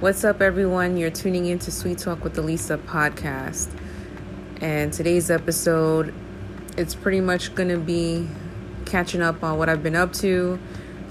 What's 0.00 0.24
up, 0.24 0.42
everyone? 0.42 0.98
You're 0.98 1.10
tuning 1.10 1.46
in 1.46 1.58
to 1.60 1.72
Sweet 1.72 1.96
Talk 1.96 2.22
with 2.22 2.36
Elisa 2.36 2.76
podcast. 2.76 3.70
And 4.60 4.92
today's 4.92 5.30
episode, 5.30 6.12
it's 6.76 6.94
pretty 6.94 7.22
much 7.22 7.54
going 7.54 7.70
to 7.70 7.78
be 7.78 8.28
catching 8.84 9.22
up 9.22 9.42
on 9.42 9.56
what 9.56 9.70
I've 9.70 9.82
been 9.82 9.96
up 9.96 10.12
to 10.14 10.58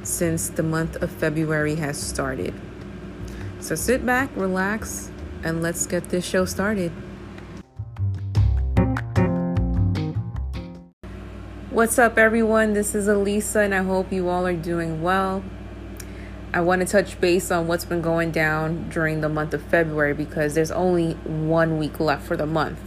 since 0.03 0.49
the 0.49 0.63
month 0.63 0.95
of 1.01 1.11
February 1.11 1.75
has 1.75 1.97
started. 1.97 2.53
So 3.59 3.75
sit 3.75 4.05
back, 4.05 4.29
relax, 4.35 5.11
and 5.43 5.61
let's 5.61 5.85
get 5.85 6.09
this 6.09 6.25
show 6.25 6.45
started. 6.45 6.91
What's 11.71 11.99
up, 11.99 12.17
everyone? 12.17 12.73
This 12.73 12.93
is 12.93 13.07
Elisa, 13.07 13.59
and 13.59 13.73
I 13.73 13.83
hope 13.83 14.11
you 14.11 14.27
all 14.27 14.45
are 14.45 14.55
doing 14.55 15.01
well. 15.01 15.43
I 16.51 16.61
want 16.61 16.81
to 16.81 16.87
touch 16.87 17.21
base 17.21 17.51
on 17.51 17.67
what's 17.67 17.85
been 17.85 18.01
going 18.01 18.31
down 18.31 18.89
during 18.89 19.21
the 19.21 19.29
month 19.29 19.53
of 19.53 19.61
February 19.61 20.13
because 20.13 20.55
there's 20.55 20.71
only 20.71 21.13
one 21.13 21.77
week 21.77 21.99
left 21.99 22.25
for 22.25 22.35
the 22.35 22.47
month. 22.47 22.79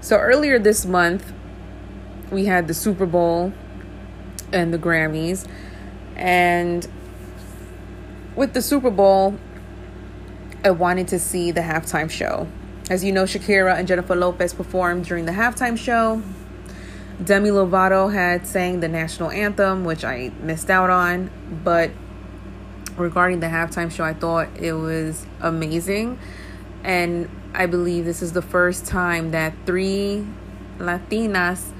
So, 0.00 0.18
earlier 0.18 0.58
this 0.58 0.84
month, 0.84 1.32
we 2.30 2.46
had 2.46 2.66
the 2.66 2.74
Super 2.74 3.06
Bowl 3.06 3.52
and 4.52 4.74
the 4.74 4.78
Grammys. 4.78 5.46
And 6.16 6.86
with 8.34 8.54
the 8.54 8.62
Super 8.62 8.90
Bowl, 8.90 9.38
I 10.64 10.70
wanted 10.70 11.08
to 11.08 11.18
see 11.18 11.50
the 11.52 11.60
halftime 11.60 12.10
show. 12.10 12.48
As 12.90 13.04
you 13.04 13.12
know, 13.12 13.24
Shakira 13.24 13.76
and 13.76 13.86
Jennifer 13.86 14.16
Lopez 14.16 14.52
performed 14.54 15.04
during 15.04 15.26
the 15.26 15.32
halftime 15.32 15.76
show. 15.76 16.22
Demi 17.22 17.50
Lovato 17.50 18.12
had 18.12 18.46
sang 18.46 18.80
the 18.80 18.88
national 18.88 19.30
anthem, 19.30 19.84
which 19.84 20.04
I 20.04 20.32
missed 20.40 20.70
out 20.70 20.90
on, 20.90 21.30
but 21.64 21.90
regarding 22.96 23.40
the 23.40 23.46
halftime 23.46 23.90
show, 23.90 24.04
I 24.04 24.12
thought 24.12 24.48
it 24.58 24.74
was 24.74 25.26
amazing. 25.40 26.18
And 26.84 27.28
I 27.54 27.66
believe 27.66 28.04
this 28.04 28.22
is 28.22 28.32
the 28.32 28.42
first 28.42 28.86
time 28.86 29.30
that 29.30 29.54
three 29.64 30.26
Latinas 30.78 31.70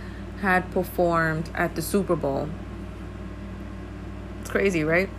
had 0.41 0.71
performed 0.73 1.51
at 1.55 1.75
the 1.75 1.83
Super 1.83 2.17
Bowl. 2.17 2.49
It's 4.47 4.53
crazy, 4.53 4.85
right? 4.85 5.11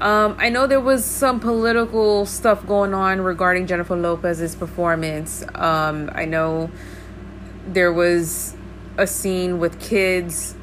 Um, 0.00 0.34
I 0.38 0.48
know 0.48 0.66
there 0.66 0.80
was 0.80 1.04
some 1.04 1.40
political 1.40 2.24
stuff 2.24 2.66
going 2.66 2.94
on 2.94 3.20
regarding 3.20 3.66
Jennifer 3.66 3.94
Lopez's 3.94 4.54
performance. 4.54 5.44
Um, 5.54 6.10
I 6.14 6.24
know 6.24 6.70
there 7.66 7.92
was 7.92 8.56
a 8.96 9.06
scene 9.06 9.58
with 9.58 9.78
kids 9.78 10.54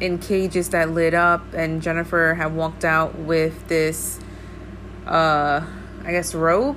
in 0.00 0.18
cages 0.18 0.70
that 0.70 0.90
lit 0.90 1.14
up, 1.14 1.54
and 1.54 1.80
Jennifer 1.80 2.34
had 2.34 2.56
walked 2.56 2.84
out 2.84 3.16
with 3.16 3.68
this, 3.68 4.18
uh, 5.06 5.64
I 6.04 6.10
guess, 6.10 6.34
robe. 6.34 6.76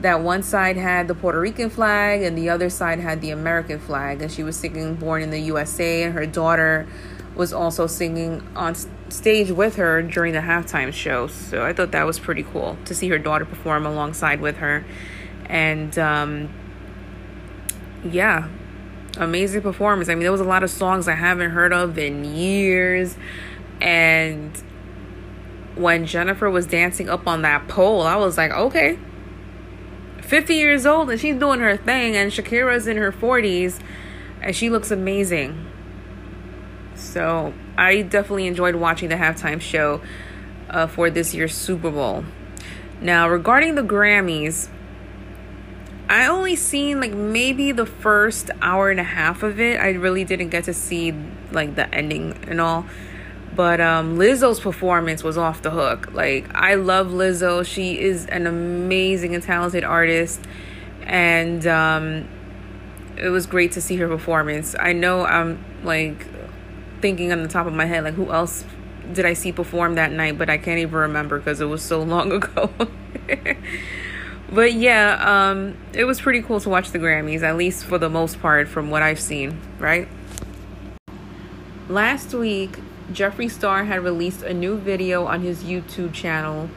That 0.00 0.22
one 0.22 0.42
side 0.42 0.78
had 0.78 1.06
the 1.06 1.14
Puerto 1.14 1.38
Rican 1.38 1.68
flag, 1.68 2.22
and 2.22 2.38
the 2.38 2.48
other 2.48 2.70
side 2.70 2.98
had 3.00 3.20
the 3.20 3.30
American 3.30 3.78
flag, 3.78 4.22
and 4.22 4.32
she 4.32 4.42
was 4.42 4.56
singing 4.56 4.94
"Born 4.94 5.20
in 5.20 5.28
the 5.28 5.40
USA," 5.40 6.02
and 6.04 6.14
her 6.14 6.24
daughter 6.24 6.86
was 7.34 7.52
also 7.52 7.86
singing 7.86 8.42
on 8.56 8.74
stage 9.08 9.50
with 9.50 9.76
her 9.76 10.02
during 10.02 10.32
the 10.32 10.40
halftime 10.40 10.92
show. 10.92 11.26
So 11.26 11.64
I 11.64 11.72
thought 11.72 11.92
that 11.92 12.04
was 12.04 12.18
pretty 12.18 12.42
cool 12.42 12.76
to 12.84 12.94
see 12.94 13.08
her 13.08 13.18
daughter 13.18 13.44
perform 13.44 13.86
alongside 13.86 14.40
with 14.40 14.56
her, 14.56 14.84
and 15.46 15.98
um, 15.98 16.48
yeah, 18.04 18.48
amazing 19.18 19.62
performance. 19.62 20.08
I 20.08 20.14
mean, 20.14 20.22
there 20.22 20.32
was 20.32 20.40
a 20.40 20.44
lot 20.44 20.62
of 20.62 20.70
songs 20.70 21.08
I 21.08 21.14
haven't 21.14 21.50
heard 21.50 21.72
of 21.72 21.98
in 21.98 22.24
years. 22.24 23.16
And 23.80 24.56
when 25.74 26.06
Jennifer 26.06 26.48
was 26.50 26.66
dancing 26.66 27.08
up 27.08 27.26
on 27.26 27.42
that 27.42 27.68
pole, 27.68 28.02
I 28.02 28.16
was 28.16 28.36
like, 28.36 28.52
okay. 28.52 28.98
50 30.22 30.54
years 30.54 30.86
old 30.86 31.08
and 31.10 31.20
she's 31.20 31.36
doing 31.36 31.60
her 31.60 31.76
thing, 31.76 32.16
and 32.16 32.32
Shakira's 32.32 32.88
in 32.88 32.96
her 32.96 33.12
40s 33.12 33.80
and 34.42 34.56
she 34.56 34.70
looks 34.70 34.90
amazing. 34.90 35.64
So 36.94 37.54
I 37.76 38.02
definitely 38.02 38.46
enjoyed 38.46 38.76
watching 38.76 39.08
the 39.08 39.16
halftime 39.16 39.60
show 39.60 40.00
uh, 40.70 40.86
for 40.86 41.10
this 41.10 41.34
year's 41.34 41.54
Super 41.54 41.90
Bowl. 41.90 42.24
Now, 43.00 43.28
regarding 43.28 43.74
the 43.74 43.82
Grammys, 43.82 44.68
I 46.08 46.26
only 46.26 46.54
seen 46.54 47.00
like 47.00 47.12
maybe 47.12 47.72
the 47.72 47.86
first 47.86 48.50
hour 48.62 48.90
and 48.90 49.00
a 49.00 49.04
half 49.04 49.42
of 49.42 49.58
it. 49.58 49.80
I 49.80 49.90
really 49.90 50.24
didn't 50.24 50.50
get 50.50 50.64
to 50.64 50.74
see 50.74 51.12
like 51.50 51.74
the 51.74 51.92
ending 51.92 52.38
and 52.48 52.60
all. 52.60 52.86
But 53.54 53.80
um 53.80 54.16
Lizzo's 54.16 54.60
performance 54.60 55.24
was 55.24 55.36
off 55.36 55.62
the 55.62 55.70
hook. 55.70 56.12
Like 56.12 56.48
I 56.54 56.74
love 56.74 57.08
Lizzo. 57.08 57.66
She 57.66 57.98
is 57.98 58.26
an 58.26 58.46
amazing 58.46 59.34
and 59.34 59.42
talented 59.42 59.82
artist 59.82 60.40
and 61.02 61.66
um 61.66 62.28
it 63.16 63.30
was 63.30 63.46
great 63.46 63.72
to 63.72 63.80
see 63.80 63.96
her 63.96 64.06
performance. 64.06 64.76
I 64.78 64.92
know 64.92 65.24
I'm 65.24 65.64
like 65.82 66.26
thinking 67.00 67.32
on 67.32 67.42
the 67.42 67.48
top 67.48 67.66
of 67.66 67.72
my 67.72 67.86
head 67.86 68.04
like 68.04 68.14
who 68.14 68.30
else 68.32 68.64
did 69.12 69.24
I 69.24 69.34
see 69.34 69.52
perform 69.52 69.94
that 69.96 70.12
night, 70.12 70.38
but 70.38 70.50
I 70.50 70.58
can't 70.58 70.78
even 70.78 70.94
remember 70.94 71.38
because 71.38 71.60
it 71.60 71.66
was 71.66 71.82
so 71.82 72.02
long 72.02 72.32
ago. 72.32 72.70
but 74.50 74.72
yeah, 74.72 75.50
um, 75.50 75.76
it 75.92 76.04
was 76.04 76.20
pretty 76.20 76.42
cool 76.42 76.60
to 76.60 76.68
watch 76.68 76.90
the 76.90 76.98
Grammys, 76.98 77.42
at 77.42 77.56
least 77.56 77.84
for 77.84 77.98
the 77.98 78.08
most 78.08 78.40
part, 78.40 78.68
from 78.68 78.90
what 78.90 79.02
I've 79.02 79.20
seen, 79.20 79.60
right? 79.78 80.08
Last 81.88 82.34
week, 82.34 82.78
Jeffree 83.12 83.50
Star 83.50 83.84
had 83.84 84.02
released 84.02 84.42
a 84.42 84.52
new 84.52 84.76
video 84.76 85.26
on 85.26 85.42
his 85.42 85.62
YouTube 85.62 86.12
channel 86.12 86.68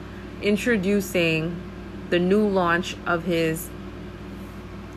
introducing 0.41 1.59
the 2.11 2.19
new 2.19 2.47
launch 2.47 2.95
of 3.05 3.23
his 3.23 3.69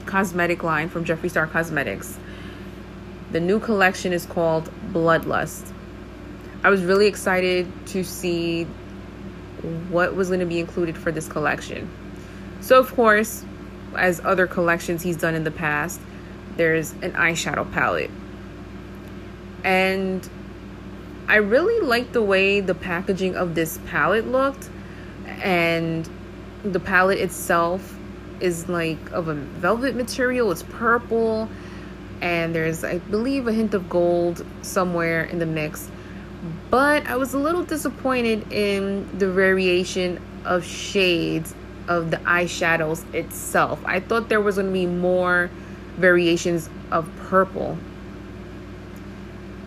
cosmetic 0.04 0.62
line 0.62 0.89
from 0.89 1.04
Jeffree 1.04 1.31
Star 1.31 1.47
Cosmetics. 1.47 2.19
The 3.32 3.41
new 3.41 3.59
collection 3.59 4.12
is 4.12 4.26
called 4.26 4.70
Bloodlust. 4.93 5.72
I 6.62 6.69
was 6.69 6.82
really 6.84 7.06
excited 7.06 7.66
to 7.88 8.04
see 8.04 8.65
what 9.88 10.15
was 10.15 10.28
going 10.28 10.41
to 10.41 10.47
be 10.47 10.60
included 10.60 10.98
for 10.98 11.10
this 11.10 11.28
collection. 11.28 11.88
So, 12.60 12.78
of 12.78 12.94
course, 12.94 13.44
as 13.97 14.21
other 14.21 14.47
collections 14.47 15.03
he's 15.03 15.16
done 15.16 15.34
in 15.34 15.44
the 15.44 15.50
past, 15.50 15.98
there's 16.56 16.92
an 16.92 17.12
eyeshadow 17.12 17.72
palette. 17.72 18.10
And 19.65 20.28
I 21.26 21.37
really 21.37 21.81
like 21.87 22.12
the 22.12 22.22
way 22.22 22.60
the 22.60 22.75
packaging 22.75 23.34
of 23.34 23.54
this 23.54 23.78
palette 23.87 24.28
looked. 24.28 24.69
And 25.42 26.06
the 26.65 26.81
palette 26.81 27.19
itself 27.19 27.97
is 28.41 28.69
like 28.69 29.10
of 29.12 29.28
a 29.28 29.34
velvet 29.34 29.97
material, 29.97 30.53
it's 30.53 30.65
purple. 30.65 31.48
And 32.22 32.55
there's, 32.55 32.84
I 32.84 32.99
believe, 32.99 33.49
a 33.49 33.53
hint 33.53 33.75
of 33.75 33.91
gold 33.91 34.47
somewhere 34.62 35.25
in 35.25 35.41
the 35.41 35.47
mix. 35.47 35.91
But 36.71 37.06
I 37.06 37.16
was 37.16 37.34
a 37.34 37.38
little 37.38 37.65
disappointed 37.65 38.50
in 38.53 39.19
the 39.19 39.31
variation 39.31 40.21
of 40.44 40.65
shades 40.65 41.55
of 41.88 42.12
the 42.12 42.19
eyeshadows 42.19 43.12
itself. 43.12 43.83
I 43.84 43.99
thought 43.99 44.28
there 44.28 44.41
was 44.41 44.55
going 44.55 44.69
to 44.69 44.72
be 44.72 44.87
more 44.87 45.50
variations 45.97 46.71
of 46.93 47.10
purple. 47.16 47.77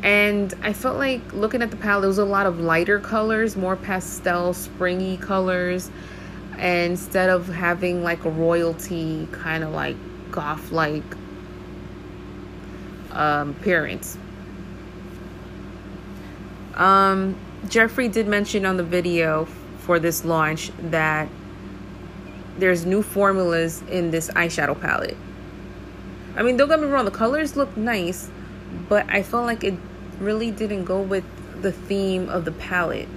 And 0.01 0.53
I 0.61 0.71
felt 0.71 0.97
like 0.97 1.33
looking 1.33 1.61
at 1.61 1.71
the 1.71 1.77
palette, 1.77 2.03
there 2.03 2.07
was 2.07 2.19
a 2.19 2.25
lot 2.25 2.45
of 2.45 2.59
lighter 2.59 2.99
colors, 2.99 3.57
more 3.57 3.75
pastel, 3.75 4.53
springy 4.53 5.17
colors. 5.17 5.91
Instead 6.57 7.29
of 7.29 7.49
having 7.49 8.01
like 8.01 8.23
a 8.23 8.29
royalty 8.29 9.27
kind 9.33 9.61
of 9.61 9.71
like 9.71 9.97
goth 10.31 10.71
like 10.71 11.03
um, 13.15 13.51
appearance. 13.51 14.17
Um, 16.75 17.35
Jeffree 17.65 18.11
did 18.11 18.27
mention 18.27 18.65
on 18.65 18.77
the 18.77 18.83
video 18.83 19.45
for 19.79 19.97
this 19.97 20.25
launch 20.25 20.71
that 20.79 21.29
there's 22.57 22.85
new 22.85 23.01
formulas 23.01 23.81
in 23.89 24.11
this 24.11 24.29
eyeshadow 24.31 24.79
palette. 24.79 25.17
I 26.35 26.43
mean, 26.43 26.57
don't 26.57 26.67
get 26.67 26.79
me 26.79 26.87
wrong, 26.87 27.05
the 27.05 27.11
colors 27.11 27.55
look 27.55 27.75
nice, 27.77 28.29
but 28.89 29.09
I 29.09 29.23
felt 29.23 29.45
like 29.45 29.63
it 29.63 29.75
really 30.19 30.51
didn't 30.51 30.85
go 30.85 31.01
with 31.01 31.23
the 31.61 31.71
theme 31.71 32.29
of 32.29 32.45
the 32.45 32.51
palette. 32.51 33.07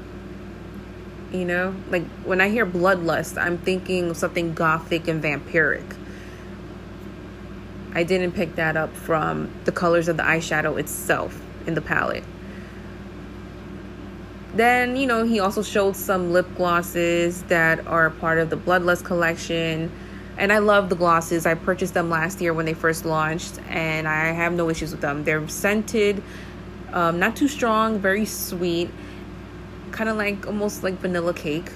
You 1.32 1.44
know, 1.44 1.74
like 1.90 2.06
when 2.24 2.40
I 2.40 2.48
hear 2.48 2.64
bloodlust, 2.64 3.40
I'm 3.40 3.58
thinking 3.58 4.10
of 4.10 4.16
something 4.16 4.54
gothic 4.54 5.08
and 5.08 5.22
vampiric. 5.22 5.96
I 7.98 8.04
didn't 8.04 8.30
pick 8.30 8.54
that 8.54 8.76
up 8.76 8.94
from 8.94 9.50
the 9.64 9.72
colors 9.72 10.06
of 10.06 10.16
the 10.16 10.22
eyeshadow 10.22 10.78
itself 10.78 11.36
in 11.66 11.74
the 11.74 11.80
palette. 11.80 12.22
then, 14.54 14.94
you 14.94 15.04
know, 15.04 15.24
he 15.24 15.40
also 15.40 15.62
showed 15.62 15.96
some 15.96 16.32
lip 16.32 16.46
glosses 16.56 17.42
that 17.44 17.84
are 17.88 18.10
part 18.10 18.38
of 18.38 18.50
the 18.50 18.56
Bloodlust 18.56 19.04
collection. 19.04 19.90
And 20.36 20.52
I 20.52 20.58
love 20.58 20.90
the 20.90 20.94
glosses. 20.94 21.44
I 21.44 21.54
purchased 21.54 21.92
them 21.92 22.08
last 22.08 22.40
year 22.40 22.54
when 22.54 22.66
they 22.66 22.72
first 22.72 23.04
launched, 23.04 23.58
and 23.68 24.06
I 24.06 24.26
have 24.26 24.52
no 24.52 24.70
issues 24.70 24.92
with 24.92 25.00
them. 25.00 25.24
They're 25.24 25.48
scented, 25.48 26.22
um, 26.92 27.18
not 27.18 27.34
too 27.34 27.48
strong, 27.48 27.98
very 27.98 28.24
sweet, 28.24 28.90
kind 29.90 30.08
of 30.08 30.16
like 30.16 30.46
almost 30.46 30.84
like 30.84 30.94
vanilla 31.00 31.34
cake. 31.34 31.72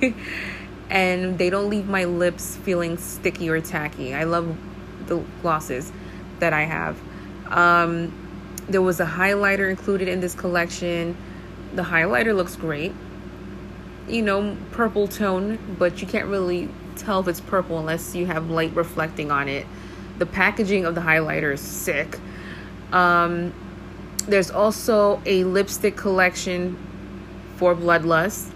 and 0.90 1.38
they 1.38 1.48
don't 1.48 1.70
leave 1.70 1.88
my 1.88 2.06
lips 2.06 2.56
feeling 2.56 2.96
sticky 2.96 3.48
or 3.48 3.60
tacky. 3.60 4.14
I 4.14 4.24
love 4.24 4.56
the 5.08 5.22
glosses 5.42 5.92
that 6.38 6.52
I 6.52 6.62
have. 6.62 6.98
Um, 7.50 8.12
there 8.68 8.82
was 8.82 9.00
a 9.00 9.06
highlighter 9.06 9.70
included 9.70 10.08
in 10.08 10.20
this 10.20 10.34
collection. 10.34 11.16
The 11.74 11.82
highlighter 11.82 12.36
looks 12.36 12.56
great. 12.56 12.92
You 14.08 14.22
know, 14.22 14.56
purple 14.72 15.08
tone, 15.08 15.58
but 15.78 16.00
you 16.00 16.06
can't 16.06 16.26
really 16.26 16.68
tell 16.96 17.20
if 17.20 17.28
it's 17.28 17.40
purple 17.40 17.78
unless 17.78 18.14
you 18.14 18.26
have 18.26 18.50
light 18.50 18.74
reflecting 18.74 19.30
on 19.30 19.48
it. 19.48 19.66
The 20.18 20.26
packaging 20.26 20.84
of 20.84 20.94
the 20.94 21.00
highlighter 21.00 21.52
is 21.52 21.60
sick. 21.60 22.18
Um, 22.92 23.52
there's 24.26 24.50
also 24.50 25.22
a 25.24 25.44
lipstick 25.44 25.96
collection 25.96 26.76
for 27.56 27.74
Bloodlust, 27.74 28.50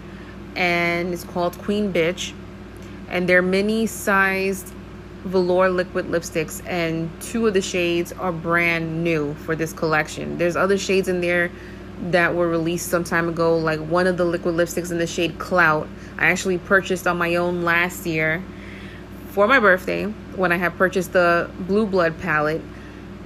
and 0.55 1.13
it's 1.13 1.23
called 1.23 1.57
Queen 1.59 1.91
Bitch. 1.91 2.33
And 3.09 3.27
they're 3.29 3.41
mini 3.41 3.85
sized 3.85 4.72
velour 5.23 5.69
liquid 5.69 6.07
lipsticks, 6.07 6.61
and 6.67 7.09
two 7.21 7.47
of 7.47 7.53
the 7.53 7.61
shades 7.61 8.11
are 8.13 8.31
brand 8.31 9.03
new 9.03 9.33
for 9.35 9.55
this 9.55 9.73
collection. 9.73 10.37
There's 10.37 10.55
other 10.55 10.77
shades 10.77 11.07
in 11.07 11.21
there 11.21 11.51
that 12.09 12.35
were 12.35 12.49
released 12.49 12.89
some 12.89 13.03
time 13.03 13.29
ago, 13.29 13.57
like 13.57 13.79
one 13.79 14.07
of 14.07 14.17
the 14.17 14.25
liquid 14.25 14.55
lipsticks 14.55 14.91
in 14.91 14.97
the 14.97 15.07
shade 15.07 15.39
Clout. 15.39 15.87
I 16.17 16.27
actually 16.27 16.57
purchased 16.57 17.07
on 17.07 17.17
my 17.17 17.35
own 17.35 17.63
last 17.63 18.05
year 18.05 18.43
for 19.29 19.47
my 19.47 19.59
birthday 19.59 20.05
when 20.35 20.51
I 20.51 20.57
had 20.57 20.77
purchased 20.77 21.13
the 21.13 21.49
Blue 21.59 21.85
Blood 21.85 22.19
palette, 22.19 22.61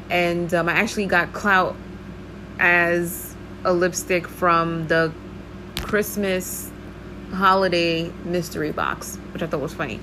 and 0.09 0.53
um, 0.53 0.69
I 0.69 0.73
actually 0.73 1.07
got 1.07 1.33
Clout 1.33 1.75
as 2.59 3.35
a 3.63 3.73
lipstick 3.73 4.27
from 4.27 4.88
the 4.88 5.11
Christmas 5.81 6.71
holiday 7.33 8.11
mystery 8.23 8.71
box, 8.71 9.17
which 9.33 9.41
I 9.41 9.47
thought 9.47 9.59
was 9.59 9.73
funny. 9.73 9.99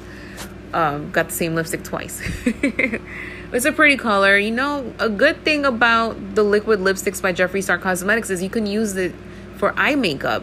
Um, 0.74 1.12
got 1.12 1.28
the 1.28 1.34
same 1.34 1.54
lipstick 1.54 1.84
twice. 1.84 2.20
it's 2.44 3.64
a 3.64 3.70
pretty 3.70 3.96
color. 3.96 4.36
You 4.36 4.50
know, 4.50 4.92
a 4.98 5.08
good 5.08 5.44
thing 5.44 5.64
about 5.64 6.34
the 6.34 6.42
liquid 6.42 6.80
lipsticks 6.80 7.22
by 7.22 7.32
Jeffree 7.32 7.62
Star 7.62 7.78
Cosmetics 7.78 8.28
is 8.28 8.42
you 8.42 8.50
can 8.50 8.66
use 8.66 8.96
it 8.96 9.14
for 9.56 9.72
eye 9.76 9.94
makeup. 9.94 10.42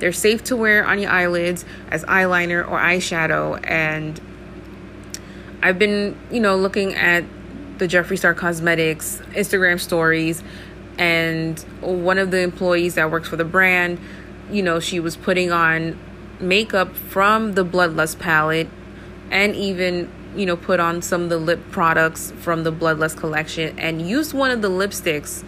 They're 0.00 0.12
safe 0.12 0.44
to 0.44 0.56
wear 0.56 0.86
on 0.86 0.98
your 0.98 1.10
eyelids 1.10 1.64
as 1.90 2.04
eyeliner 2.04 2.60
or 2.60 2.78
eyeshadow. 2.78 3.58
And 3.66 4.20
I've 5.62 5.78
been, 5.78 6.14
you 6.30 6.40
know, 6.40 6.54
looking 6.54 6.94
at 6.94 7.24
the 7.78 7.88
Jeffree 7.88 8.18
Star 8.18 8.34
Cosmetics 8.34 9.22
Instagram 9.32 9.80
stories, 9.80 10.42
and 10.98 11.58
one 11.80 12.18
of 12.18 12.30
the 12.30 12.40
employees 12.40 12.96
that 12.96 13.10
works 13.10 13.28
for 13.28 13.36
the 13.36 13.44
brand, 13.46 13.98
you 14.50 14.62
know, 14.62 14.78
she 14.78 15.00
was 15.00 15.16
putting 15.16 15.52
on 15.52 15.98
makeup 16.38 16.94
from 16.94 17.54
the 17.54 17.64
Bloodlust 17.64 18.18
palette 18.18 18.68
and 19.30 19.54
even 19.54 20.10
you 20.34 20.46
know 20.46 20.56
put 20.56 20.80
on 20.80 21.02
some 21.02 21.22
of 21.22 21.28
the 21.28 21.38
lip 21.38 21.60
products 21.70 22.32
from 22.38 22.64
the 22.64 22.72
Bloodlust 22.72 23.16
collection 23.16 23.78
and 23.78 24.06
use 24.06 24.34
one 24.34 24.50
of 24.50 24.62
the 24.62 24.70
lipsticks 24.70 25.44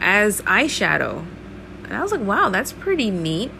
as 0.00 0.40
eyeshadow. 0.42 1.24
And 1.84 1.96
i 1.96 2.02
was 2.02 2.12
like 2.12 2.20
wow 2.20 2.48
that's 2.48 2.72
pretty 2.72 3.10
neat. 3.10 3.50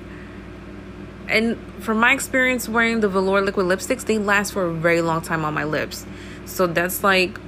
And 1.28 1.58
from 1.80 1.98
my 1.98 2.12
experience 2.12 2.68
wearing 2.68 3.00
the 3.00 3.08
velour 3.08 3.40
liquid 3.40 3.66
lipsticks 3.66 4.04
they 4.04 4.18
last 4.18 4.52
for 4.52 4.66
a 4.66 4.72
very 4.72 5.00
long 5.00 5.22
time 5.22 5.44
on 5.44 5.54
my 5.54 5.64
lips. 5.64 6.06
So 6.44 6.68
that's 6.68 7.02
like 7.02 7.38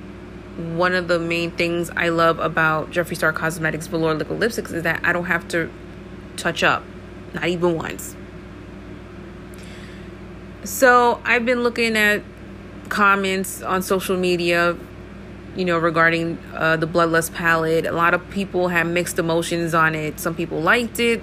one 0.58 0.92
of 0.92 1.06
the 1.06 1.20
main 1.20 1.52
things 1.52 1.88
i 1.96 2.08
love 2.08 2.40
about 2.40 2.90
jeffree 2.90 3.14
star 3.14 3.32
cosmetics 3.32 3.86
velour 3.86 4.12
liquid 4.14 4.40
lipsticks 4.40 4.72
is 4.72 4.82
that 4.82 5.00
i 5.04 5.12
don't 5.12 5.26
have 5.26 5.46
to 5.46 5.70
touch 6.36 6.64
up 6.64 6.82
not 7.32 7.46
even 7.46 7.76
once 7.76 8.16
so 10.68 11.18
I've 11.24 11.46
been 11.46 11.62
looking 11.62 11.96
at 11.96 12.22
comments 12.90 13.62
on 13.62 13.82
social 13.82 14.18
media, 14.18 14.76
you 15.56 15.64
know, 15.64 15.78
regarding 15.78 16.38
uh, 16.54 16.76
the 16.76 16.86
Bloodlust 16.86 17.32
palette. 17.32 17.86
A 17.86 17.92
lot 17.92 18.12
of 18.12 18.28
people 18.28 18.68
have 18.68 18.86
mixed 18.86 19.18
emotions 19.18 19.72
on 19.72 19.94
it. 19.94 20.20
Some 20.20 20.34
people 20.34 20.60
liked 20.60 21.00
it. 21.00 21.22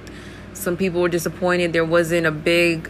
Some 0.54 0.76
people 0.76 1.00
were 1.00 1.10
disappointed 1.10 1.74
there 1.74 1.86
wasn't 1.86 2.26
a 2.26 2.32
big 2.32 2.90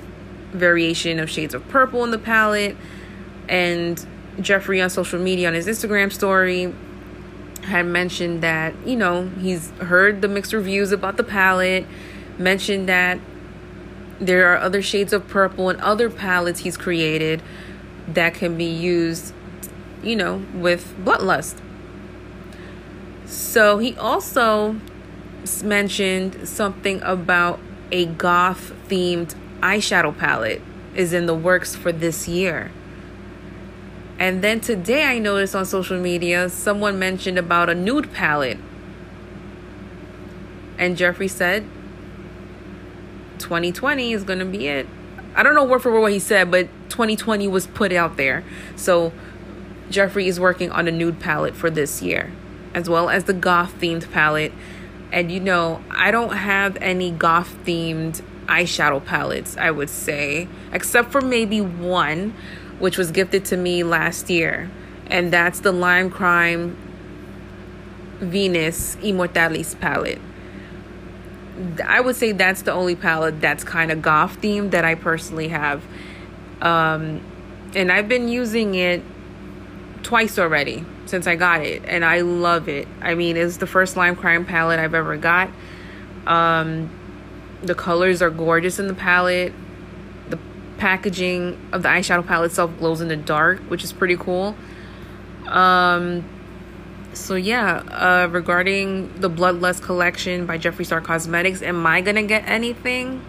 variation 0.51 1.19
of 1.19 1.29
shades 1.29 1.53
of 1.53 1.67
purple 1.67 2.05
in 2.05 2.11
the 2.11 2.17
palette. 2.17 2.77
And 3.49 4.03
Jeffree 4.37 4.81
on 4.81 4.89
social 4.89 5.19
media 5.19 5.49
on 5.49 5.55
his 5.55 5.67
Instagram 5.67 6.11
story 6.11 6.73
had 7.63 7.85
mentioned 7.85 8.41
that, 8.43 8.73
you 8.85 8.95
know, 8.95 9.27
he's 9.41 9.71
heard 9.71 10.21
the 10.21 10.29
mixed 10.29 10.53
reviews 10.53 10.93
about 10.93 11.17
the 11.17 11.23
palette, 11.23 11.85
mentioned 12.37 12.87
that 12.87 13.19
there 14.19 14.51
are 14.53 14.57
other 14.57 14.81
shades 14.81 15.13
of 15.13 15.27
purple 15.27 15.69
and 15.69 15.79
other 15.81 16.09
palettes 16.09 16.61
he's 16.61 16.77
created 16.77 17.41
that 18.07 18.33
can 18.33 18.57
be 18.57 18.65
used, 18.65 19.33
you 20.03 20.15
know, 20.15 20.43
with 20.53 20.95
bloodlust. 21.03 21.59
So 23.25 23.79
he 23.79 23.95
also 23.97 24.79
mentioned 25.63 26.47
something 26.47 27.01
about 27.01 27.59
a 27.91 28.05
goth 28.05 28.73
themed 28.87 29.35
eyeshadow 29.61 30.17
palette 30.17 30.61
is 30.95 31.13
in 31.13 31.25
the 31.25 31.35
works 31.35 31.75
for 31.75 31.91
this 31.91 32.27
year. 32.27 32.71
And 34.17 34.41
then 34.41 34.61
today 34.61 35.03
I 35.03 35.19
noticed 35.19 35.55
on 35.55 35.65
social 35.65 35.99
media 35.99 36.49
someone 36.49 36.97
mentioned 36.97 37.37
about 37.37 37.69
a 37.69 37.75
nude 37.75 38.13
palette. 38.13 38.57
And 40.77 40.97
Jeffree 40.97 41.29
said 41.29 41.67
2020 43.39 44.13
is 44.13 44.23
going 44.23 44.39
to 44.39 44.45
be 44.45 44.67
it. 44.67 44.87
I 45.35 45.43
don't 45.43 45.55
know 45.55 45.65
word 45.65 45.81
for 45.81 45.91
word 45.91 46.01
what 46.01 46.11
he 46.11 46.19
said, 46.19 46.49
but 46.49 46.67
2020 46.89 47.47
was 47.47 47.67
put 47.67 47.91
out 47.91 48.17
there. 48.17 48.43
So 48.75 49.11
Jeffree 49.89 50.27
is 50.27 50.39
working 50.39 50.71
on 50.71 50.87
a 50.87 50.91
nude 50.91 51.19
palette 51.19 51.55
for 51.55 51.69
this 51.69 52.01
year, 52.01 52.31
as 52.73 52.89
well 52.89 53.09
as 53.09 53.25
the 53.25 53.33
goth 53.33 53.75
themed 53.79 54.09
palette. 54.11 54.53
And 55.11 55.31
you 55.31 55.39
know, 55.39 55.83
I 55.91 56.11
don't 56.11 56.33
have 56.37 56.77
any 56.77 57.11
goth 57.11 57.55
themed 57.65 58.21
eyeshadow 58.47 59.03
palettes, 59.03 59.57
I 59.57 59.71
would 59.71 59.89
say, 59.89 60.47
except 60.71 61.11
for 61.11 61.21
maybe 61.21 61.61
one, 61.61 62.33
which 62.79 62.97
was 62.97 63.11
gifted 63.11 63.45
to 63.45 63.57
me 63.57 63.83
last 63.83 64.29
year. 64.29 64.69
And 65.07 65.31
that's 65.31 65.59
the 65.59 65.71
Lime 65.71 66.09
Crime 66.09 66.77
Venus 68.19 68.97
Immortalis 69.01 69.75
palette. 69.75 70.21
I 71.83 72.01
would 72.01 72.15
say 72.15 72.31
that's 72.31 72.63
the 72.63 72.73
only 72.73 72.95
palette 72.95 73.39
that's 73.39 73.63
kind 73.63 73.91
of 73.91 74.01
goth 74.01 74.41
themed 74.41 74.71
that 74.71 74.83
I 74.83 74.95
personally 74.95 75.49
have. 75.49 75.83
Um, 76.61 77.21
and 77.73 77.91
I've 77.91 78.07
been 78.07 78.27
using 78.27 78.75
it 78.75 79.03
twice 80.03 80.37
already 80.37 80.85
since 81.05 81.27
I 81.27 81.35
got 81.35 81.61
it, 81.61 81.83
and 81.85 82.03
I 82.03 82.21
love 82.21 82.67
it. 82.67 82.87
I 83.01 83.15
mean, 83.15 83.37
it's 83.37 83.57
the 83.57 83.67
first 83.67 83.95
Lime 83.95 84.15
Crime 84.15 84.45
palette 84.45 84.79
I've 84.79 84.93
ever 84.93 85.17
got. 85.17 85.49
Um, 86.25 86.89
the 87.61 87.75
colors 87.75 88.21
are 88.21 88.29
gorgeous 88.29 88.79
in 88.79 88.87
the 88.87 88.93
palette. 88.93 89.53
The 90.29 90.39
packaging 90.77 91.59
of 91.71 91.83
the 91.83 91.89
eyeshadow 91.89 92.25
palette 92.25 92.51
itself 92.51 92.77
glows 92.79 93.01
in 93.01 93.07
the 93.07 93.15
dark, 93.15 93.59
which 93.69 93.83
is 93.83 93.93
pretty 93.93 94.17
cool. 94.17 94.55
Um, 95.47 96.25
so 97.15 97.35
yeah, 97.35 97.77
uh, 97.77 98.27
regarding 98.29 99.13
the 99.19 99.29
Bloodlust 99.29 99.81
collection 99.81 100.45
by 100.45 100.57
Jeffree 100.57 100.85
Star 100.85 101.01
Cosmetics, 101.01 101.61
am 101.61 101.85
I 101.85 102.01
gonna 102.01 102.23
get 102.23 102.47
anything? 102.47 103.21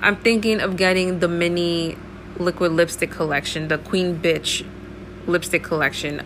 I'm 0.00 0.16
thinking 0.16 0.60
of 0.60 0.76
getting 0.76 1.18
the 1.18 1.28
mini 1.28 1.96
liquid 2.38 2.72
lipstick 2.72 3.10
collection, 3.10 3.68
the 3.68 3.78
Queen 3.78 4.18
Bitch 4.18 4.66
lipstick 5.26 5.62
collection. 5.62 6.24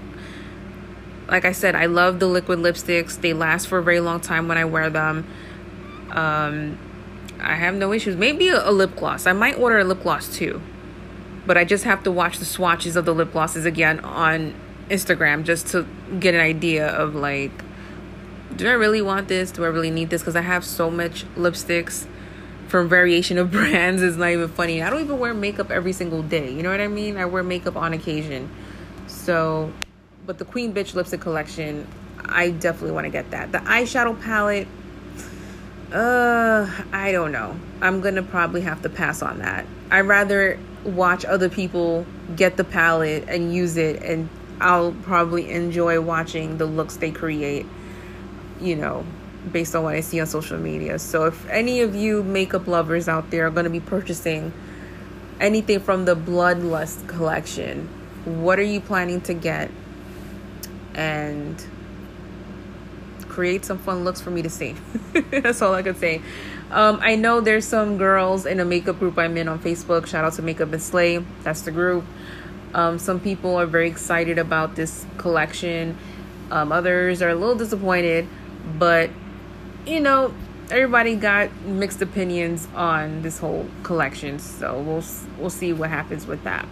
Like 1.29 1.45
I 1.45 1.53
said, 1.53 1.75
I 1.75 1.87
love 1.87 2.21
the 2.21 2.27
liquid 2.27 2.59
lipsticks. 2.59 3.21
They 3.21 3.33
last 3.33 3.67
for 3.67 3.79
a 3.79 3.83
very 3.83 4.01
long 4.01 4.21
time 4.21 4.47
when 4.47 4.59
I 4.59 4.65
wear 4.65 4.91
them. 4.91 5.27
Um, 6.11 6.79
I 7.41 7.55
have 7.55 7.75
no 7.75 7.93
issues. 7.93 8.17
Maybe 8.17 8.49
a, 8.49 8.69
a 8.69 8.71
lip 8.71 8.95
gloss. 8.97 9.27
I 9.27 9.33
might 9.33 9.59
order 9.59 9.79
a 9.79 9.85
lip 9.85 10.03
gloss 10.03 10.29
too. 10.29 10.61
But 11.47 11.59
I 11.59 11.65
just 11.65 11.85
have 11.85 12.03
to 12.05 12.11
watch 12.11 12.39
the 12.39 12.45
swatches 12.45 12.97
of 12.97 13.05
the 13.05 13.15
lip 13.15 13.33
glosses 13.33 13.67
again 13.67 14.01
on 14.01 14.55
Instagram 14.91 15.45
just 15.45 15.69
to 15.69 15.87
get 16.21 16.35
an 16.35 16.41
idea 16.41 16.89
of 16.89 17.15
like, 17.15 17.53
do 18.57 18.69
I 18.69 18.73
really 18.73 19.03
want 19.03 19.29
this? 19.29 19.51
Do 19.51 19.65
I 19.65 19.69
really 19.69 19.91
need 19.91 20.11
this? 20.11 20.23
Because 20.23 20.37
I 20.37 20.43
have 20.43 20.65
so 20.65 20.91
much 20.91 21.25
lipsticks 21.35 22.07
from 22.69 22.89
variation 22.89 23.39
of 23.39 23.51
brands. 23.53 24.03
It's 24.03 24.17
not 24.17 24.31
even 24.31 24.49
funny. 24.49 24.83
I 24.83 24.91
don't 24.91 25.01
even 25.01 25.19
wear 25.19 25.35
makeup 25.35 25.71
every 25.71 25.93
single 25.93 26.23
day. 26.23 26.53
You 26.53 26.63
know 26.63 26.71
what 26.71 26.81
I 26.81 26.89
mean? 26.89 27.17
I 27.17 27.25
wear 27.25 27.43
makeup 27.43 27.77
on 27.77 27.93
occasion. 27.93 28.51
So, 29.07 29.73
but 30.27 30.39
the 30.39 30.45
Queen 30.45 30.73
Bitch 30.73 30.95
lipstick 30.95 31.21
collection, 31.21 31.87
I 32.25 32.51
definitely 32.51 32.93
want 32.93 33.07
to 33.07 33.11
get 33.11 33.31
that. 33.33 33.53
The 33.53 33.59
eyeshadow 33.59 34.21
palette, 34.21 34.69
uh, 35.93 36.69
I 36.93 37.13
don't 37.13 37.33
know. 37.33 37.57
I'm 37.81 38.01
gonna 38.01 38.23
probably 38.23 38.63
have 38.63 38.83
to 38.83 38.89
pass 38.89 39.23
on 39.23 39.39
that. 39.39 39.67
I'd 39.91 40.01
rather 40.01 40.59
watch 40.85 41.25
other 41.25 41.49
people 41.49 42.07
get 42.37 42.57
the 42.57 42.65
palette 42.65 43.29
and 43.29 43.55
use 43.55 43.77
it, 43.77 44.03
and 44.03 44.29
I'll 44.61 44.93
probably 44.93 45.51
enjoy 45.51 46.01
watching 46.01 46.59
the 46.59 46.67
looks 46.67 46.97
they 46.97 47.11
create, 47.11 47.67
you 48.61 48.77
know, 48.77 49.05
based 49.51 49.75
on 49.75 49.83
what 49.85 49.95
I 49.95 50.01
see 50.01 50.21
on 50.21 50.27
social 50.27 50.59
media. 50.59 50.99
So 50.99 51.25
if 51.27 51.49
any 51.49 51.81
of 51.81 51.95
you 51.95 52.23
makeup 52.23 52.67
lovers 52.67 53.09
out 53.09 53.31
there 53.31 53.47
are 53.47 53.51
gonna 53.51 53.71
be 53.71 53.81
purchasing 53.81 54.53
anything 55.41 55.81
from 55.81 56.05
the 56.05 56.17
Bloodlust 56.17 57.07
collection, 57.09 57.89
what 58.25 58.59
are 58.59 58.63
you 58.63 58.81
planning 58.81 59.21
to 59.23 59.35
get? 59.35 59.71
And 60.95 61.63
create 63.35 63.65
some 63.65 63.79
fun 63.79 64.05
looks 64.05 64.21
for 64.21 64.31
me 64.31 64.43
to 64.43 64.51
see. 64.51 64.77
That's 65.31 65.61
all 65.61 65.75
I 65.75 65.83
could 65.83 65.99
say. 65.99 66.23
Um, 66.71 67.01
I 67.03 67.17
know 67.17 67.41
there's 67.41 67.67
some 67.67 67.99
girls 67.99 68.47
in 68.47 68.61
a 68.61 68.65
makeup 68.65 68.99
group 68.99 69.19
I'm 69.19 69.37
in 69.37 69.49
on 69.49 69.59
Facebook. 69.59 70.07
Shout 70.07 70.25
out 70.25 70.35
to 70.35 70.43
Makeup 70.43 70.73
and 70.73 70.83
Slay. 70.83 71.19
That's 71.43 71.63
the 71.63 71.73
group. 71.73 72.05
Um, 72.75 72.99
some 72.99 73.21
people 73.21 73.57
are 73.57 73.67
very 73.67 73.89
excited 73.89 74.39
about 74.39 74.75
this 74.77 75.07
collection. 75.17 75.97
Um, 76.51 76.73
others 76.73 77.23
are 77.23 77.31
a 77.31 77.35
little 77.35 77.55
disappointed, 77.55 78.29
but 78.79 79.11
you 79.87 80.01
know, 80.01 80.35
everybody 80.71 81.15
got 81.15 81.55
mixed 81.63 82.03
opinions 82.03 82.69
on 82.75 83.23
this 83.23 83.39
whole 83.39 83.67
collection. 83.83 84.39
So 84.39 84.81
we'll 84.81 85.05
we'll 85.39 85.51
see 85.51 85.73
what 85.73 85.91
happens 85.91 86.27
with 86.27 86.43
that. 86.45 86.67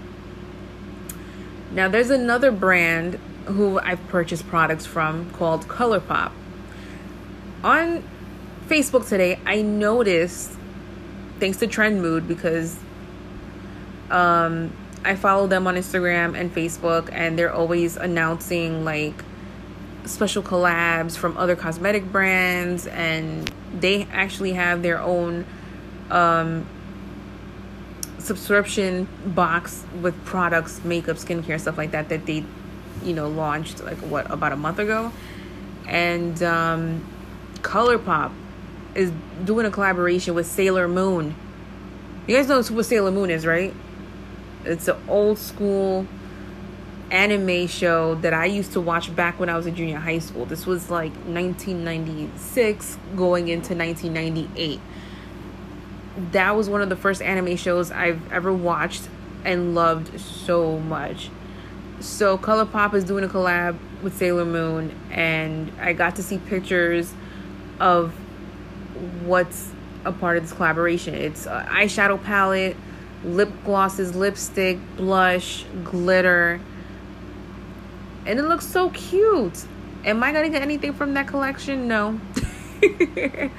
Now, 1.70 1.88
there's 1.88 2.10
another 2.10 2.50
brand 2.50 3.14
who 3.46 3.78
I've 3.80 4.06
purchased 4.08 4.46
products 4.48 4.84
from 4.84 5.30
called 5.30 5.66
ColourPop 5.68 6.32
on 7.64 8.02
Facebook 8.66 9.08
today, 9.08 9.38
I 9.46 9.62
noticed, 9.62 10.52
thanks 11.38 11.58
to 11.58 11.66
Trend 11.66 12.02
Mood, 12.02 12.26
because 12.26 12.76
um, 14.10 14.72
I 15.04 15.16
follow 15.16 15.46
them 15.46 15.66
on 15.66 15.74
Instagram 15.74 16.38
and 16.38 16.54
Facebook, 16.54 17.08
and 17.12 17.38
they're 17.38 17.52
always 17.52 17.96
announcing 17.96 18.84
like 18.84 19.24
special 20.04 20.42
collabs 20.42 21.16
from 21.16 21.36
other 21.36 21.56
cosmetic 21.56 22.10
brands, 22.10 22.86
and 22.86 23.52
they 23.78 24.06
actually 24.12 24.52
have 24.52 24.82
their 24.82 25.00
own 25.00 25.44
um, 26.10 26.66
subscription 28.18 29.08
box 29.26 29.84
with 30.00 30.24
products, 30.24 30.84
makeup, 30.84 31.16
skincare, 31.16 31.60
stuff 31.60 31.78
like 31.78 31.90
that 31.92 32.08
that 32.08 32.26
they, 32.26 32.44
you 33.02 33.12
know, 33.12 33.28
launched 33.28 33.82
like 33.82 33.98
what 33.98 34.30
about 34.30 34.52
a 34.52 34.56
month 34.56 34.78
ago, 34.78 35.12
and 35.88 36.42
um, 36.42 37.04
ColourPop 37.62 38.32
is 38.94 39.10
doing 39.44 39.66
a 39.66 39.70
collaboration 39.70 40.34
with 40.34 40.46
Sailor 40.46 40.86
Moon. 40.86 41.34
You 42.26 42.36
guys 42.36 42.48
know 42.48 42.62
what 42.62 42.86
Sailor 42.86 43.10
Moon 43.10 43.30
is, 43.30 43.44
right? 43.44 43.74
It's 44.64 44.88
an 44.88 44.96
old 45.08 45.38
school 45.38 46.06
anime 47.10 47.66
show 47.66 48.14
that 48.16 48.32
I 48.32 48.46
used 48.46 48.72
to 48.72 48.80
watch 48.80 49.14
back 49.14 49.38
when 49.38 49.48
I 49.48 49.56
was 49.56 49.66
in 49.66 49.74
junior 49.74 49.98
high 49.98 50.18
school. 50.18 50.46
This 50.46 50.66
was 50.66 50.90
like 50.90 51.12
1996 51.12 52.98
going 53.14 53.48
into 53.48 53.74
1998. 53.74 54.80
That 56.32 56.56
was 56.56 56.68
one 56.68 56.80
of 56.80 56.88
the 56.88 56.96
first 56.96 57.20
anime 57.22 57.56
shows 57.56 57.90
I've 57.90 58.32
ever 58.32 58.52
watched 58.52 59.08
and 59.44 59.74
loved 59.74 60.18
so 60.20 60.78
much. 60.78 61.30
So 62.00 62.38
ColourPop 62.38 62.94
is 62.94 63.04
doing 63.04 63.24
a 63.24 63.28
collab 63.28 63.76
with 64.02 64.16
Sailor 64.16 64.44
Moon 64.44 64.94
and 65.10 65.70
I 65.80 65.92
got 65.92 66.16
to 66.16 66.22
see 66.22 66.38
pictures 66.38 67.12
of 67.78 68.12
what's 69.24 69.72
a 70.04 70.12
part 70.12 70.36
of 70.36 70.44
this 70.44 70.52
collaboration. 70.52 71.14
It's 71.14 71.46
an 71.46 71.66
eyeshadow 71.66 72.22
palette, 72.22 72.76
lip 73.24 73.50
glosses, 73.64 74.14
lipstick, 74.14 74.78
blush, 74.96 75.64
glitter. 75.84 76.60
And 78.26 78.38
it 78.38 78.44
looks 78.44 78.66
so 78.66 78.90
cute. 78.90 79.64
Am 80.04 80.22
I 80.22 80.32
going 80.32 80.44
to 80.44 80.50
get 80.50 80.62
anything 80.62 80.92
from 80.92 81.14
that 81.14 81.28
collection? 81.28 81.88
No. 81.88 82.20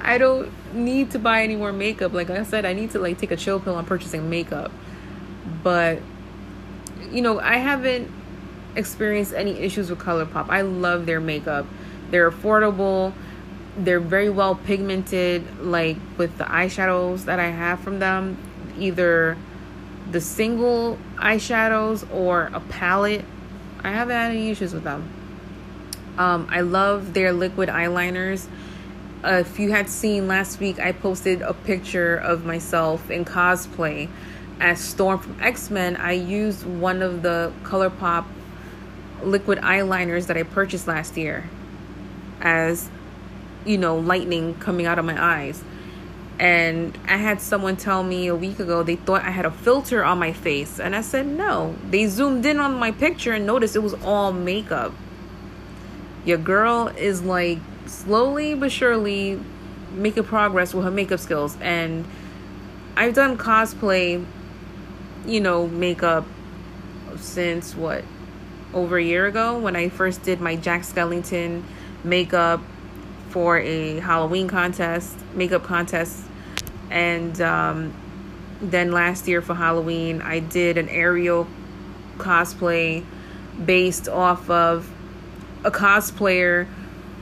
I 0.00 0.16
don't 0.18 0.50
need 0.74 1.10
to 1.10 1.18
buy 1.18 1.42
any 1.42 1.56
more 1.56 1.72
makeup. 1.72 2.12
Like 2.12 2.30
I 2.30 2.42
said, 2.44 2.64
I 2.64 2.72
need 2.72 2.90
to 2.92 2.98
like 2.98 3.18
take 3.18 3.30
a 3.30 3.36
chill 3.36 3.60
pill 3.60 3.74
on 3.74 3.84
purchasing 3.84 4.30
makeup. 4.30 4.72
But 5.62 6.00
you 7.10 7.22
know, 7.22 7.40
I 7.40 7.56
haven't 7.56 8.10
experienced 8.76 9.34
any 9.34 9.58
issues 9.58 9.90
with 9.90 9.98
ColourPop. 9.98 10.48
I 10.48 10.62
love 10.62 11.06
their 11.06 11.20
makeup. 11.20 11.66
They're 12.10 12.30
affordable 12.30 13.12
they're 13.76 14.00
very 14.00 14.28
well 14.28 14.54
pigmented 14.54 15.60
like 15.60 15.96
with 16.18 16.36
the 16.38 16.44
eyeshadows 16.44 17.24
that 17.24 17.38
I 17.38 17.48
have 17.48 17.80
from 17.80 17.98
them 17.98 18.36
either 18.78 19.36
the 20.10 20.20
single 20.20 20.98
eyeshadows 21.16 22.10
or 22.12 22.50
a 22.52 22.60
palette. 22.60 23.24
I 23.82 23.92
haven't 23.92 24.14
had 24.14 24.32
any 24.32 24.50
issues 24.50 24.74
with 24.74 24.84
them. 24.84 25.08
Um, 26.18 26.48
I 26.50 26.60
love 26.60 27.14
their 27.14 27.32
liquid 27.32 27.68
eyeliners. 27.68 28.46
Uh, 29.22 29.44
if 29.46 29.58
you 29.58 29.70
had 29.70 29.88
seen 29.88 30.26
last 30.26 30.60
week 30.60 30.78
I 30.78 30.92
posted 30.92 31.42
a 31.42 31.52
picture 31.52 32.16
of 32.16 32.44
myself 32.44 33.10
in 33.10 33.24
cosplay 33.24 34.08
as 34.60 34.80
Storm 34.80 35.18
from 35.18 35.36
X-Men. 35.40 35.96
I 35.96 36.12
used 36.12 36.66
one 36.66 37.02
of 37.02 37.22
the 37.22 37.52
ColourPop 37.62 38.26
liquid 39.22 39.58
eyeliners 39.58 40.26
that 40.26 40.36
I 40.36 40.42
purchased 40.42 40.86
last 40.86 41.16
year 41.16 41.48
as 42.40 42.90
you 43.64 43.78
know, 43.78 43.96
lightning 43.96 44.54
coming 44.54 44.86
out 44.86 44.98
of 44.98 45.04
my 45.04 45.22
eyes. 45.22 45.62
And 46.40 46.96
I 47.06 47.18
had 47.18 47.42
someone 47.42 47.76
tell 47.76 48.02
me 48.02 48.26
a 48.26 48.34
week 48.34 48.58
ago 48.58 48.82
they 48.82 48.96
thought 48.96 49.22
I 49.22 49.30
had 49.30 49.44
a 49.44 49.50
filter 49.50 50.02
on 50.02 50.18
my 50.18 50.32
face. 50.32 50.80
And 50.80 50.96
I 50.96 51.02
said, 51.02 51.26
no. 51.26 51.76
They 51.90 52.06
zoomed 52.06 52.46
in 52.46 52.58
on 52.58 52.78
my 52.78 52.92
picture 52.92 53.34
and 53.34 53.44
noticed 53.44 53.76
it 53.76 53.80
was 53.80 53.92
all 54.02 54.32
makeup. 54.32 54.94
Your 56.24 56.38
girl 56.38 56.88
is 56.96 57.20
like 57.20 57.58
slowly 57.84 58.54
but 58.54 58.72
surely 58.72 59.38
making 59.92 60.24
progress 60.24 60.72
with 60.72 60.82
her 60.86 60.90
makeup 60.90 61.20
skills. 61.20 61.58
And 61.60 62.06
I've 62.96 63.12
done 63.12 63.36
cosplay, 63.36 64.24
you 65.26 65.40
know, 65.42 65.66
makeup 65.66 66.24
since 67.16 67.74
what? 67.74 68.02
Over 68.72 68.96
a 68.96 69.04
year 69.04 69.26
ago 69.26 69.58
when 69.58 69.76
I 69.76 69.90
first 69.90 70.22
did 70.22 70.40
my 70.40 70.56
Jack 70.56 70.82
Skellington 70.84 71.64
makeup 72.02 72.62
for 73.28 73.58
a 73.58 74.00
Halloween 74.00 74.48
contest, 74.48 75.14
makeup 75.34 75.64
contest. 75.64 76.28
And 76.90 77.40
um, 77.40 77.94
then 78.60 78.92
last 78.92 79.28
year 79.28 79.40
for 79.40 79.54
Halloween, 79.54 80.22
I 80.22 80.40
did 80.40 80.76
an 80.76 80.88
Ariel 80.88 81.46
cosplay 82.18 83.04
based 83.64 84.08
off 84.08 84.48
of 84.50 84.90
a 85.64 85.70
cosplayer 85.70 86.66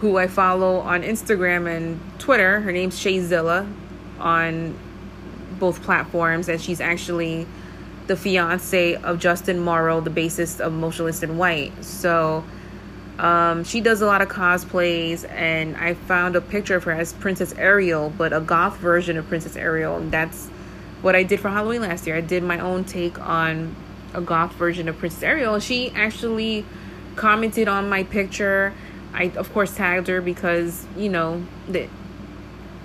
who 0.01 0.17
I 0.17 0.27
follow 0.27 0.79
on 0.79 1.03
Instagram 1.03 1.75
and 1.75 2.01
Twitter. 2.19 2.61
Her 2.61 2.73
name's 2.73 2.99
Shayzilla 2.99 3.71
on 4.19 4.79
both 5.59 5.83
platforms, 5.83 6.49
and 6.49 6.61
she's 6.61 6.81
actually 6.81 7.47
the 8.07 8.17
fiance 8.17 8.95
of 8.95 9.19
Justin 9.19 9.59
Morrow, 9.59 10.01
the 10.01 10.11
bassist 10.11 10.61
of 10.61 10.73
Motionless 10.73 11.23
in 11.23 11.37
White. 11.37 11.85
So 11.85 12.45
um, 13.19 13.65
she 13.65 13.81
does 13.81 14.01
a 14.01 14.07
lot 14.07 14.23
of 14.23 14.29
cosplays, 14.29 15.29
and 15.29 15.77
I 15.77 15.95
found 15.95 16.37
a 16.37 16.41
picture 16.41 16.77
of 16.77 16.85
her 16.85 16.93
as 16.93 17.13
Princess 17.13 17.53
Ariel, 17.55 18.13
but 18.17 18.33
a 18.33 18.41
goth 18.41 18.77
version 18.77 19.17
of 19.17 19.27
Princess 19.27 19.57
Ariel, 19.57 19.97
and 19.97 20.13
that's 20.13 20.47
what 21.03 21.17
I 21.17 21.25
did 21.25 21.41
for 21.41 21.49
Halloween 21.49 21.83
last 21.83 22.07
year. 22.07 22.17
I 22.17 22.21
did 22.21 22.43
my 22.43 22.61
own 22.61 22.85
take 22.85 23.19
on 23.21 23.75
a 24.15 24.21
goth 24.21 24.53
version 24.55 24.89
of 24.89 24.99
Princess 24.99 25.23
Ariel. 25.23 25.59
She 25.59 25.91
actually 25.91 26.65
commented 27.17 27.67
on 27.67 27.89
my 27.89 28.05
picture. 28.05 28.73
I 29.13 29.25
of 29.37 29.53
course 29.53 29.75
tagged 29.75 30.07
her 30.07 30.21
because 30.21 30.87
you 30.97 31.09
know 31.09 31.45
the 31.69 31.89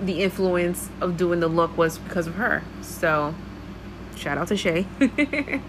the 0.01 0.23
influence 0.23 0.89
of 0.99 1.15
doing 1.17 1.39
the 1.39 1.47
look 1.47 1.77
was 1.77 1.99
because 1.99 2.27
of 2.27 2.35
her. 2.35 2.63
So 2.81 3.35
shout 4.15 4.37
out 4.37 4.47
to 4.47 4.57
Shay. 4.57 4.87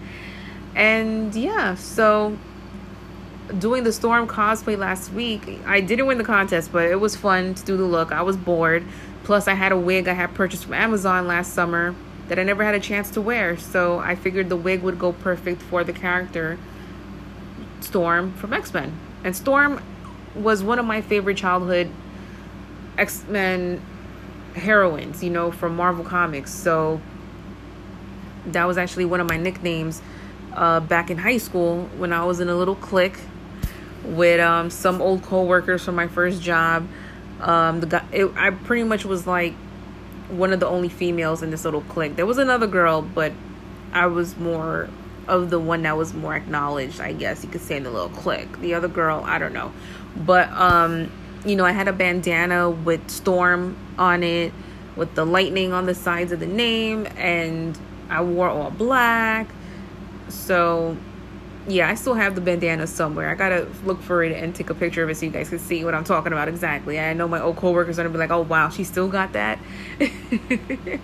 and 0.75 1.35
yeah, 1.35 1.75
so 1.75 2.37
doing 3.59 3.83
the 3.83 3.91
storm 3.91 4.27
cosplay 4.27 4.77
last 4.77 5.11
week 5.11 5.59
i 5.65 5.79
didn't 5.79 6.07
win 6.07 6.17
the 6.17 6.23
contest 6.23 6.71
but 6.71 6.89
it 6.89 6.99
was 6.99 7.15
fun 7.15 7.53
to 7.53 7.63
do 7.63 7.77
the 7.77 7.83
look. 7.83 8.11
I 8.11 8.21
was 8.21 8.37
bored. 8.37 8.83
Plus 9.23 9.47
i 9.47 9.53
had 9.53 9.71
a 9.71 9.77
wig 9.77 10.07
i 10.07 10.13
had 10.13 10.33
purchased 10.33 10.65
from 10.65 10.73
amazon 10.73 11.27
last 11.27 11.53
summer 11.53 11.95
that 12.27 12.39
i 12.39 12.43
never 12.43 12.63
had 12.63 12.75
a 12.75 12.79
chance 12.79 13.09
to 13.11 13.21
wear. 13.21 13.57
So 13.57 13.99
i 13.99 14.15
figured 14.15 14.49
the 14.49 14.55
wig 14.55 14.81
would 14.81 14.99
go 14.99 15.13
perfect 15.13 15.61
for 15.61 15.83
the 15.83 15.93
character 15.93 16.57
storm 17.81 18.33
from 18.33 18.53
x-men. 18.53 18.97
And 19.23 19.35
storm 19.35 19.81
was 20.35 20.63
one 20.63 20.79
of 20.79 20.85
my 20.85 21.01
favorite 21.01 21.37
childhood 21.37 21.89
x-men 22.97 23.81
heroines 24.55 25.23
you 25.23 25.29
know 25.29 25.51
from 25.51 25.75
marvel 25.75 26.03
comics. 26.03 26.53
So 26.53 26.99
that 28.47 28.65
was 28.65 28.77
actually 28.77 29.05
one 29.05 29.19
of 29.19 29.27
my 29.27 29.37
nicknames 29.37 30.01
uh, 30.53 30.79
back 30.79 31.09
in 31.09 31.17
high 31.17 31.37
school 31.37 31.89
when 31.97 32.13
i 32.13 32.23
was 32.23 32.39
in 32.39 32.47
a 32.47 32.55
little 32.55 32.75
clique 32.75 33.17
with 34.05 34.39
um, 34.39 34.69
some 34.69 35.01
old 35.01 35.23
co-workers 35.23 35.83
from 35.83 35.95
my 35.95 36.07
first 36.07 36.41
job. 36.41 36.87
Um, 37.41 37.81
the 37.81 37.87
guy, 37.87 38.05
it, 38.11 38.31
I 38.35 38.51
pretty 38.51 38.83
much 38.83 39.05
was 39.05 39.27
like 39.27 39.53
one 40.29 40.53
of 40.53 40.59
the 40.59 40.67
only 40.67 40.89
females 40.89 41.43
in 41.43 41.51
this 41.51 41.65
little 41.65 41.81
clique. 41.81 42.15
There 42.15 42.25
was 42.25 42.37
another 42.37 42.67
girl, 42.67 43.01
but 43.01 43.33
I 43.93 44.07
was 44.07 44.37
more 44.37 44.89
of 45.27 45.49
the 45.49 45.59
one 45.59 45.83
that 45.83 45.97
was 45.97 46.13
more 46.13 46.35
acknowledged, 46.35 46.99
I 46.99 47.13
guess 47.13 47.43
you 47.43 47.49
could 47.49 47.61
say 47.61 47.77
in 47.77 47.83
the 47.83 47.91
little 47.91 48.09
clique. 48.09 48.59
The 48.59 48.73
other 48.73 48.87
girl, 48.87 49.21
I 49.25 49.39
don't 49.39 49.53
know. 49.53 49.73
But 50.15 50.49
um, 50.49 51.11
you 51.45 51.55
know, 51.55 51.65
I 51.65 51.71
had 51.71 51.87
a 51.87 51.93
bandana 51.93 52.69
with 52.69 53.09
storm 53.09 53.77
on 53.97 54.23
it 54.23 54.53
with 54.95 55.13
the 55.15 55.25
lightning 55.25 55.73
on 55.73 55.85
the 55.85 55.95
sides 55.95 56.31
of 56.31 56.39
the 56.39 56.47
name 56.47 57.07
and 57.17 57.77
I 58.09 58.21
wore 58.21 58.49
all 58.49 58.71
black. 58.71 59.47
So 60.29 60.97
yeah, 61.67 61.89
I 61.89 61.95
still 61.95 62.13
have 62.13 62.35
the 62.35 62.41
bandana 62.41 62.85
somewhere. 62.85 63.29
I 63.29 63.35
gotta 63.35 63.67
look 63.83 64.01
for 64.01 64.23
it 64.23 64.31
and 64.31 64.53
take 64.53 64.69
a 64.69 64.75
picture 64.75 65.03
of 65.03 65.09
it 65.09 65.17
so 65.17 65.25
you 65.25 65.31
guys 65.31 65.49
can 65.49 65.57
see 65.57 65.83
what 65.83 65.95
I'm 65.95 66.03
talking 66.03 66.31
about 66.31 66.47
exactly. 66.47 66.99
I 66.99 67.13
know 67.13 67.27
my 67.27 67.41
old 67.41 67.57
coworkers 67.57 67.97
are 67.97 68.03
gonna 68.03 68.13
be 68.13 68.19
like, 68.19 68.29
"Oh 68.29 68.41
wow, 68.41 68.69
she 68.69 68.83
still 68.83 69.07
got 69.07 69.33
that." 69.33 69.57
this 69.97 70.99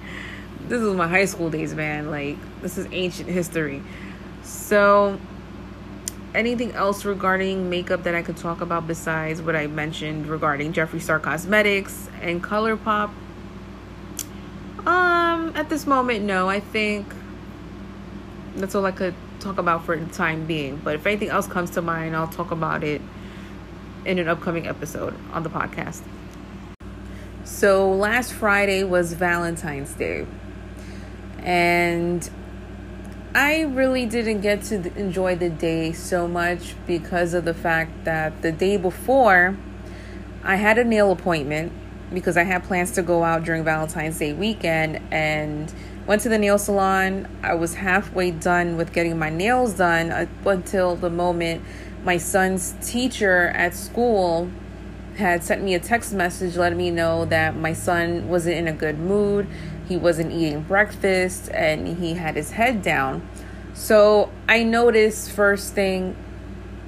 is 0.70 0.96
my 0.96 1.08
high 1.08 1.26
school 1.26 1.50
days, 1.50 1.74
man. 1.74 2.12
Like 2.12 2.38
this 2.62 2.78
is 2.78 2.88
ancient 2.92 3.28
history. 3.28 3.82
So, 4.44 5.20
anything 6.36 6.74
else 6.74 7.06
regarding 7.06 7.70
makeup 7.70 8.04
that 8.04 8.14
I 8.14 8.22
could 8.22 8.38
talk 8.38 8.62
about 8.62 8.88
besides 8.88 9.42
what 9.42 9.56
I 9.56 9.66
mentioned 9.66 10.28
regarding 10.28 10.74
Jeffree 10.74 11.02
Star 11.02 11.20
Cosmetics 11.20 12.08
and 12.22 12.44
ColourPop? 12.44 13.10
Um, 14.86 15.54
at 15.56 15.70
this 15.70 15.88
moment, 15.88 16.24
no. 16.24 16.50
I 16.50 16.60
think 16.60 17.12
that's 18.56 18.76
all 18.76 18.86
I 18.86 18.92
could 18.92 19.16
talk 19.42 19.58
about 19.58 19.86
for 19.86 19.98
the 19.98 20.12
time 20.14 20.46
being. 20.46 20.78
But 20.78 20.96
if 20.96 21.06
anything 21.06 21.30
else 21.30 21.48
comes 21.48 21.72
to 21.72 21.82
mind, 21.82 22.16
I'll 22.16 22.28
talk 22.28 22.52
about 22.52 22.84
it 22.84 23.02
in 24.06 24.20
an 24.20 24.28
upcoming 24.28 24.68
episode 24.68 25.16
on 25.34 25.44
the 25.44 25.50
podcast. 25.50 26.02
So 27.44 27.92
last 27.92 28.34
Friday 28.34 28.84
was 28.84 29.14
Valentine's 29.14 29.94
Day. 29.94 30.26
And 31.40 32.30
I 33.34 33.62
really 33.62 34.06
didn't 34.06 34.42
get 34.42 34.64
to 34.64 34.76
enjoy 34.98 35.36
the 35.36 35.50
day 35.50 35.94
so 35.94 36.28
much 36.28 36.76
because 36.86 37.34
of 37.34 37.46
the 37.46 37.54
fact 37.54 38.06
that 38.06 38.42
the 38.42 38.52
day 38.52 38.78
before 38.78 39.58
I 40.44 40.56
had 40.56 40.78
a 40.78 40.84
nail 40.84 41.12
appointment 41.12 41.72
because 42.14 42.36
I 42.36 42.44
had 42.44 42.64
plans 42.64 42.92
to 42.92 43.02
go 43.02 43.24
out 43.24 43.44
during 43.44 43.64
Valentine's 43.64 44.20
Day 44.20 44.34
weekend 44.34 45.02
and 45.12 45.74
went 46.06 46.22
to 46.22 46.30
the 46.30 46.38
nail 46.38 46.58
salon. 46.58 47.28
I 47.44 47.54
was 47.54 47.76
halfway 47.76 48.32
done 48.32 48.78
with 48.78 48.94
getting 48.94 49.18
my 49.18 49.30
nails 49.30 49.74
done 49.74 50.12
uh, 50.12 50.26
until 50.46 50.96
the 50.96 51.10
moment 51.10 51.64
my 52.04 52.18
son's 52.18 52.74
teacher 52.82 53.50
at 53.50 53.76
school 53.76 54.50
had 55.18 55.44
sent 55.44 55.62
me 55.62 55.76
a 55.76 55.80
text 55.80 56.14
message 56.14 56.58
letting 56.58 56.78
me 56.78 56.90
know 56.90 57.26
that 57.26 57.56
my 57.56 57.74
son 57.74 58.28
wasn't 58.28 58.56
in 58.56 58.68
a 58.68 58.74
good 58.74 58.98
mood. 58.98 59.48
He 59.88 59.98
wasn't 59.98 60.32
eating 60.32 60.64
breakfast 60.64 61.50
and 61.54 61.88
he 62.00 62.14
had 62.16 62.36
his 62.36 62.52
head 62.52 62.82
down. 62.82 63.28
So 63.74 64.32
I 64.48 64.64
noticed 64.64 65.32
first 65.32 65.74
thing 65.74 66.16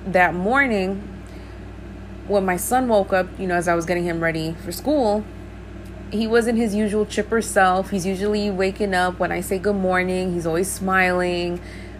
that 0.05 0.34
morning 0.34 1.10
when 2.27 2.46
my 2.46 2.58
son 2.58 2.88
woke 2.88 3.13
up, 3.13 3.27
you 3.38 3.48
know, 3.48 3.55
as 3.55 3.67
I 3.67 3.75
was 3.75 3.86
getting 3.86 4.05
him 4.05 4.22
ready 4.22 4.53
for 4.63 4.72
school, 4.72 5.24
he 6.13 6.27
wasn't 6.27 6.60
his 6.60 6.75
usual 6.75 7.05
chipper 7.05 7.41
self. 7.41 7.89
He's 7.89 8.05
usually 8.05 8.51
waking 8.51 8.93
up 8.93 9.17
when 9.17 9.32
I 9.32 9.41
say 9.41 9.58
good 9.58 9.75
morning. 9.75 10.34
He's 10.34 10.46
always 10.46 10.72
smiling. 10.72 11.60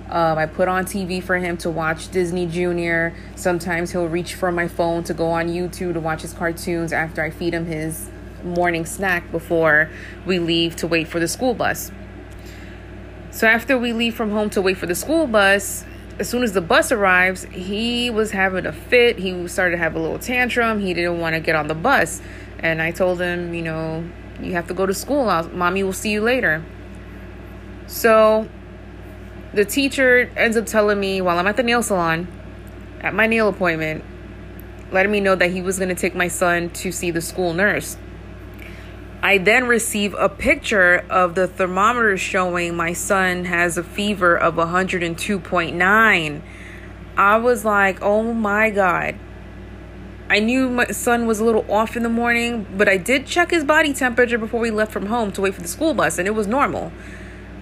Um, 0.10 0.38
I 0.38 0.46
put 0.46 0.68
on 0.68 0.86
TV 0.86 1.24
for 1.24 1.38
him 1.38 1.58
to 1.58 1.72
watch 1.72 2.12
Disney 2.12 2.46
Junior. 2.46 3.16
Sometimes 3.36 3.92
he'll 3.92 4.08
reach 4.08 4.36
for 4.36 4.52
my 4.52 4.68
phone 4.68 5.04
to 5.06 5.14
go 5.14 5.32
on 5.32 5.48
YouTube 5.48 5.94
to 5.94 6.00
watch 6.00 6.22
his 6.22 6.34
cartoons 6.34 6.94
after 6.94 7.24
I 7.24 7.32
feed 7.32 7.56
him 7.56 7.66
his 7.66 8.12
morning 8.44 8.86
snack 8.86 9.32
before 9.32 9.90
we 10.26 10.38
leave 10.38 10.76
to 10.76 10.88
wait 10.88 11.08
for 11.08 11.20
the 11.20 11.28
school 11.28 11.56
bus. 11.56 11.92
So 13.32 13.48
after 13.48 13.80
we 13.80 13.94
leave 13.94 14.14
from 14.14 14.30
home 14.30 14.52
to 14.52 14.62
wait 14.62 14.78
for 14.78 14.86
the 14.86 14.94
school 14.94 15.26
bus, 15.26 15.86
as 16.20 16.30
soon 16.30 16.44
as 16.44 16.54
the 16.54 16.62
bus 16.62 16.92
arrives, 16.92 17.46
he 17.46 18.12
was 18.12 18.30
having 18.30 18.68
a 18.68 18.72
fit. 18.72 19.18
He 19.18 19.48
started 19.48 19.72
to 19.72 19.78
have 19.80 19.96
a 19.96 20.00
little 20.00 20.20
tantrum. 20.20 20.80
He 20.80 20.94
didn't 20.94 21.20
want 21.20 21.34
to 21.34 21.40
get 21.40 21.56
on 21.56 21.68
the 21.68 21.74
bus. 21.74 22.22
And 22.64 22.82
I 22.82 22.92
told 22.92 23.22
him, 23.22 23.54
you 23.54 23.62
know, 23.62 24.10
you 24.42 24.54
have 24.54 24.68
to 24.70 24.74
go 24.74 24.88
to 24.88 24.94
school. 24.94 25.30
I'll, 25.30 25.48
Mommy 25.50 25.84
will 25.84 25.94
see 25.94 26.10
you 26.10 26.22
later. 26.22 26.64
So 27.86 28.50
the 29.54 29.66
teacher 29.66 30.32
ends 30.36 30.58
up 30.58 30.66
telling 30.66 31.00
me 31.00 31.22
while 31.22 31.38
I'm 31.38 31.46
at 31.46 31.58
the 31.58 31.64
nail 31.64 31.84
salon, 31.84 32.28
at 33.02 33.14
my 33.14 33.28
nail 33.28 33.50
appointment, 33.50 34.04
letting 34.92 35.12
me 35.12 35.20
know 35.20 35.36
that 35.36 35.52
he 35.52 35.62
was 35.62 35.78
going 35.78 35.90
to 35.90 35.96
take 35.96 36.16
my 36.16 36.30
son 36.30 36.70
to 36.70 36.92
see 36.92 37.12
the 37.12 37.22
school 37.22 37.54
nurse. 37.54 37.98
I 39.22 39.38
then 39.38 39.68
receive 39.68 40.14
a 40.16 40.28
picture 40.28 41.06
of 41.10 41.36
the 41.36 41.48
thermometer 41.48 42.18
showing 42.18 42.76
my 42.76 42.94
son 42.94 43.46
has 43.46 43.78
a 43.78 43.84
fever 43.84 44.36
of 44.36 44.56
102.9. 44.56 46.42
I 47.16 47.38
was 47.38 47.64
like, 47.64 48.02
oh 48.02 48.34
my 48.34 48.70
God. 48.70 49.16
I 50.34 50.40
knew 50.40 50.68
my 50.68 50.88
son 50.88 51.28
was 51.28 51.40
a 51.40 51.46
little 51.46 51.64
off 51.72 51.96
in 51.96 52.02
the 52.02 52.10
morning, 52.10 52.66
but 52.76 52.90
I 52.90 52.98
did 52.98 53.28
check 53.28 53.52
his 53.52 53.64
body 53.64 53.94
temperature 53.94 54.40
before 54.40 54.60
we 54.60 54.72
left 54.72 54.92
from 54.92 55.06
home 55.06 55.32
to 55.34 55.42
wait 55.42 55.54
for 55.54 55.62
the 55.62 55.68
school 55.68 55.94
bus, 55.94 56.18
and 56.18 56.28
it 56.28 56.32
was 56.32 56.48
normal. 56.48 56.92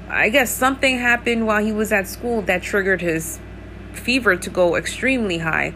I 0.07 0.29
guess 0.29 0.49
something 0.49 0.97
happened 0.97 1.45
while 1.45 1.61
he 1.61 1.73
was 1.73 1.91
at 1.91 2.07
school 2.07 2.41
that 2.43 2.63
triggered 2.63 3.01
his 3.01 3.41
fever 3.91 4.37
to 4.37 4.49
go 4.49 4.77
extremely 4.77 5.39
high. 5.39 5.73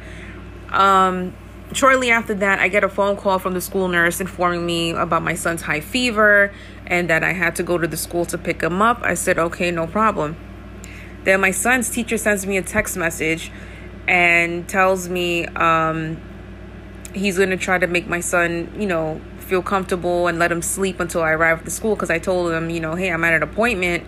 Um, 0.69 1.35
shortly 1.73 2.11
after 2.11 2.33
that, 2.35 2.59
I 2.59 2.69
get 2.69 2.85
a 2.85 2.89
phone 2.89 3.17
call 3.17 3.39
from 3.39 3.55
the 3.55 3.61
school 3.61 3.89
nurse 3.89 4.21
informing 4.21 4.65
me 4.65 4.91
about 4.91 5.21
my 5.21 5.35
son's 5.35 5.63
high 5.63 5.81
fever 5.81 6.53
and 6.87 7.09
that 7.09 7.25
I 7.25 7.33
had 7.33 7.57
to 7.57 7.63
go 7.63 7.77
to 7.77 7.87
the 7.87 7.97
school 7.97 8.23
to 8.27 8.37
pick 8.37 8.61
him 8.61 8.81
up. 8.81 9.01
I 9.03 9.15
said, 9.15 9.37
okay, 9.37 9.69
no 9.69 9.85
problem. 9.85 10.37
Then 11.25 11.41
my 11.41 11.51
son's 11.51 11.89
teacher 11.89 12.17
sends 12.17 12.45
me 12.45 12.55
a 12.55 12.61
text 12.61 12.95
message 12.95 13.51
and 14.07 14.65
tells 14.69 15.09
me 15.09 15.45
um, 15.47 16.21
he's 17.15 17.37
going 17.37 17.49
to 17.49 17.57
try 17.57 17.77
to 17.77 17.87
make 17.87 18.07
my 18.07 18.19
son, 18.19 18.73
you 18.77 18.87
know, 18.87 19.21
feel 19.39 19.61
comfortable 19.61 20.27
and 20.27 20.39
let 20.39 20.51
him 20.51 20.61
sleep 20.61 20.99
until 20.99 21.21
I 21.21 21.31
arrive 21.31 21.59
at 21.59 21.65
the 21.65 21.71
school 21.71 21.95
because 21.95 22.09
I 22.09 22.19
told 22.19 22.51
him, 22.51 22.69
you 22.69 22.79
know, 22.79 22.95
hey, 22.95 23.11
I'm 23.11 23.23
at 23.23 23.33
an 23.33 23.43
appointment. 23.43 24.03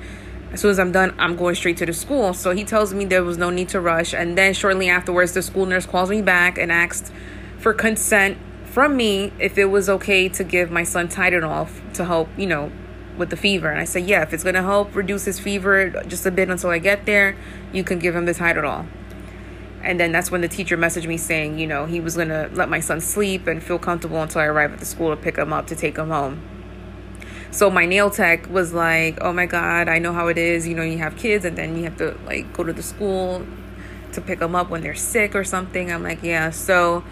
As 0.51 0.61
soon 0.61 0.71
as 0.71 0.79
I'm 0.79 0.91
done, 0.91 1.13
I'm 1.19 1.35
going 1.35 1.55
straight 1.55 1.77
to 1.77 1.85
the 1.85 1.93
school. 1.93 2.33
So 2.33 2.51
he 2.51 2.63
tells 2.63 2.93
me 2.93 3.05
there 3.05 3.23
was 3.23 3.37
no 3.37 3.49
need 3.49 3.69
to 3.69 3.81
rush. 3.81 4.13
And 4.13 4.37
then 4.37 4.53
shortly 4.53 4.89
afterwards, 4.89 5.33
the 5.33 5.41
school 5.41 5.65
nurse 5.65 5.85
calls 5.85 6.09
me 6.09 6.21
back 6.21 6.57
and 6.57 6.71
asks 6.71 7.11
for 7.59 7.73
consent 7.73 8.37
from 8.65 8.95
me 8.95 9.33
if 9.39 9.57
it 9.57 9.65
was 9.65 9.89
okay 9.89 10.29
to 10.29 10.43
give 10.43 10.71
my 10.71 10.83
son 10.83 11.07
Tylenol 11.07 11.67
to 11.93 12.05
help, 12.05 12.29
you 12.37 12.47
know, 12.47 12.71
with 13.17 13.29
the 13.29 13.37
fever. 13.37 13.69
And 13.69 13.79
I 13.79 13.85
said, 13.85 14.07
yeah, 14.07 14.21
if 14.21 14.33
it's 14.33 14.43
going 14.43 14.55
to 14.55 14.61
help 14.61 14.95
reduce 14.95 15.25
his 15.25 15.39
fever 15.39 15.89
just 16.07 16.25
a 16.25 16.31
bit 16.31 16.49
until 16.49 16.69
I 16.69 16.79
get 16.79 17.05
there, 17.05 17.35
you 17.73 17.83
can 17.83 17.99
give 17.99 18.15
him 18.15 18.25
the 18.25 18.33
Tylenol. 18.33 18.87
And 19.87 19.97
then 19.97 20.11
that's 20.11 20.29
when 20.29 20.41
the 20.41 20.49
teacher 20.49 20.77
messaged 20.77 21.07
me 21.07 21.15
saying, 21.15 21.59
you 21.59 21.65
know, 21.65 21.85
he 21.85 22.01
was 22.01 22.17
going 22.17 22.27
to 22.27 22.49
let 22.51 22.67
my 22.67 22.81
son 22.81 22.99
sleep 22.99 23.47
and 23.47 23.63
feel 23.63 23.79
comfortable 23.79 24.21
until 24.21 24.41
I 24.41 24.45
arrive 24.45 24.73
at 24.73 24.79
the 24.79 24.85
school 24.85 25.11
to 25.11 25.15
pick 25.15 25.37
him 25.37 25.53
up 25.53 25.67
to 25.67 25.77
take 25.77 25.97
him 25.97 26.09
home. 26.09 26.41
So 27.51 27.69
my 27.69 27.85
nail 27.85 28.09
tech 28.09 28.49
was 28.49 28.73
like, 28.73 29.17
oh 29.21 29.31
my 29.31 29.45
God, 29.45 29.87
I 29.87 29.99
know 29.99 30.11
how 30.11 30.27
it 30.27 30.37
is. 30.37 30.67
You 30.67 30.75
know, 30.75 30.83
you 30.83 30.97
have 30.97 31.15
kids 31.15 31.45
and 31.45 31.57
then 31.57 31.77
you 31.77 31.85
have 31.85 31.95
to 31.99 32.17
like 32.25 32.51
go 32.51 32.65
to 32.65 32.73
the 32.73 32.83
school 32.83 33.47
to 34.11 34.19
pick 34.19 34.39
them 34.39 34.55
up 34.55 34.69
when 34.69 34.81
they're 34.81 34.93
sick 34.93 35.33
or 35.33 35.45
something. 35.45 35.89
I'm 35.89 36.03
like, 36.03 36.21
yeah. 36.21 36.49
So 36.49 37.05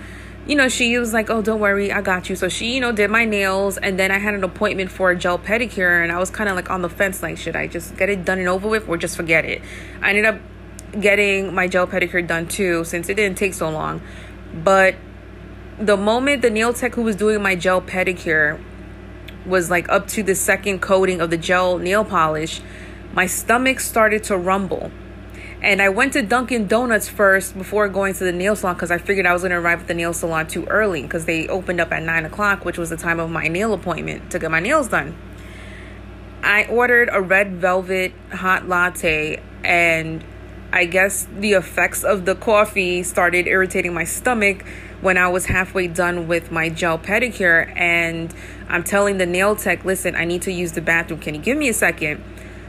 you 0.45 0.55
know, 0.55 0.69
she 0.69 0.95
was 0.99 1.11
like, 1.11 1.31
"Oh, 1.31 1.41
don't 1.41 1.59
worry, 1.59 1.91
I 1.91 2.01
got 2.01 2.29
you." 2.29 2.35
So 2.35 2.49
she, 2.49 2.75
you 2.75 2.79
know, 2.79 2.91
did 2.91 3.09
my 3.09 3.25
nails, 3.25 3.77
and 3.77 3.97
then 3.97 4.11
I 4.11 4.19
had 4.19 4.35
an 4.35 4.43
appointment 4.43 4.91
for 4.91 5.09
a 5.09 5.15
gel 5.15 5.39
pedicure, 5.39 6.03
and 6.03 6.11
I 6.11 6.19
was 6.19 6.29
kind 6.29 6.47
of 6.47 6.55
like 6.55 6.69
on 6.69 6.83
the 6.83 6.89
fence, 6.89 7.23
like, 7.23 7.39
should 7.39 7.55
I 7.55 7.65
just 7.65 7.97
get 7.97 8.09
it 8.09 8.25
done 8.25 8.37
and 8.37 8.47
over 8.47 8.67
with, 8.67 8.87
or 8.87 8.95
just 8.95 9.15
forget 9.15 9.43
it? 9.43 9.63
I 10.03 10.09
ended 10.09 10.25
up 10.25 10.39
getting 10.99 11.53
my 11.53 11.67
gel 11.67 11.87
pedicure 11.87 12.25
done 12.25 12.47
too, 12.47 12.83
since 12.83 13.09
it 13.09 13.15
didn't 13.15 13.37
take 13.37 13.53
so 13.53 13.69
long. 13.69 14.01
But 14.53 14.95
the 15.79 15.97
moment 15.97 16.41
the 16.41 16.49
nail 16.49 16.73
tech 16.73 16.95
who 16.95 17.03
was 17.03 17.15
doing 17.15 17.41
my 17.41 17.55
gel 17.55 17.81
pedicure 17.81 18.61
was 19.45 19.69
like 19.69 19.87
up 19.89 20.07
to 20.09 20.23
the 20.23 20.35
second 20.35 20.81
coating 20.81 21.21
of 21.21 21.29
the 21.29 21.37
gel 21.37 21.77
nail 21.77 22.03
polish, 22.03 22.61
my 23.13 23.27
stomach 23.27 23.79
started 23.79 24.23
to 24.25 24.37
rumble 24.37 24.91
and 25.65 25.81
I 25.81 25.89
went 25.89 26.13
to 26.13 26.21
Dunkin' 26.21 26.67
Donuts 26.67 27.09
first 27.09 27.57
before 27.57 27.89
going 27.89 28.13
to 28.13 28.23
the 28.23 28.31
nail 28.31 28.55
salon 28.55 28.75
because 28.75 28.91
I 28.91 28.99
figured 28.99 29.25
I 29.25 29.33
was 29.33 29.41
going 29.41 29.49
to 29.49 29.57
arrive 29.57 29.81
at 29.81 29.87
the 29.87 29.95
nail 29.95 30.13
salon 30.13 30.45
too 30.45 30.65
early 30.65 31.01
because 31.01 31.25
they 31.25 31.47
opened 31.47 31.81
up 31.81 31.91
at 31.91 32.03
9 32.03 32.25
o'clock, 32.25 32.65
which 32.65 32.77
was 32.77 32.91
the 32.91 32.97
time 32.97 33.19
of 33.19 33.31
my 33.31 33.47
nail 33.47 33.73
appointment 33.73 34.29
to 34.29 34.37
get 34.37 34.51
my 34.51 34.59
nails 34.59 34.89
done. 34.89 35.17
I 36.43 36.65
ordered 36.65 37.09
a 37.11 37.19
red 37.19 37.53
velvet 37.53 38.13
hot 38.31 38.67
latte, 38.67 39.41
and 39.63 40.23
I 40.75 40.83
guess 40.83 41.25
the 41.31 41.53
effects 41.53 42.03
of 42.03 42.25
the 42.25 42.35
coffee 42.35 43.01
started 43.01 43.47
irritating 43.47 43.93
my 43.93 44.03
stomach 44.03 44.65
when 44.99 45.17
I 45.17 45.29
was 45.29 45.45
halfway 45.45 45.87
done 45.87 46.27
with 46.27 46.51
my 46.51 46.67
gel 46.67 46.99
pedicure. 46.99 47.71
And 47.77 48.33
I'm 48.67 48.83
telling 48.83 49.17
the 49.17 49.25
nail 49.25 49.55
tech, 49.55 49.85
listen, 49.85 50.15
I 50.15 50.25
need 50.25 50.41
to 50.41 50.51
use 50.51 50.73
the 50.73 50.81
bathroom. 50.81 51.21
Can 51.21 51.33
you 51.33 51.41
give 51.41 51.57
me 51.57 51.69
a 51.69 51.73
second? 51.73 52.21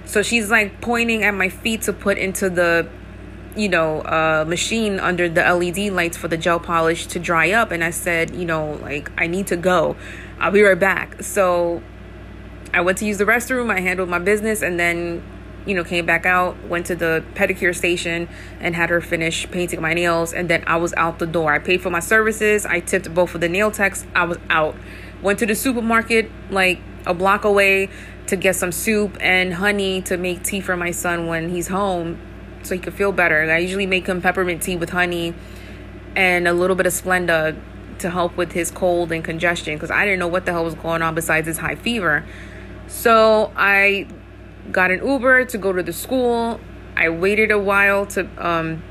So 0.04 0.22
she's 0.22 0.52
like 0.52 0.80
pointing 0.80 1.24
at 1.24 1.32
my 1.32 1.48
feet 1.48 1.82
to 1.82 1.92
put 1.92 2.16
into 2.16 2.48
the 2.48 2.88
you 3.56 3.68
know, 3.70 4.02
uh, 4.02 4.44
machine 4.46 5.00
under 5.00 5.28
the 5.28 5.40
LED 5.40 5.90
lights 5.92 6.16
for 6.16 6.28
the 6.28 6.36
gel 6.36 6.60
polish 6.60 7.06
to 7.08 7.18
dry 7.18 7.50
up. 7.52 7.72
And 7.72 7.82
I 7.82 7.90
said, 7.90 8.36
you 8.36 8.44
know, 8.44 8.74
like, 8.82 9.10
I 9.16 9.26
need 9.26 9.46
to 9.48 9.56
go. 9.56 9.96
I'll 10.38 10.52
be 10.52 10.62
right 10.62 10.78
back. 10.78 11.22
So 11.22 11.82
I 12.74 12.82
went 12.82 12.98
to 12.98 13.06
use 13.06 13.16
the 13.16 13.24
restroom. 13.24 13.74
I 13.74 13.80
handled 13.80 14.10
my 14.10 14.18
business 14.18 14.60
and 14.62 14.78
then, 14.78 15.24
you 15.66 15.74
know, 15.74 15.84
came 15.84 16.06
back 16.06 16.24
out, 16.24 16.56
went 16.64 16.86
to 16.86 16.94
the 16.94 17.24
pedicure 17.34 17.74
station 17.74 18.28
and 18.60 18.74
had 18.74 18.88
her 18.88 19.00
finish 19.00 19.50
painting 19.50 19.80
my 19.82 19.92
nails. 19.92 20.32
And 20.32 20.48
then 20.48 20.64
I 20.66 20.76
was 20.76 20.94
out 20.94 21.18
the 21.18 21.26
door. 21.26 21.52
I 21.52 21.58
paid 21.58 21.82
for 21.82 21.90
my 21.90 22.00
services. 22.00 22.64
I 22.64 22.80
tipped 22.80 23.12
both 23.12 23.34
of 23.34 23.40
the 23.40 23.48
nail 23.48 23.70
techs. 23.70 24.06
I 24.14 24.24
was 24.24 24.38
out. 24.48 24.76
Went 25.22 25.38
to 25.40 25.46
the 25.46 25.54
supermarket 25.54 26.30
like 26.50 26.78
a 27.04 27.12
block 27.12 27.44
away 27.44 27.90
to 28.28 28.36
get 28.36 28.56
some 28.56 28.72
soup 28.72 29.16
and 29.20 29.54
honey 29.54 30.02
to 30.02 30.16
make 30.16 30.42
tea 30.42 30.60
for 30.60 30.76
my 30.76 30.90
son 30.90 31.26
when 31.26 31.50
he's 31.50 31.68
home 31.68 32.18
so 32.62 32.74
he 32.74 32.80
could 32.80 32.94
feel 32.94 33.12
better. 33.12 33.50
I 33.50 33.58
usually 33.58 33.86
make 33.86 34.06
him 34.06 34.20
peppermint 34.20 34.62
tea 34.62 34.76
with 34.76 34.90
honey 34.90 35.34
and 36.14 36.48
a 36.48 36.52
little 36.52 36.76
bit 36.76 36.86
of 36.86 36.92
Splenda 36.92 37.58
to 37.98 38.10
help 38.10 38.36
with 38.36 38.52
his 38.52 38.70
cold 38.70 39.12
and 39.12 39.24
congestion 39.24 39.74
because 39.74 39.90
I 39.90 40.04
didn't 40.04 40.18
know 40.18 40.28
what 40.28 40.44
the 40.46 40.52
hell 40.52 40.64
was 40.64 40.74
going 40.74 41.02
on 41.02 41.14
besides 41.14 41.46
his 41.46 41.58
high 41.58 41.76
fever. 41.76 42.24
So 42.88 43.52
I 43.56 44.06
got 44.72 44.90
an 44.90 45.06
Uber 45.06 45.46
to 45.46 45.58
go 45.58 45.72
to 45.72 45.82
the 45.82 45.92
school. 45.92 46.60
I 46.96 47.08
waited 47.08 47.50
a 47.50 47.58
while 47.58 48.06
to 48.06 48.28
um, 48.38 48.82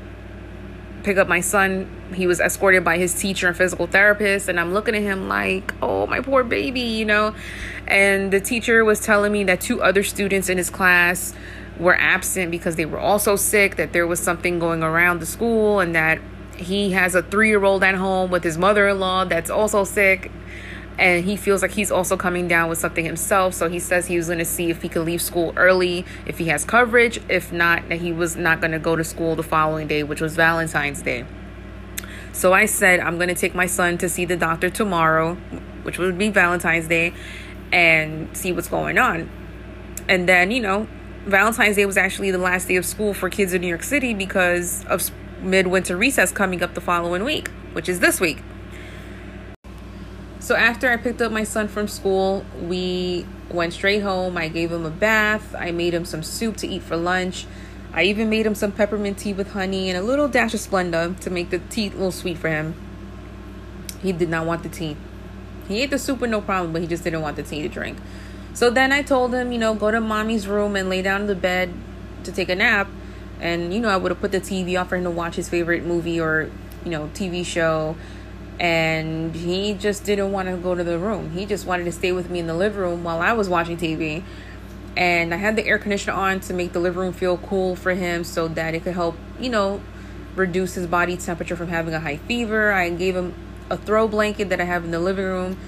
pick 1.02 1.16
up 1.16 1.28
my 1.28 1.40
son. 1.40 1.90
He 2.14 2.26
was 2.26 2.40
escorted 2.40 2.84
by 2.84 2.98
his 2.98 3.14
teacher 3.14 3.48
and 3.48 3.56
physical 3.56 3.86
therapist, 3.86 4.48
and 4.48 4.60
I'm 4.60 4.72
looking 4.72 4.94
at 4.94 5.02
him 5.02 5.28
like, 5.28 5.74
oh, 5.82 6.06
my 6.06 6.20
poor 6.20 6.44
baby, 6.44 6.80
you 6.80 7.04
know. 7.04 7.34
And 7.86 8.32
the 8.32 8.40
teacher 8.40 8.84
was 8.84 9.00
telling 9.00 9.32
me 9.32 9.44
that 9.44 9.60
two 9.60 9.82
other 9.82 10.02
students 10.02 10.48
in 10.48 10.58
his 10.58 10.70
class 10.70 11.34
were 11.78 11.96
absent 11.98 12.50
because 12.50 12.76
they 12.76 12.86
were 12.86 12.98
also 12.98 13.36
sick, 13.36 13.76
that 13.76 13.92
there 13.92 14.06
was 14.06 14.20
something 14.20 14.58
going 14.58 14.82
around 14.82 15.20
the 15.20 15.26
school, 15.26 15.80
and 15.80 15.94
that 15.94 16.20
he 16.56 16.92
has 16.92 17.14
a 17.14 17.22
three 17.22 17.48
year 17.48 17.64
old 17.64 17.82
at 17.84 17.94
home 17.94 18.30
with 18.30 18.42
his 18.42 18.56
mother 18.56 18.88
in 18.88 18.98
law 18.98 19.24
that's 19.24 19.50
also 19.50 19.84
sick. 19.84 20.30
And 20.98 21.24
he 21.24 21.36
feels 21.36 21.60
like 21.62 21.72
he's 21.72 21.90
also 21.90 22.16
coming 22.16 22.48
down 22.48 22.68
with 22.70 22.78
something 22.78 23.04
himself. 23.04 23.54
So 23.54 23.68
he 23.68 23.78
says 23.78 24.06
he 24.06 24.16
was 24.16 24.26
going 24.26 24.38
to 24.38 24.44
see 24.44 24.70
if 24.70 24.82
he 24.82 24.88
could 24.88 25.04
leave 25.04 25.20
school 25.20 25.52
early, 25.56 26.06
if 26.24 26.38
he 26.38 26.46
has 26.46 26.64
coverage. 26.64 27.20
If 27.28 27.52
not, 27.52 27.88
that 27.90 28.00
he 28.00 28.12
was 28.12 28.36
not 28.36 28.60
going 28.60 28.72
to 28.72 28.78
go 28.78 28.96
to 28.96 29.04
school 29.04 29.36
the 29.36 29.42
following 29.42 29.88
day, 29.88 30.02
which 30.02 30.20
was 30.20 30.36
Valentine's 30.36 31.02
Day. 31.02 31.26
So 32.32 32.52
I 32.52 32.66
said, 32.66 33.00
I'm 33.00 33.16
going 33.16 33.28
to 33.28 33.34
take 33.34 33.54
my 33.54 33.66
son 33.66 33.98
to 33.98 34.08
see 34.08 34.24
the 34.24 34.36
doctor 34.36 34.70
tomorrow, 34.70 35.34
which 35.82 35.98
would 35.98 36.18
be 36.18 36.30
Valentine's 36.30 36.88
Day, 36.88 37.14
and 37.72 38.34
see 38.36 38.52
what's 38.52 38.68
going 38.68 38.98
on. 38.98 39.30
And 40.08 40.28
then, 40.28 40.50
you 40.50 40.60
know, 40.60 40.86
Valentine's 41.26 41.76
Day 41.76 41.86
was 41.86 41.96
actually 41.96 42.30
the 42.30 42.38
last 42.38 42.68
day 42.68 42.76
of 42.76 42.86
school 42.86 43.12
for 43.12 43.28
kids 43.28 43.52
in 43.52 43.60
New 43.60 43.68
York 43.68 43.82
City 43.82 44.14
because 44.14 44.84
of 44.86 45.10
midwinter 45.40 45.96
recess 45.96 46.30
coming 46.30 46.62
up 46.62 46.74
the 46.74 46.80
following 46.80 47.24
week, 47.24 47.48
which 47.72 47.88
is 47.88 48.00
this 48.00 48.20
week. 48.20 48.42
So 50.46 50.54
after 50.54 50.88
I 50.88 50.96
picked 50.96 51.20
up 51.20 51.32
my 51.32 51.42
son 51.42 51.66
from 51.66 51.88
school, 51.88 52.46
we 52.56 53.26
went 53.50 53.72
straight 53.72 54.04
home. 54.04 54.36
I 54.36 54.46
gave 54.46 54.70
him 54.70 54.86
a 54.86 54.90
bath. 54.90 55.56
I 55.58 55.72
made 55.72 55.92
him 55.92 56.04
some 56.04 56.22
soup 56.22 56.56
to 56.58 56.68
eat 56.68 56.84
for 56.84 56.96
lunch. 56.96 57.48
I 57.92 58.04
even 58.04 58.30
made 58.30 58.46
him 58.46 58.54
some 58.54 58.70
peppermint 58.70 59.18
tea 59.18 59.32
with 59.32 59.50
honey 59.54 59.90
and 59.90 59.98
a 59.98 60.02
little 60.02 60.28
dash 60.28 60.54
of 60.54 60.60
Splenda 60.60 61.18
to 61.18 61.30
make 61.30 61.50
the 61.50 61.58
tea 61.58 61.88
a 61.88 61.90
little 61.90 62.12
sweet 62.12 62.38
for 62.38 62.48
him. 62.48 62.76
He 64.00 64.12
did 64.12 64.28
not 64.28 64.46
want 64.46 64.62
the 64.62 64.68
tea. 64.68 64.96
He 65.66 65.82
ate 65.82 65.90
the 65.90 65.98
soup 65.98 66.20
with 66.20 66.30
no 66.30 66.40
problem, 66.40 66.72
but 66.72 66.80
he 66.80 66.86
just 66.86 67.02
didn't 67.02 67.22
want 67.22 67.34
the 67.34 67.42
tea 67.42 67.62
to 67.62 67.68
drink. 67.68 67.98
So 68.54 68.70
then 68.70 68.92
I 68.92 69.02
told 69.02 69.34
him, 69.34 69.50
you 69.50 69.58
know, 69.58 69.74
go 69.74 69.90
to 69.90 70.00
mommy's 70.00 70.46
room 70.46 70.76
and 70.76 70.88
lay 70.88 71.02
down 71.02 71.22
in 71.22 71.26
the 71.26 71.34
bed 71.34 71.74
to 72.22 72.30
take 72.30 72.50
a 72.50 72.54
nap. 72.54 72.86
And, 73.40 73.74
you 73.74 73.80
know, 73.80 73.88
I 73.88 73.96
would 73.96 74.12
have 74.12 74.20
put 74.20 74.30
the 74.30 74.40
TV 74.40 74.80
off 74.80 74.90
for 74.90 74.96
him 74.96 75.02
to 75.02 75.10
watch 75.10 75.34
his 75.34 75.48
favorite 75.48 75.84
movie 75.84 76.20
or, 76.20 76.52
you 76.84 76.92
know, 76.92 77.10
TV 77.14 77.44
show. 77.44 77.96
And 78.58 79.34
he 79.34 79.74
just 79.74 80.04
didn't 80.04 80.32
want 80.32 80.48
to 80.48 80.56
go 80.56 80.74
to 80.74 80.82
the 80.82 80.98
room. 80.98 81.32
He 81.32 81.44
just 81.46 81.66
wanted 81.66 81.84
to 81.84 81.92
stay 81.92 82.12
with 82.12 82.30
me 82.30 82.38
in 82.38 82.46
the 82.46 82.54
living 82.54 82.80
room 82.80 83.04
while 83.04 83.20
I 83.20 83.32
was 83.32 83.48
watching 83.48 83.76
TV. 83.76 84.22
And 84.96 85.34
I 85.34 85.36
had 85.36 85.56
the 85.56 85.66
air 85.66 85.78
conditioner 85.78 86.14
on 86.14 86.40
to 86.40 86.54
make 86.54 86.72
the 86.72 86.80
living 86.80 87.00
room 87.00 87.12
feel 87.12 87.36
cool 87.36 87.76
for 87.76 87.92
him 87.92 88.24
so 88.24 88.48
that 88.48 88.74
it 88.74 88.82
could 88.82 88.94
help, 88.94 89.16
you 89.38 89.50
know, 89.50 89.82
reduce 90.34 90.74
his 90.74 90.86
body 90.86 91.16
temperature 91.16 91.56
from 91.56 91.68
having 91.68 91.92
a 91.92 92.00
high 92.00 92.16
fever. 92.16 92.72
I 92.72 92.88
gave 92.90 93.14
him 93.14 93.34
a 93.68 93.76
throw 93.76 94.08
blanket 94.08 94.48
that 94.48 94.60
I 94.60 94.64
have 94.64 94.84
in 94.84 94.90
the 94.90 95.00
living 95.00 95.24
room 95.24 95.58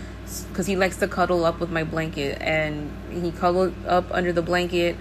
because 0.48 0.66
he 0.66 0.77
likes 0.77 0.96
to 0.98 1.09
cuddle 1.09 1.44
up 1.44 1.59
with 1.61 1.70
my 1.70 1.85
blanket 1.85 2.40
and 2.40 2.90
he 3.11 3.33
cuddled 3.33 3.74
up 3.87 4.07
under 4.11 4.33
the 4.33 4.42
blanket 4.42 4.96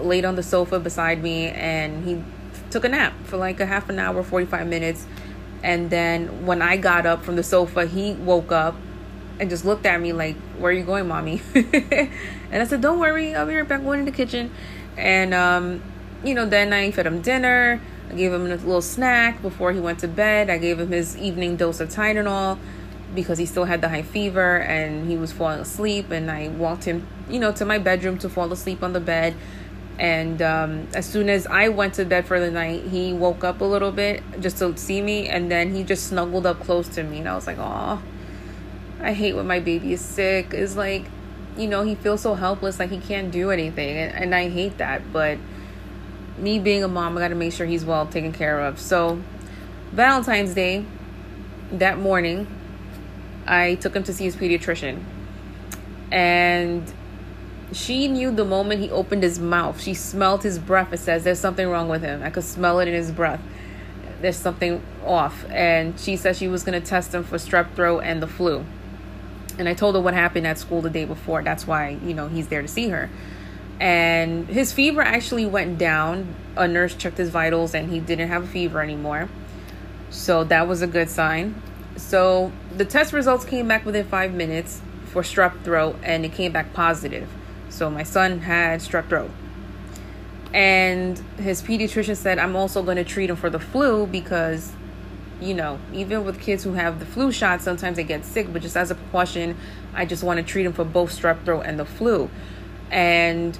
laid 0.00 0.24
on 0.24 0.36
the 0.36 0.42
sofa 0.42 0.80
beside 0.80 1.22
me 1.22 1.48
and 1.48 2.04
he 2.04 2.22
took 2.70 2.84
a 2.84 2.88
nap 2.88 3.12
for 3.24 3.36
like 3.36 3.60
a 3.60 3.66
half 3.66 3.88
an 3.90 3.98
hour 3.98 4.22
45 4.22 4.66
minutes 4.66 5.06
and 5.62 5.90
then 5.90 6.46
when 6.46 6.62
i 6.62 6.76
got 6.76 7.06
up 7.06 7.22
from 7.22 7.36
the 7.36 7.42
sofa 7.42 7.86
he 7.86 8.14
woke 8.14 8.52
up 8.52 8.74
and 9.38 9.50
just 9.50 9.64
looked 9.64 9.86
at 9.86 10.00
me 10.00 10.12
like 10.12 10.36
where 10.58 10.70
are 10.70 10.74
you 10.74 10.84
going 10.84 11.08
mommy? 11.08 11.40
And 11.54 12.62
i 12.62 12.64
said 12.64 12.80
don't 12.80 12.98
worry 12.98 13.34
i'll 13.34 13.46
be 13.46 13.56
right 13.56 13.66
back. 13.66 13.82
Going 13.82 14.00
in 14.00 14.04
the 14.04 14.12
kitchen. 14.12 14.50
And 14.96 15.32
um, 15.32 15.82
you 16.22 16.34
know 16.34 16.46
then 16.46 16.72
i 16.72 16.90
fed 16.90 17.06
him 17.06 17.22
dinner. 17.22 17.80
I 18.10 18.14
gave 18.14 18.32
him 18.32 18.44
a 18.44 18.48
little 18.50 18.82
snack 18.82 19.40
before 19.40 19.72
he 19.72 19.80
went 19.80 20.00
to 20.00 20.08
bed. 20.08 20.50
I 20.50 20.58
gave 20.58 20.78
him 20.78 20.90
his 20.90 21.16
evening 21.16 21.56
dose 21.56 21.80
of 21.80 21.88
tylenol 21.88 22.58
because 23.14 23.38
he 23.38 23.46
still 23.46 23.64
had 23.64 23.80
the 23.80 23.88
high 23.88 24.02
fever 24.02 24.58
and 24.58 25.08
he 25.08 25.16
was 25.16 25.32
falling 25.32 25.60
asleep. 25.60 26.10
And 26.10 26.30
i 26.30 26.48
walked 26.48 26.84
him 26.84 27.06
you 27.28 27.40
know 27.40 27.52
to 27.52 27.64
my 27.64 27.78
bedroom 27.78 28.18
to 28.18 28.28
fall 28.28 28.52
asleep 28.52 28.82
on 28.82 28.92
the 28.92 29.00
bed 29.00 29.34
and 29.98 30.40
um, 30.42 30.88
as 30.94 31.06
soon 31.06 31.28
as 31.28 31.46
i 31.46 31.68
went 31.68 31.94
to 31.94 32.04
bed 32.04 32.26
for 32.26 32.40
the 32.40 32.50
night 32.50 32.82
he 32.84 33.12
woke 33.12 33.44
up 33.44 33.60
a 33.60 33.64
little 33.64 33.92
bit 33.92 34.22
just 34.40 34.58
to 34.58 34.76
see 34.76 35.02
me 35.02 35.28
and 35.28 35.50
then 35.50 35.74
he 35.74 35.84
just 35.84 36.08
snuggled 36.08 36.46
up 36.46 36.58
close 36.60 36.88
to 36.88 37.02
me 37.02 37.18
and 37.18 37.28
i 37.28 37.34
was 37.34 37.46
like 37.46 37.58
oh 37.58 38.02
i 39.00 39.12
hate 39.12 39.34
when 39.34 39.46
my 39.46 39.60
baby 39.60 39.92
is 39.92 40.00
sick 40.00 40.54
it's 40.54 40.76
like 40.76 41.04
you 41.56 41.66
know 41.66 41.82
he 41.82 41.94
feels 41.94 42.22
so 42.22 42.34
helpless 42.34 42.78
like 42.78 42.90
he 42.90 42.98
can't 42.98 43.30
do 43.30 43.50
anything 43.50 43.96
and, 43.96 44.14
and 44.14 44.34
i 44.34 44.48
hate 44.48 44.78
that 44.78 45.02
but 45.12 45.38
me 46.38 46.58
being 46.58 46.82
a 46.82 46.88
mom 46.88 47.16
i 47.16 47.20
gotta 47.20 47.34
make 47.34 47.52
sure 47.52 47.66
he's 47.66 47.84
well 47.84 48.06
taken 48.06 48.32
care 48.32 48.60
of 48.60 48.80
so 48.80 49.20
valentine's 49.92 50.54
day 50.54 50.84
that 51.70 51.98
morning 51.98 52.46
I 53.46 53.74
took 53.76 53.94
him 53.94 54.02
to 54.04 54.12
see 54.12 54.24
his 54.24 54.36
pediatrician. 54.36 55.02
And 56.10 56.92
she 57.76 58.08
knew 58.08 58.30
the 58.30 58.44
moment 58.44 58.80
he 58.80 58.90
opened 58.90 59.22
his 59.22 59.38
mouth. 59.38 59.80
She 59.80 59.94
smelled 59.94 60.42
his 60.42 60.58
breath. 60.58 60.92
It 60.92 60.98
says 60.98 61.24
there's 61.24 61.38
something 61.38 61.68
wrong 61.68 61.88
with 61.88 62.02
him. 62.02 62.22
I 62.22 62.30
could 62.30 62.44
smell 62.44 62.80
it 62.80 62.88
in 62.88 62.94
his 62.94 63.10
breath. 63.12 63.40
There's 64.20 64.36
something 64.36 64.82
off. 65.04 65.44
And 65.50 65.98
she 65.98 66.16
said 66.16 66.36
she 66.36 66.48
was 66.48 66.62
going 66.62 66.80
to 66.80 66.86
test 66.86 67.14
him 67.14 67.24
for 67.24 67.36
strep 67.36 67.74
throat 67.74 68.00
and 68.00 68.22
the 68.22 68.26
flu. 68.26 68.64
And 69.58 69.68
I 69.68 69.74
told 69.74 69.94
her 69.94 70.00
what 70.00 70.14
happened 70.14 70.46
at 70.46 70.58
school 70.58 70.80
the 70.80 70.90
day 70.90 71.04
before. 71.04 71.42
That's 71.42 71.66
why, 71.66 71.98
you 72.04 72.14
know, 72.14 72.28
he's 72.28 72.48
there 72.48 72.62
to 72.62 72.68
see 72.68 72.88
her. 72.88 73.10
And 73.80 74.48
his 74.48 74.72
fever 74.72 75.02
actually 75.02 75.46
went 75.46 75.78
down. 75.78 76.34
A 76.56 76.68
nurse 76.68 76.94
checked 76.94 77.18
his 77.18 77.30
vitals 77.30 77.74
and 77.74 77.90
he 77.90 78.00
didn't 78.00 78.28
have 78.28 78.44
a 78.44 78.46
fever 78.46 78.80
anymore. 78.80 79.28
So 80.10 80.44
that 80.44 80.68
was 80.68 80.82
a 80.82 80.86
good 80.86 81.10
sign. 81.10 81.60
So 81.96 82.52
the 82.76 82.84
test 82.84 83.12
results 83.12 83.44
came 83.44 83.68
back 83.68 83.84
within 83.84 84.06
five 84.06 84.32
minutes 84.32 84.80
for 85.06 85.22
strep 85.22 85.62
throat 85.62 85.96
and 86.02 86.24
it 86.24 86.32
came 86.32 86.52
back 86.52 86.72
positive. 86.72 87.28
So 87.72 87.88
my 87.90 88.02
son 88.02 88.40
had 88.40 88.80
strep 88.80 89.08
throat. 89.08 89.30
And 90.52 91.18
his 91.38 91.62
pediatrician 91.62 92.16
said, 92.16 92.38
I'm 92.38 92.54
also 92.54 92.82
going 92.82 92.98
to 92.98 93.04
treat 93.04 93.30
him 93.30 93.36
for 93.36 93.48
the 93.48 93.58
flu 93.58 94.06
because, 94.06 94.70
you 95.40 95.54
know, 95.54 95.78
even 95.94 96.24
with 96.24 96.38
kids 96.38 96.62
who 96.62 96.74
have 96.74 96.98
the 96.98 97.06
flu 97.06 97.32
shot, 97.32 97.62
sometimes 97.62 97.96
they 97.96 98.04
get 98.04 98.26
sick, 98.26 98.52
but 98.52 98.60
just 98.60 98.76
as 98.76 98.90
a 98.90 98.94
precaution, 98.94 99.56
I 99.94 100.04
just 100.04 100.22
want 100.22 100.36
to 100.36 100.42
treat 100.42 100.66
him 100.66 100.74
for 100.74 100.84
both 100.84 101.18
strep 101.18 101.44
throat 101.46 101.62
and 101.64 101.78
the 101.78 101.86
flu. 101.86 102.28
And 102.90 103.58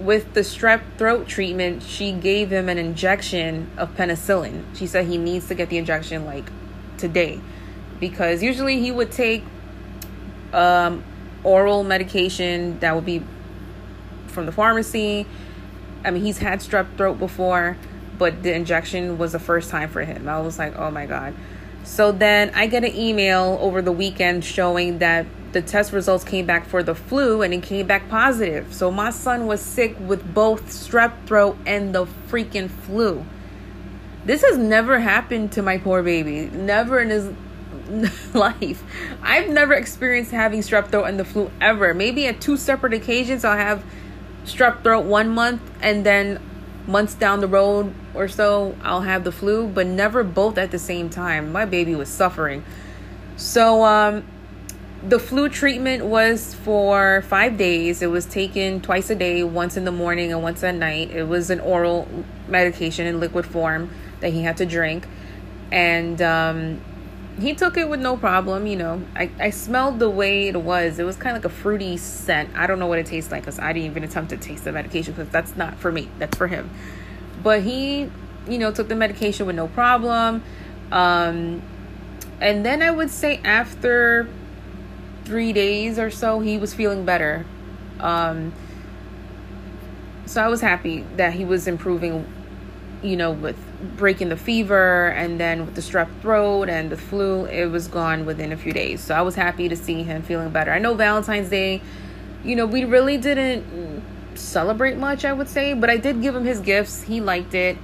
with 0.00 0.32
the 0.32 0.40
strep 0.40 0.80
throat 0.96 1.28
treatment, 1.28 1.82
she 1.82 2.12
gave 2.12 2.50
him 2.50 2.70
an 2.70 2.78
injection 2.78 3.70
of 3.76 3.94
penicillin. 3.94 4.64
She 4.74 4.86
said 4.86 5.06
he 5.06 5.18
needs 5.18 5.48
to 5.48 5.54
get 5.54 5.68
the 5.68 5.76
injection 5.76 6.24
like 6.24 6.50
today 6.96 7.38
because 8.00 8.42
usually 8.42 8.80
he 8.80 8.90
would 8.90 9.12
take 9.12 9.44
um, 10.54 11.04
oral 11.44 11.84
medication 11.84 12.78
that 12.80 12.94
would 12.94 13.04
be 13.04 13.22
from 14.40 14.46
the 14.46 14.52
pharmacy. 14.52 15.26
I 16.02 16.10
mean, 16.10 16.24
he's 16.24 16.38
had 16.38 16.60
strep 16.60 16.96
throat 16.96 17.18
before, 17.18 17.76
but 18.16 18.42
the 18.42 18.54
injection 18.54 19.18
was 19.18 19.32
the 19.32 19.38
first 19.38 19.68
time 19.70 19.90
for 19.90 20.02
him. 20.02 20.28
I 20.28 20.40
was 20.40 20.58
like, 20.58 20.76
oh 20.76 20.90
my 20.90 21.04
God. 21.04 21.34
So 21.84 22.10
then 22.10 22.50
I 22.54 22.66
get 22.66 22.84
an 22.84 22.94
email 22.94 23.58
over 23.60 23.82
the 23.82 23.92
weekend 23.92 24.44
showing 24.44 24.98
that 24.98 25.26
the 25.52 25.60
test 25.60 25.92
results 25.92 26.24
came 26.24 26.46
back 26.46 26.66
for 26.66 26.82
the 26.82 26.94
flu 26.94 27.42
and 27.42 27.52
it 27.52 27.62
came 27.62 27.86
back 27.86 28.08
positive. 28.08 28.72
So 28.72 28.90
my 28.90 29.10
son 29.10 29.46
was 29.46 29.60
sick 29.60 29.94
with 30.00 30.32
both 30.32 30.66
strep 30.68 31.26
throat 31.26 31.58
and 31.66 31.94
the 31.94 32.06
freaking 32.28 32.70
flu. 32.70 33.26
This 34.24 34.42
has 34.42 34.56
never 34.56 35.00
happened 35.00 35.52
to 35.52 35.62
my 35.62 35.76
poor 35.76 36.02
baby. 36.02 36.46
Never 36.46 37.00
in 37.00 37.10
his 37.10 37.30
life. 38.34 38.82
I've 39.22 39.48
never 39.48 39.74
experienced 39.74 40.30
having 40.30 40.60
strep 40.60 40.88
throat 40.88 41.04
and 41.04 41.18
the 41.18 41.24
flu 41.24 41.50
ever. 41.60 41.92
Maybe 41.92 42.26
at 42.26 42.40
two 42.40 42.56
separate 42.56 42.94
occasions 42.94 43.44
I'll 43.44 43.56
have 43.56 43.84
strep 44.44 44.82
throat 44.82 45.04
one 45.04 45.28
month 45.28 45.62
and 45.80 46.04
then 46.04 46.40
months 46.86 47.14
down 47.14 47.40
the 47.40 47.46
road 47.46 47.94
or 48.14 48.28
so, 48.28 48.74
I'll 48.82 49.02
have 49.02 49.24
the 49.24 49.32
flu, 49.32 49.66
but 49.68 49.86
never 49.86 50.24
both 50.24 50.58
at 50.58 50.70
the 50.70 50.78
same 50.78 51.10
time. 51.10 51.52
My 51.52 51.64
baby 51.64 51.94
was 51.94 52.08
suffering. 52.08 52.64
So, 53.36 53.84
um, 53.84 54.24
the 55.02 55.18
flu 55.18 55.48
treatment 55.48 56.04
was 56.04 56.54
for 56.54 57.22
five 57.22 57.56
days. 57.56 58.02
It 58.02 58.10
was 58.10 58.26
taken 58.26 58.82
twice 58.82 59.08
a 59.08 59.14
day, 59.14 59.42
once 59.42 59.76
in 59.76 59.84
the 59.84 59.92
morning 59.92 60.30
and 60.30 60.42
once 60.42 60.62
at 60.62 60.74
night. 60.74 61.10
It 61.10 61.24
was 61.24 61.48
an 61.48 61.60
oral 61.60 62.06
medication 62.48 63.06
in 63.06 63.18
liquid 63.18 63.46
form 63.46 63.90
that 64.20 64.32
he 64.32 64.42
had 64.42 64.58
to 64.58 64.66
drink. 64.66 65.06
And 65.72 66.20
um, 66.20 66.80
he 67.38 67.54
took 67.54 67.76
it 67.76 67.88
with 67.88 68.00
no 68.00 68.16
problem. 68.16 68.66
You 68.66 68.76
know, 68.76 69.02
I, 69.14 69.30
I 69.38 69.50
smelled 69.50 69.98
the 69.98 70.10
way 70.10 70.48
it 70.48 70.56
was. 70.56 70.98
It 70.98 71.04
was 71.04 71.16
kind 71.16 71.36
of 71.36 71.42
like 71.42 71.52
a 71.52 71.54
fruity 71.54 71.96
scent. 71.96 72.50
I 72.56 72.66
don't 72.66 72.78
know 72.78 72.86
what 72.86 72.98
it 72.98 73.06
tastes 73.06 73.30
like 73.30 73.42
because 73.42 73.58
I 73.58 73.72
didn't 73.72 73.90
even 73.90 74.04
attempt 74.04 74.30
to 74.30 74.36
taste 74.36 74.64
the 74.64 74.72
medication 74.72 75.14
because 75.14 75.30
that's 75.30 75.56
not 75.56 75.76
for 75.78 75.92
me, 75.92 76.08
that's 76.18 76.36
for 76.36 76.46
him. 76.46 76.70
But 77.42 77.62
he, 77.62 78.10
you 78.48 78.58
know, 78.58 78.72
took 78.72 78.88
the 78.88 78.96
medication 78.96 79.46
with 79.46 79.56
no 79.56 79.68
problem. 79.68 80.42
Um, 80.92 81.62
and 82.40 82.64
then 82.64 82.82
I 82.82 82.90
would 82.90 83.10
say 83.10 83.40
after 83.44 84.28
three 85.24 85.52
days 85.52 85.98
or 85.98 86.10
so, 86.10 86.40
he 86.40 86.58
was 86.58 86.74
feeling 86.74 87.04
better. 87.04 87.46
Um, 88.00 88.52
so 90.26 90.42
I 90.42 90.48
was 90.48 90.60
happy 90.60 91.04
that 91.16 91.34
he 91.34 91.44
was 91.44 91.66
improving, 91.66 92.26
you 93.02 93.16
know, 93.16 93.30
with 93.30 93.56
breaking 93.96 94.28
the 94.28 94.36
fever 94.36 95.08
and 95.08 95.40
then 95.40 95.64
with 95.66 95.74
the 95.74 95.80
strep 95.80 96.08
throat 96.20 96.68
and 96.68 96.90
the 96.90 96.96
flu, 96.96 97.46
it 97.46 97.66
was 97.66 97.88
gone 97.88 98.26
within 98.26 98.52
a 98.52 98.56
few 98.56 98.72
days. 98.72 99.00
So 99.00 99.14
I 99.14 99.22
was 99.22 99.34
happy 99.34 99.68
to 99.68 99.76
see 99.76 100.02
him 100.02 100.22
feeling 100.22 100.50
better. 100.50 100.70
I 100.70 100.78
know 100.78 100.94
Valentine's 100.94 101.48
Day, 101.48 101.80
you 102.44 102.56
know, 102.56 102.66
we 102.66 102.84
really 102.84 103.16
didn't 103.16 104.02
celebrate 104.34 104.96
much, 104.96 105.24
I 105.24 105.32
would 105.32 105.48
say, 105.48 105.74
but 105.74 105.90
I 105.90 105.96
did 105.96 106.22
give 106.22 106.34
him 106.34 106.44
his 106.44 106.60
gifts. 106.60 107.02
He 107.02 107.20
liked 107.20 107.54
it. 107.54 107.78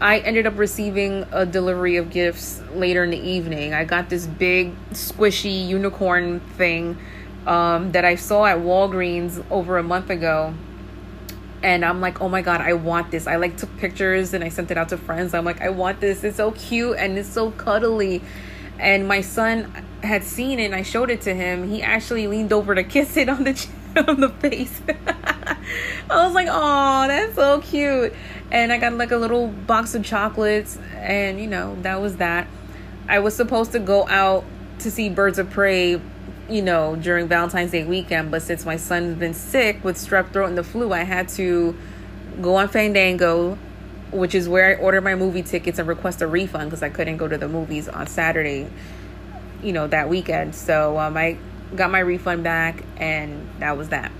I 0.00 0.18
ended 0.18 0.46
up 0.46 0.58
receiving 0.58 1.26
a 1.30 1.46
delivery 1.46 1.96
of 1.96 2.10
gifts 2.10 2.60
later 2.74 3.04
in 3.04 3.10
the 3.10 3.20
evening. 3.20 3.72
I 3.72 3.84
got 3.84 4.10
this 4.10 4.26
big, 4.26 4.74
squishy 4.90 5.66
unicorn 5.68 6.40
thing 6.40 6.98
um, 7.46 7.92
that 7.92 8.04
I 8.04 8.16
saw 8.16 8.44
at 8.46 8.58
Walgreens 8.58 9.44
over 9.50 9.78
a 9.78 9.82
month 9.82 10.10
ago. 10.10 10.54
And 11.62 11.84
I'm 11.84 12.00
like, 12.00 12.20
oh 12.20 12.28
my 12.28 12.42
God, 12.42 12.60
I 12.60 12.72
want 12.72 13.10
this. 13.10 13.26
I 13.26 13.36
like 13.36 13.56
took 13.56 13.76
pictures 13.78 14.34
and 14.34 14.42
I 14.42 14.48
sent 14.48 14.70
it 14.70 14.76
out 14.76 14.88
to 14.88 14.96
friends. 14.96 15.34
I'm 15.34 15.44
like, 15.44 15.60
I 15.60 15.68
want 15.68 16.00
this. 16.00 16.24
It's 16.24 16.36
so 16.36 16.50
cute 16.52 16.96
and 16.98 17.16
it's 17.16 17.28
so 17.28 17.52
cuddly. 17.52 18.22
And 18.78 19.06
my 19.06 19.20
son 19.20 19.72
had 20.02 20.24
seen 20.24 20.58
it 20.58 20.66
and 20.66 20.74
I 20.74 20.82
showed 20.82 21.10
it 21.10 21.20
to 21.22 21.34
him. 21.34 21.68
He 21.68 21.82
actually 21.82 22.26
leaned 22.26 22.52
over 22.52 22.74
to 22.74 22.82
kiss 22.82 23.16
it 23.16 23.28
on 23.28 23.44
the 23.44 23.68
on 24.08 24.20
the 24.20 24.30
face. 24.30 24.80
I 26.10 26.26
was 26.26 26.34
like, 26.34 26.48
oh, 26.50 27.06
that's 27.06 27.36
so 27.36 27.60
cute 27.60 28.12
and 28.52 28.70
I 28.70 28.76
got 28.76 28.92
like 28.92 29.10
a 29.10 29.16
little 29.16 29.48
box 29.48 29.94
of 29.94 30.04
chocolates, 30.04 30.78
and 30.94 31.40
you 31.40 31.46
know, 31.46 31.76
that 31.80 32.00
was 32.00 32.16
that. 32.16 32.46
I 33.08 33.18
was 33.18 33.34
supposed 33.34 33.72
to 33.72 33.80
go 33.80 34.06
out 34.08 34.44
to 34.80 34.90
see 34.90 35.08
Birds 35.08 35.38
of 35.38 35.50
Prey, 35.50 36.00
you 36.48 36.62
know, 36.62 36.96
during 36.96 37.28
Valentine's 37.28 37.70
Day 37.70 37.84
weekend, 37.84 38.30
but 38.30 38.42
since 38.42 38.64
my 38.64 38.76
son's 38.76 39.18
been 39.18 39.34
sick 39.34 39.82
with 39.84 39.96
strep 39.96 40.32
throat 40.32 40.46
and 40.46 40.58
the 40.58 40.64
flu, 40.64 40.92
I 40.92 41.04
had 41.04 41.28
to 41.30 41.76
go 42.40 42.56
on 42.56 42.68
Fandango, 42.68 43.56
which 44.10 44.34
is 44.34 44.48
where 44.48 44.76
I 44.76 44.80
ordered 44.80 45.02
my 45.02 45.14
movie 45.14 45.42
tickets 45.42 45.78
and 45.78 45.88
request 45.88 46.22
a 46.22 46.26
refund 46.26 46.70
because 46.70 46.82
I 46.82 46.90
couldn't 46.90 47.16
go 47.16 47.28
to 47.28 47.38
the 47.38 47.48
movies 47.48 47.88
on 47.88 48.06
Saturday, 48.06 48.68
you 49.62 49.72
know, 49.72 49.86
that 49.86 50.08
weekend. 50.08 50.54
So 50.54 50.98
um, 50.98 51.16
I 51.16 51.38
got 51.74 51.90
my 51.90 52.00
refund 52.00 52.42
back, 52.44 52.84
and 52.96 53.48
that 53.60 53.76
was 53.76 53.90
that. 53.90 54.12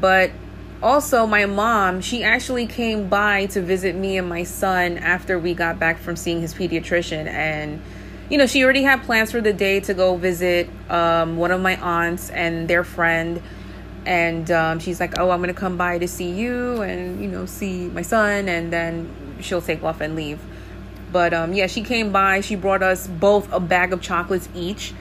But 0.00 0.30
also 0.82 1.26
my 1.26 1.46
mom 1.46 2.00
she 2.00 2.24
actually 2.24 2.66
came 2.66 3.08
by 3.08 3.46
to 3.46 3.62
visit 3.62 3.94
me 3.94 4.18
and 4.18 4.28
my 4.28 4.42
son 4.42 4.98
after 4.98 5.38
we 5.38 5.54
got 5.54 5.78
back 5.78 5.96
from 5.98 6.16
seeing 6.16 6.40
his 6.40 6.52
pediatrician 6.52 7.26
and 7.26 7.80
you 8.32 8.38
know 8.38 8.46
she 8.46 8.64
already 8.64 8.82
had 8.82 9.02
plans 9.02 9.30
for 9.30 9.42
the 9.42 9.52
day 9.52 9.78
to 9.78 9.92
go 9.92 10.16
visit 10.16 10.66
um, 10.88 11.36
one 11.36 11.50
of 11.50 11.60
my 11.60 11.76
aunts 11.76 12.30
and 12.30 12.66
their 12.66 12.82
friend. 12.82 13.42
And 14.06 14.50
um, 14.50 14.80
she's 14.80 14.98
like 14.98 15.18
oh 15.18 15.30
i'm 15.30 15.40
gonna 15.40 15.54
come 15.54 15.76
by 15.76 15.98
to 15.98 16.08
see 16.08 16.30
you 16.30 16.80
and 16.80 17.22
you 17.22 17.28
know 17.28 17.46
see 17.46 17.88
my 17.88 18.02
son 18.02 18.48
and 18.48 18.72
then 18.72 19.36
she'll 19.40 19.60
take 19.60 19.84
off 19.84 20.00
and 20.00 20.16
leave. 20.16 20.40
But 21.12 21.34
um, 21.34 21.52
yeah 21.52 21.66
she 21.66 21.82
came 21.82 22.10
by. 22.10 22.40
She 22.40 22.56
brought 22.56 22.82
us 22.82 23.06
both 23.06 23.52
a 23.52 23.60
bag 23.60 23.92
of 23.92 24.00
chocolates 24.00 24.48
each. 24.54 24.94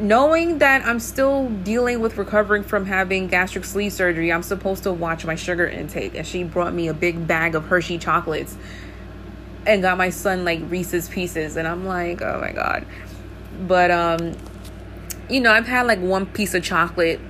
Knowing 0.00 0.58
that 0.58 0.84
I'm 0.84 0.98
still 0.98 1.48
dealing 1.48 2.00
with 2.00 2.18
recovering 2.18 2.64
from 2.64 2.86
having 2.86 3.28
gastric 3.28 3.64
sleeve 3.64 3.92
surgery, 3.92 4.32
I'm 4.32 4.42
supposed 4.42 4.82
to 4.82 4.92
watch 4.92 5.24
my 5.24 5.36
sugar 5.36 5.68
intake. 5.68 6.16
And 6.16 6.26
she 6.26 6.42
brought 6.42 6.74
me 6.74 6.88
a 6.88 6.94
big 6.94 7.28
bag 7.28 7.54
of 7.54 7.66
Hershey 7.66 7.98
chocolates 7.98 8.56
and 9.66 9.82
got 9.82 9.98
my 9.98 10.10
son 10.10 10.44
like 10.44 10.60
Reese's 10.68 11.08
pieces. 11.08 11.56
And 11.56 11.66
I'm 11.66 11.84
like, 11.84 12.22
oh 12.22 12.40
my 12.40 12.52
God. 12.52 12.86
But, 13.66 13.90
um, 13.90 14.36
you 15.28 15.40
know, 15.40 15.52
I've 15.52 15.66
had 15.66 15.86
like 15.86 16.00
one 16.00 16.26
piece 16.26 16.54
of 16.54 16.62
chocolate 16.62 17.20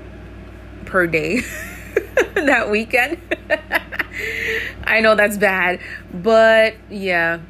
per 0.87 1.07
day 1.07 1.41
that 2.35 2.71
weekend. 2.71 3.21
I 4.85 5.01
know 5.01 5.15
that's 5.15 5.37
bad, 5.37 5.81
but 6.13 6.75
yeah, 6.91 7.41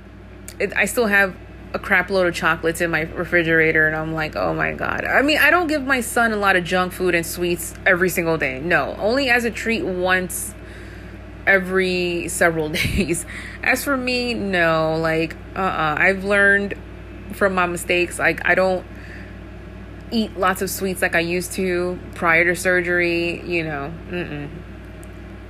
it, 0.59 0.73
I 0.77 0.87
still 0.87 1.07
have 1.07 1.37
a 1.75 1.79
crap 1.79 2.09
load 2.09 2.27
of 2.27 2.35
chocolates 2.35 2.81
in 2.81 2.91
my 2.91 3.01
refrigerator 3.01 3.87
and 3.87 3.97
I'm 3.97 4.15
like, 4.15 4.37
oh 4.37 4.55
my 4.55 4.73
God. 4.73 5.05
I 5.05 5.23
mean, 5.23 5.39
I 5.39 5.51
don't 5.51 5.67
give 5.67 5.83
my 5.83 6.01
son 6.01 6.33
a 6.33 6.37
lot 6.37 6.57
of 6.57 6.65
junk 6.65 6.93
food 6.93 7.15
and 7.15 7.27
sweets 7.27 7.75
every 7.85 8.09
single 8.09 8.39
day. 8.39 8.61
No, 8.61 8.95
only 8.99 9.29
as 9.29 9.45
a 9.45 9.51
treat 9.51 9.85
once 9.85 10.55
every 11.47 12.29
several 12.29 12.69
days. 12.71 13.27
As 13.63 13.85
for 13.85 13.97
me, 13.97 14.35
no, 14.35 14.97
like, 14.97 15.35
uh 15.57 15.61
uh-uh. 15.61 15.95
uh. 15.95 15.97
I've 15.99 16.25
learned 16.25 16.75
from 17.33 17.55
my 17.55 17.67
mistakes. 17.67 18.19
Like, 18.19 18.47
I 18.47 18.55
don't 18.55 18.87
eat 20.11 20.37
lots 20.37 20.63
of 20.63 20.71
sweets 20.71 21.03
like 21.03 21.15
I 21.15 21.21
used 21.21 21.53
to 21.55 21.99
prior 22.15 22.45
to 22.45 22.57
surgery, 22.57 23.43
you 23.43 23.65
know. 23.65 23.93
Mm-mm. 24.09 24.49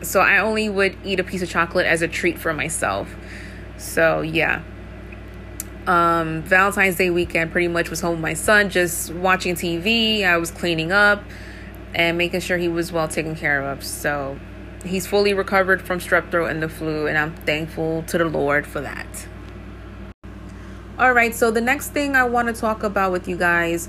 So 0.03 0.21
I 0.21 0.39
only 0.39 0.69
would 0.69 0.97
eat 1.05 1.21
a 1.21 1.25
piece 1.25 1.43
of 1.43 1.49
chocolate 1.49 1.87
as 1.87 2.03
a 2.03 2.09
treat 2.09 2.39
for 2.39 2.53
myself. 2.53 3.15
So, 3.77 4.21
yeah 4.21 4.63
um, 5.87 6.43
Valentine's 6.43 6.97
Day 6.97 7.11
weekend 7.11 7.53
pretty 7.53 7.69
much 7.69 7.91
was 7.91 8.01
home 8.01 8.13
with 8.13 8.21
my 8.21 8.35
son, 8.35 8.71
just 8.71 9.13
watching 9.13 9.55
TV. 9.55 10.25
I 10.25 10.37
was 10.39 10.51
cleaning 10.51 10.93
up 10.93 11.23
and 11.95 12.19
making 12.19 12.41
sure 12.41 12.59
he 12.59 12.69
was 12.69 12.91
well 12.91 13.09
taken 13.09 13.37
care 13.37 13.63
of. 13.63 13.85
So 13.85 14.39
he's 14.85 15.07
fully 15.07 15.35
recovered 15.35 15.83
from 15.83 15.99
strep 15.99 16.31
throat 16.31 16.47
and 16.47 16.63
the 16.63 16.69
flu, 16.69 17.07
and 17.07 17.19
I'm 17.19 17.35
thankful 17.35 18.03
to 18.05 18.19
the 18.19 18.25
Lord 18.25 18.67
for 18.67 18.81
that. 18.81 19.27
All 20.99 21.13
right, 21.13 21.35
so 21.35 21.51
the 21.51 21.61
next 21.61 21.89
thing 21.89 22.15
I 22.15 22.25
want 22.25 22.55
to 22.55 22.55
talk 22.55 22.83
about 22.83 23.11
with 23.11 23.27
you 23.27 23.37
guys 23.37 23.89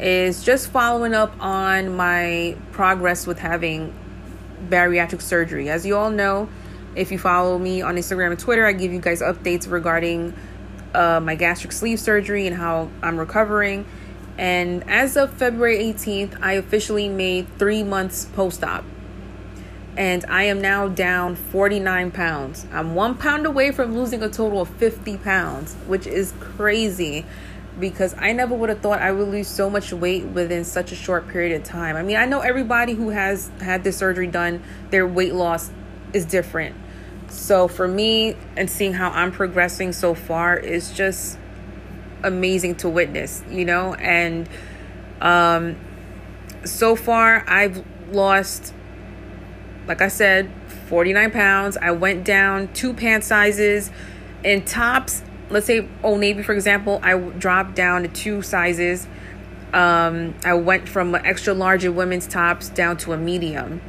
is 0.00 0.42
just 0.42 0.68
following 0.68 1.14
up 1.14 1.34
on 1.40 1.96
my 1.96 2.56
progress 2.72 3.26
with 3.26 3.38
having 3.38 3.94
bariatric 4.68 5.20
surgery. 5.20 5.68
As 5.68 5.84
you 5.84 5.96
all 5.96 6.10
know, 6.10 6.48
if 6.94 7.12
you 7.12 7.18
follow 7.18 7.58
me 7.58 7.82
on 7.82 7.96
Instagram 7.96 8.30
and 8.30 8.38
Twitter, 8.38 8.64
I 8.64 8.72
give 8.72 8.92
you 8.92 9.00
guys 9.00 9.20
updates 9.20 9.70
regarding 9.70 10.34
uh, 10.94 11.20
my 11.20 11.34
gastric 11.34 11.72
sleeve 11.72 12.00
surgery 12.00 12.46
and 12.46 12.56
how 12.56 12.88
I'm 13.02 13.18
recovering. 13.18 13.84
And 14.38 14.88
as 14.88 15.16
of 15.16 15.32
February 15.32 15.78
18th, 15.78 16.38
I 16.42 16.54
officially 16.54 17.08
made 17.08 17.48
three 17.58 17.82
months 17.82 18.24
post 18.24 18.64
op. 18.64 18.84
And 19.96 20.24
I 20.28 20.44
am 20.44 20.60
now 20.60 20.88
down 20.88 21.36
49 21.36 22.10
pounds. 22.10 22.66
I'm 22.70 22.94
one 22.94 23.16
pound 23.16 23.46
away 23.46 23.72
from 23.72 23.96
losing 23.96 24.22
a 24.22 24.28
total 24.28 24.60
of 24.60 24.68
50 24.68 25.16
pounds, 25.18 25.74
which 25.86 26.06
is 26.06 26.34
crazy 26.38 27.24
because 27.80 28.14
I 28.18 28.32
never 28.32 28.54
would 28.54 28.68
have 28.68 28.80
thought 28.80 29.00
I 29.00 29.12
would 29.12 29.28
lose 29.28 29.48
so 29.48 29.68
much 29.68 29.92
weight 29.92 30.24
within 30.24 30.64
such 30.64 30.92
a 30.92 30.94
short 30.94 31.28
period 31.28 31.60
of 31.60 31.66
time. 31.66 31.96
I 31.96 32.02
mean, 32.02 32.16
I 32.16 32.26
know 32.26 32.40
everybody 32.40 32.94
who 32.94 33.10
has 33.10 33.50
had 33.60 33.84
this 33.84 33.96
surgery 33.96 34.26
done, 34.26 34.62
their 34.90 35.06
weight 35.06 35.34
loss 35.34 35.70
is 36.12 36.24
different. 36.24 36.76
So 37.28 37.68
for 37.68 37.88
me 37.88 38.36
and 38.56 38.70
seeing 38.70 38.94
how 38.94 39.10
I'm 39.10 39.32
progressing 39.32 39.92
so 39.92 40.14
far 40.14 40.56
is 40.56 40.92
just 40.92 41.38
amazing 42.22 42.76
to 42.76 42.88
witness, 42.88 43.42
you 43.50 43.64
know? 43.64 43.94
And 43.94 44.48
um 45.20 45.76
so 46.64 46.96
far 46.96 47.44
I've 47.48 47.84
lost 48.12 48.72
like 49.86 50.00
I 50.00 50.08
said 50.08 50.50
49 50.88 51.30
pounds. 51.30 51.76
I 51.76 51.90
went 51.92 52.24
down 52.24 52.72
two 52.72 52.94
pant 52.94 53.24
sizes 53.24 53.90
in 54.44 54.64
tops. 54.64 55.22
Let's 55.50 55.66
say 55.66 55.88
Old 56.02 56.20
Navy 56.20 56.42
for 56.42 56.52
example, 56.52 57.00
I 57.02 57.18
dropped 57.18 57.74
down 57.74 58.02
to 58.02 58.08
two 58.08 58.42
sizes. 58.42 59.06
Um 59.72 60.34
I 60.44 60.54
went 60.54 60.88
from 60.88 61.14
an 61.14 61.24
extra 61.24 61.54
large 61.54 61.84
in 61.84 61.94
women's 61.94 62.26
tops 62.26 62.68
down 62.68 62.96
to 62.98 63.12
a 63.12 63.16
medium 63.16 63.80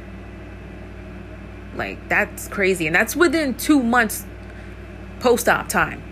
like 1.78 2.08
that's 2.08 2.48
crazy. 2.48 2.86
And 2.86 2.94
that's 2.94 3.16
within 3.16 3.54
two 3.54 3.82
months 3.82 4.26
post 5.20 5.48
op 5.48 5.68
time. 5.68 6.02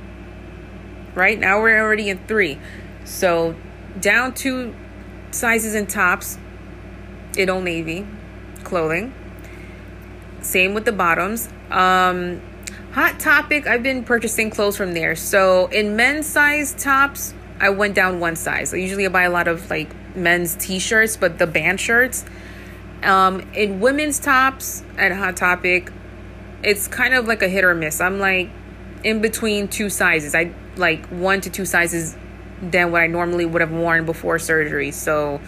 Right 1.14 1.38
now 1.38 1.60
we're 1.60 1.80
already 1.80 2.08
in 2.08 2.18
three. 2.26 2.58
So 3.04 3.56
down 4.00 4.32
two 4.32 4.74
sizes 5.32 5.74
in 5.74 5.86
tops 5.86 6.38
in 7.36 7.50
Old 7.50 7.64
Navy 7.64 8.06
clothing. 8.64 9.12
Same 10.46 10.74
with 10.74 10.84
the 10.84 10.92
bottoms. 10.92 11.48
Um, 11.70 12.40
Hot 12.92 13.18
Topic, 13.18 13.66
I've 13.66 13.82
been 13.82 14.04
purchasing 14.04 14.48
clothes 14.48 14.76
from 14.76 14.94
there. 14.94 15.16
So 15.16 15.66
in 15.66 15.96
men's 15.96 16.24
size 16.24 16.72
tops, 16.72 17.34
I 17.60 17.70
went 17.70 17.96
down 17.96 18.20
one 18.20 18.36
size. 18.36 18.72
Usually 18.72 19.06
I 19.06 19.08
buy 19.08 19.24
a 19.24 19.30
lot 19.30 19.48
of 19.48 19.68
like 19.68 19.90
men's 20.16 20.54
t-shirts, 20.54 21.16
but 21.16 21.38
the 21.38 21.48
band 21.48 21.80
shirts. 21.80 22.24
Um, 23.02 23.40
in 23.54 23.80
women's 23.80 24.20
tops 24.20 24.84
at 24.96 25.12
Hot 25.12 25.36
Topic, 25.36 25.92
it's 26.62 26.86
kind 26.86 27.12
of 27.14 27.26
like 27.26 27.42
a 27.42 27.48
hit 27.48 27.64
or 27.64 27.74
miss. 27.74 28.00
I'm 28.00 28.20
like 28.20 28.48
in 29.02 29.20
between 29.20 29.66
two 29.66 29.90
sizes. 29.90 30.34
I 30.34 30.52
like 30.76 31.06
one 31.06 31.40
to 31.40 31.50
two 31.50 31.64
sizes 31.64 32.16
than 32.62 32.92
what 32.92 33.02
I 33.02 33.08
normally 33.08 33.46
would 33.46 33.60
have 33.60 33.72
worn 33.72 34.06
before 34.06 34.38
surgery. 34.38 34.92
So 34.92 35.40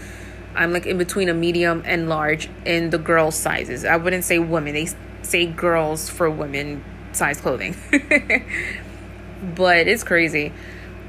I'm 0.58 0.72
like 0.72 0.86
in 0.86 0.98
between 0.98 1.28
a 1.28 1.34
medium 1.34 1.82
and 1.86 2.08
large 2.08 2.50
in 2.66 2.90
the 2.90 2.98
girl 2.98 3.30
sizes. 3.30 3.84
I 3.84 3.96
wouldn't 3.96 4.24
say 4.24 4.40
women. 4.40 4.74
They 4.74 4.88
say 5.22 5.46
girls 5.46 6.10
for 6.10 6.28
women 6.28 6.84
size 7.12 7.40
clothing. 7.40 7.76
but 9.54 9.86
it's 9.86 10.02
crazy. 10.02 10.52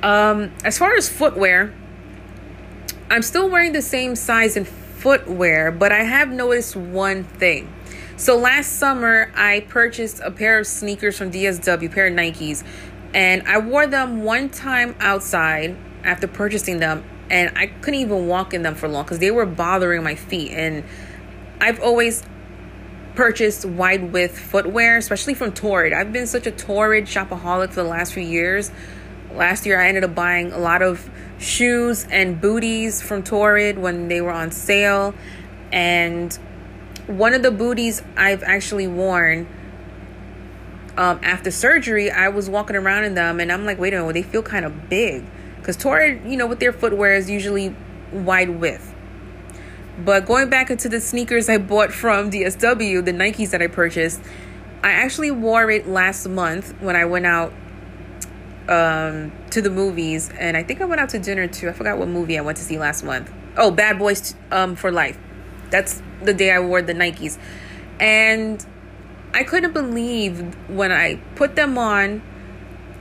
Um, 0.04 0.52
as 0.64 0.78
far 0.78 0.96
as 0.96 1.10
footwear, 1.10 1.74
I'm 3.10 3.24
still 3.24 3.50
wearing 3.50 3.74
the 3.74 3.82
same 3.82 4.16
size 4.16 4.56
in 4.56 4.66
footwear, 4.66 5.72
but 5.72 5.92
I 5.92 6.04
have 6.04 6.30
noticed 6.30 6.76
one 6.76 7.24
thing. 7.24 7.74
So 8.18 8.38
last 8.38 8.74
summer, 8.74 9.32
I 9.36 9.62
purchased 9.62 10.22
a 10.24 10.30
pair 10.30 10.60
of 10.60 10.68
sneakers 10.68 11.18
from 11.18 11.32
DSW, 11.32 11.92
pair 11.92 12.08
of 12.08 12.14
Nikes, 12.14 12.64
and 13.16 13.48
I 13.48 13.58
wore 13.58 13.88
them 13.88 14.24
one 14.24 14.50
time 14.50 14.96
outside 15.00 15.76
after 16.04 16.28
purchasing 16.28 16.78
them, 16.78 17.04
and 17.30 17.58
I 17.58 17.68
couldn't 17.68 18.00
even 18.00 18.28
walk 18.28 18.54
in 18.54 18.64
them 18.64 18.76
for 18.76 18.88
long 18.88 19.04
because 19.04 19.20
they 19.20 19.32
were 19.32 19.46
bothering 19.46 20.04
my 20.04 20.16
feet. 20.16 20.52
And 20.52 20.84
I've 21.62 21.80
always 21.82 22.24
purchased 23.16 23.66
wide 23.66 24.12
width 24.12 24.38
footwear, 24.38 24.98
especially 24.98 25.34
from 25.34 25.52
Torrid. 25.52 25.94
I've 25.94 26.14
been 26.14 26.28
such 26.28 26.48
a 26.48 26.52
Torrid 26.52 27.06
shopaholic 27.06 27.70
for 27.70 27.84
the 27.84 27.90
last 27.90 28.14
few 28.14 28.24
years. 28.24 28.72
Last 29.34 29.66
year, 29.66 29.80
I 29.80 29.88
ended 29.88 30.04
up 30.04 30.16
buying 30.16 30.52
a 30.52 30.58
lot 30.58 30.82
of 30.82 31.10
shoes 31.38 32.06
and 32.10 32.42
booties 32.42 33.02
from 33.02 33.24
Torrid 33.24 33.78
when 33.78 34.08
they 34.08 34.22
were 34.22 34.32
on 34.32 34.52
sale. 34.52 35.14
And 35.72 36.34
one 37.08 37.34
of 37.34 37.44
the 37.44 37.52
booties 37.52 38.02
I've 38.16 38.44
actually 38.44 38.88
worn 38.88 39.48
um, 40.98 41.20
after 41.24 41.50
surgery, 41.50 42.12
I 42.12 42.30
was 42.30 42.50
walking 42.50 42.76
around 42.76 43.06
in 43.06 43.14
them 43.14 43.40
and 43.40 43.52
I'm 43.52 43.66
like, 43.66 43.80
wait 43.80 43.94
a 43.94 44.00
minute, 44.00 44.14
they 44.14 44.22
feel 44.22 44.44
kind 44.44 44.66
of 44.66 44.90
big. 44.90 45.24
Because 45.70 45.84
Torrid, 45.84 46.26
you 46.26 46.36
know, 46.36 46.48
with 46.48 46.60
their 46.60 46.74
footwear 46.74 47.14
is 47.14 47.30
usually 47.30 47.76
wide 48.12 48.50
width. 48.50 48.92
But 50.04 50.26
going 50.26 50.50
back 50.50 50.72
into 50.72 50.90
the 50.90 51.00
sneakers 51.00 51.48
I 51.48 51.60
bought 51.60 51.92
from 51.92 52.32
DSW, 52.32 53.06
the 53.06 53.12
Nikes 53.12 53.52
that 53.52 53.62
I 53.62 53.68
purchased, 53.68 54.20
I 54.82 54.94
actually 54.94 55.30
wore 55.30 55.70
it 55.70 55.88
last 55.88 56.28
month 56.28 56.74
when 56.82 56.96
I 56.96 57.06
went 57.06 57.28
out 57.28 57.54
um, 58.68 59.32
to 59.52 59.62
the 59.62 59.70
movies, 59.70 60.32
and 60.40 60.58
I 60.58 60.64
think 60.64 60.82
I 60.82 60.86
went 60.86 61.02
out 61.02 61.10
to 61.10 61.20
dinner 61.20 61.46
too. 61.46 61.70
I 61.70 61.74
forgot 61.74 62.00
what 62.00 62.08
movie 62.08 62.40
I 62.40 62.42
went 62.42 62.58
to 62.58 62.64
see 62.64 62.80
last 62.80 63.04
month. 63.04 63.32
Oh, 63.56 63.70
Bad 63.70 64.00
Boys 64.00 64.34
um, 64.50 64.76
for 64.76 64.92
Life. 64.92 65.20
That's 65.70 66.02
the 66.24 66.34
day 66.34 66.50
I 66.50 66.62
wore 66.62 66.82
the 66.82 66.96
Nikes, 66.96 67.38
and 68.00 68.66
I 69.36 69.44
couldn't 69.44 69.74
believe 69.74 70.56
when 70.68 70.92
I 70.92 71.18
put 71.36 71.56
them 71.56 71.78
on 71.78 72.24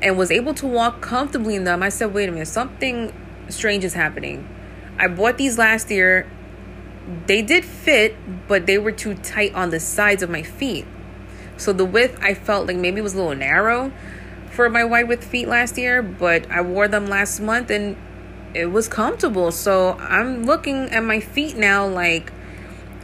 and 0.02 0.16
was 0.16 0.30
able 0.30 0.54
to 0.54 0.66
walk 0.66 1.00
comfortably 1.00 1.54
in 1.54 1.64
them. 1.64 1.82
I 1.82 1.88
said, 1.88 2.14
"Wait 2.14 2.28
a 2.28 2.32
minute, 2.32 2.48
something 2.48 3.12
strange 3.48 3.84
is 3.84 3.94
happening." 3.94 4.48
I 4.98 5.08
bought 5.08 5.38
these 5.38 5.58
last 5.58 5.90
year. 5.90 6.26
They 7.26 7.40
did 7.40 7.64
fit, 7.64 8.16
but 8.48 8.66
they 8.66 8.78
were 8.78 8.92
too 8.92 9.14
tight 9.14 9.54
on 9.54 9.70
the 9.70 9.80
sides 9.80 10.22
of 10.22 10.28
my 10.28 10.42
feet. 10.42 10.86
So 11.56 11.72
the 11.72 11.84
width 11.84 12.18
I 12.22 12.34
felt 12.34 12.66
like 12.66 12.76
maybe 12.76 13.00
was 13.00 13.14
a 13.14 13.16
little 13.16 13.34
narrow 13.34 13.92
for 14.50 14.68
my 14.68 14.84
wide 14.84 15.08
width 15.08 15.24
feet 15.24 15.48
last 15.48 15.78
year, 15.78 16.02
but 16.02 16.50
I 16.50 16.60
wore 16.60 16.88
them 16.88 17.06
last 17.06 17.40
month 17.40 17.70
and 17.70 17.96
it 18.54 18.66
was 18.66 18.88
comfortable. 18.88 19.50
So 19.52 19.96
I'm 19.98 20.44
looking 20.44 20.90
at 20.90 21.02
my 21.02 21.20
feet 21.20 21.56
now 21.56 21.86
like, 21.86 22.32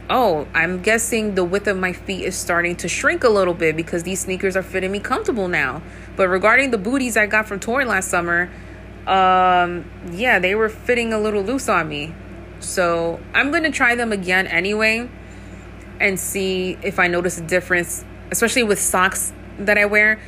oh, 0.09 0.47
I'm 0.53 0.81
guessing 0.81 1.35
the 1.35 1.43
width 1.43 1.67
of 1.67 1.77
my 1.77 1.93
feet 1.93 2.23
is 2.23 2.35
starting 2.35 2.75
to 2.77 2.87
shrink 2.87 3.23
a 3.23 3.29
little 3.29 3.53
bit 3.53 3.75
because 3.75 4.03
these 4.03 4.19
sneakers 4.19 4.55
are 4.55 4.63
fitting 4.63 4.91
me 4.91 4.99
comfortable 4.99 5.47
now. 5.47 5.81
But 6.15 6.27
regarding 6.27 6.71
the 6.71 6.77
booties 6.77 7.17
I 7.17 7.25
got 7.25 7.47
from 7.47 7.59
Torrid 7.59 7.87
last 7.87 8.09
summer, 8.09 8.49
um, 9.07 9.89
yeah, 10.11 10.39
they 10.39 10.55
were 10.55 10.69
fitting 10.69 11.13
a 11.13 11.19
little 11.19 11.41
loose 11.41 11.69
on 11.69 11.87
me. 11.87 12.13
So 12.59 13.19
I'm 13.33 13.51
gonna 13.51 13.71
try 13.71 13.95
them 13.95 14.11
again 14.11 14.47
anyway 14.47 15.09
and 15.99 16.19
see 16.19 16.77
if 16.81 16.99
I 16.99 17.07
notice 17.07 17.37
a 17.37 17.41
difference, 17.41 18.03
especially 18.31 18.63
with 18.63 18.79
socks 18.79 19.33
that 19.59 19.77
I 19.77 19.85
wear 19.85 20.19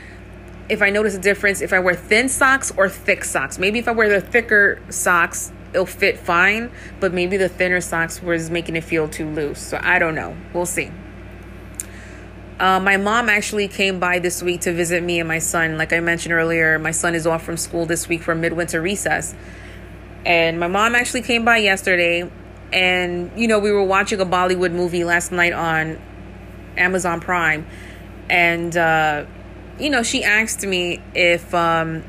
if 0.69 0.81
I 0.81 0.89
notice 0.89 1.15
a 1.15 1.19
difference 1.19 1.61
if 1.61 1.71
I 1.71 1.79
wear 1.79 1.95
thin 1.95 2.29
socks 2.29 2.73
or 2.75 2.89
thick 2.89 3.23
socks. 3.23 3.57
Maybe 3.57 3.79
if 3.79 3.87
I 3.87 3.91
wear 3.91 4.09
the 4.09 4.21
thicker 4.21 4.79
socks, 4.89 5.51
it'll 5.73 5.86
fit 5.86 6.17
fine, 6.17 6.71
but 6.99 7.13
maybe 7.13 7.38
the 7.38 7.49
thinner 7.49 7.82
socks 7.82 8.21
was 8.21 8.49
making 8.49 8.75
it 8.75 8.84
feel 8.84 9.08
too 9.08 9.30
loose. 9.30 9.60
So 9.60 9.80
I 9.82 9.99
don't 9.99 10.15
know. 10.15 10.36
We'll 10.53 10.65
see. 10.65 10.91
Uh, 12.60 12.80
my 12.80 12.97
mom 12.97 13.30
actually 13.30 13.67
came 13.67 13.99
by 13.99 14.17
this 14.17 14.41
week 14.41 14.62
to 14.62 14.73
visit 14.73 15.03
me 15.03 15.19
and 15.19 15.27
my 15.27 15.39
son. 15.39 15.77
Like 15.77 15.93
I 15.93 15.99
mentioned 15.99 16.34
earlier, 16.34 16.80
my 16.80 16.91
son 16.91 17.13
is 17.13 17.27
off 17.27 17.43
from 17.43 17.56
school 17.58 17.86
this 17.86 18.08
week 18.08 18.23
for 18.23 18.34
midwinter 18.34 18.82
recess. 18.82 19.36
And 20.25 20.60
my 20.60 20.67
mom 20.67 20.95
actually 20.95 21.21
came 21.21 21.45
by 21.45 21.58
yesterday. 21.58 22.30
And, 22.73 23.32
you 23.36 23.47
know, 23.47 23.60
we 23.60 23.71
were 23.71 23.84
watching 23.84 24.19
a 24.19 24.25
Bollywood 24.25 24.71
movie 24.71 25.03
last 25.03 25.32
night 25.32 25.53
on 25.53 26.01
Amazon 26.75 27.21
Prime. 27.21 27.67
And, 28.30 28.75
uh, 28.75 29.25
you 29.80 29.89
know, 29.91 30.01
she 30.01 30.23
asked 30.23 30.65
me 30.65 31.01
if 31.13 31.53
um 31.53 32.03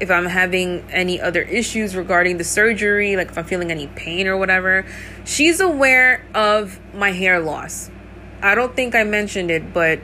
if 0.00 0.10
I'm 0.10 0.26
having 0.26 0.84
any 0.90 1.20
other 1.20 1.42
issues 1.42 1.96
regarding 1.96 2.36
the 2.36 2.44
surgery, 2.44 3.16
like 3.16 3.28
if 3.28 3.38
I'm 3.38 3.44
feeling 3.44 3.70
any 3.70 3.86
pain 3.86 4.26
or 4.26 4.36
whatever. 4.36 4.84
She's 5.24 5.60
aware 5.60 6.24
of 6.34 6.78
my 6.94 7.12
hair 7.12 7.40
loss. 7.40 7.90
I 8.42 8.54
don't 8.54 8.76
think 8.76 8.94
I 8.94 9.04
mentioned 9.04 9.50
it, 9.50 9.72
but 9.72 10.00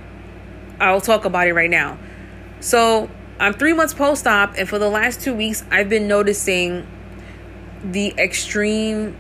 I'll 0.81 1.01
talk 1.01 1.25
about 1.25 1.47
it 1.47 1.53
right 1.53 1.71
now. 1.71 1.99
So, 2.61 3.11
I'm 3.39 3.55
3 3.55 3.73
months 3.73 3.93
post-op 3.93 4.55
and 4.57 4.69
for 4.69 4.79
the 4.79 4.89
last 4.89 5.21
2 5.21 5.35
weeks 5.35 5.65
I've 5.71 5.89
been 5.89 6.07
noticing 6.07 6.87
the 7.85 8.15
extreme 8.17 9.17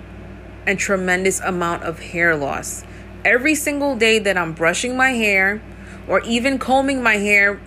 and 0.66 0.78
tremendous 0.78 1.40
amount 1.40 1.82
of 1.82 1.98
hair 1.98 2.36
loss. 2.36 2.84
Every 3.24 3.54
single 3.54 3.96
day 3.96 4.20
that 4.20 4.38
I'm 4.38 4.52
brushing 4.52 4.96
my 4.96 5.10
hair, 5.10 5.60
or 6.08 6.20
even 6.20 6.58
combing 6.58 7.02
my 7.02 7.16
hair 7.16 7.60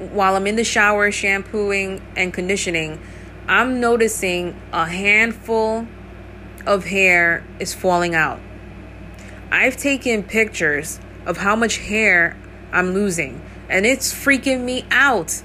while 0.00 0.34
I'm 0.34 0.46
in 0.46 0.56
the 0.56 0.64
shower, 0.64 1.10
shampooing 1.12 2.00
and 2.16 2.32
conditioning, 2.32 3.00
I'm 3.46 3.80
noticing 3.80 4.60
a 4.72 4.86
handful 4.86 5.86
of 6.66 6.86
hair 6.86 7.44
is 7.58 7.74
falling 7.74 8.14
out. 8.14 8.40
I've 9.50 9.76
taken 9.76 10.22
pictures 10.22 11.00
of 11.26 11.36
how 11.36 11.54
much 11.54 11.78
hair 11.78 12.36
I'm 12.72 12.92
losing, 12.94 13.42
and 13.68 13.84
it's 13.84 14.12
freaking 14.12 14.64
me 14.64 14.86
out. 14.90 15.42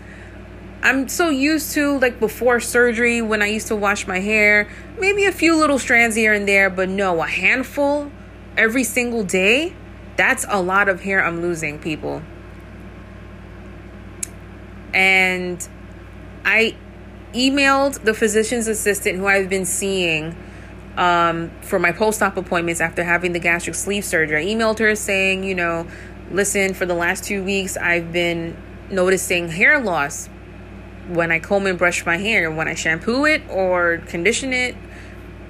I'm 0.82 1.10
so 1.10 1.30
used 1.30 1.72
to 1.74 2.00
like 2.00 2.20
before 2.20 2.60
surgery 2.60 3.22
when 3.22 3.42
I 3.42 3.48
used 3.48 3.68
to 3.68 3.76
wash 3.76 4.08
my 4.08 4.20
hair, 4.20 4.70
maybe 5.00 5.26
a 5.26 5.32
few 5.32 5.56
little 5.56 5.80
strands 5.80 6.16
here 6.16 6.34
and 6.34 6.48
there, 6.48 6.70
but 6.70 6.88
no, 6.88 7.22
a 7.22 7.28
handful 7.28 8.12
every 8.56 8.84
single 8.84 9.24
day. 9.24 9.74
That's 10.16 10.46
a 10.48 10.62
lot 10.62 10.88
of 10.88 11.02
hair 11.02 11.26
I'm 11.26 11.42
losing, 11.42 11.80
people 11.80 12.22
and 14.96 15.68
I 16.46 16.76
emailed 17.34 18.04
the 18.06 18.14
physician's 18.14 18.68
assistant 18.68 19.20
who 19.20 19.28
I've 19.28 19.50
been 19.50 19.66
seeing 19.66 20.36
um, 20.98 21.52
for 21.62 21.78
my 21.78 21.92
post 21.92 22.24
op 22.24 22.38
appointments 22.38 22.80
after 22.80 23.04
having 23.04 23.34
the 23.34 23.40
gastric 23.40 23.76
sleeve 23.76 24.06
surgery. 24.06 24.38
I 24.38 24.56
emailed 24.56 24.80
her 24.80 24.96
saying, 24.96 25.44
you 25.44 25.54
know, 25.54 25.86
listen, 26.32 26.74
for 26.74 26.86
the 26.86 26.94
last 26.94 27.26
two 27.26 27.44
weeks, 27.44 27.76
I've 27.76 28.14
been 28.14 28.56
noticing 28.90 29.50
hair 29.50 29.80
loss 29.80 30.28
when 31.10 31.30
I 31.32 31.40
comb 31.40 31.68
and 31.68 31.78
brush 31.78 32.06
my 32.06 32.18
hair, 32.18 32.50
when 32.50 32.70
I 32.70 32.74
shampoo 32.74 33.26
it 33.26 33.44
or 33.50 33.98
condition 34.08 34.54
it, 34.54 34.76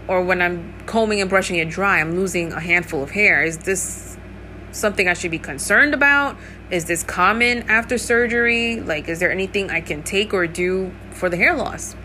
or 0.08 0.24
when 0.24 0.42
I'm 0.42 0.74
combing 0.88 1.22
and 1.22 1.30
brushing 1.30 1.58
it 1.58 1.70
dry, 1.70 2.00
I'm 2.02 2.16
losing 2.16 2.52
a 2.52 2.60
handful 2.60 3.04
of 3.04 3.12
hair. 3.12 3.44
Is 3.44 3.60
this 3.60 4.18
something 4.72 5.08
I 5.08 5.14
should 5.14 5.32
be 5.32 5.40
concerned 5.40 5.94
about? 5.94 6.36
Is 6.72 6.86
this 6.86 7.04
common 7.04 7.70
after 7.70 7.98
surgery? 7.98 8.80
Like, 8.82 9.08
is 9.08 9.20
there 9.20 9.32
anything 9.32 9.70
I 9.70 9.82
can 9.82 10.02
take 10.02 10.34
or 10.34 10.48
do 10.48 10.92
for 11.12 11.30
the 11.30 11.38
hair 11.38 11.56
loss? 11.56 11.96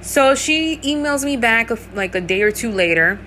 So 0.00 0.34
she 0.34 0.78
emails 0.78 1.24
me 1.24 1.36
back 1.36 1.70
like 1.94 2.14
a 2.14 2.20
day 2.20 2.42
or 2.42 2.50
two 2.50 2.70
later 2.70 3.18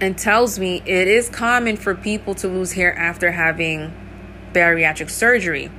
and 0.00 0.18
tells 0.18 0.58
me 0.58 0.82
it 0.84 1.08
is 1.08 1.28
common 1.28 1.76
for 1.76 1.94
people 1.94 2.34
to 2.36 2.48
lose 2.48 2.72
hair 2.72 2.96
after 2.96 3.32
having 3.32 3.92
bariatric 4.52 5.10
surgery. 5.10 5.70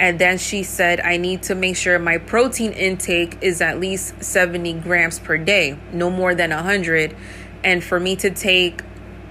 And 0.00 0.18
then 0.18 0.38
she 0.38 0.62
said, 0.62 1.00
I 1.00 1.16
need 1.16 1.42
to 1.44 1.54
make 1.54 1.76
sure 1.76 1.98
my 1.98 2.18
protein 2.18 2.72
intake 2.72 3.36
is 3.40 3.60
at 3.60 3.80
least 3.80 4.22
70 4.22 4.74
grams 4.74 5.18
per 5.18 5.36
day, 5.36 5.76
no 5.92 6.08
more 6.08 6.34
than 6.34 6.50
100. 6.50 7.16
And 7.64 7.82
for 7.82 7.98
me 7.98 8.16
to 8.16 8.30
take 8.30 8.82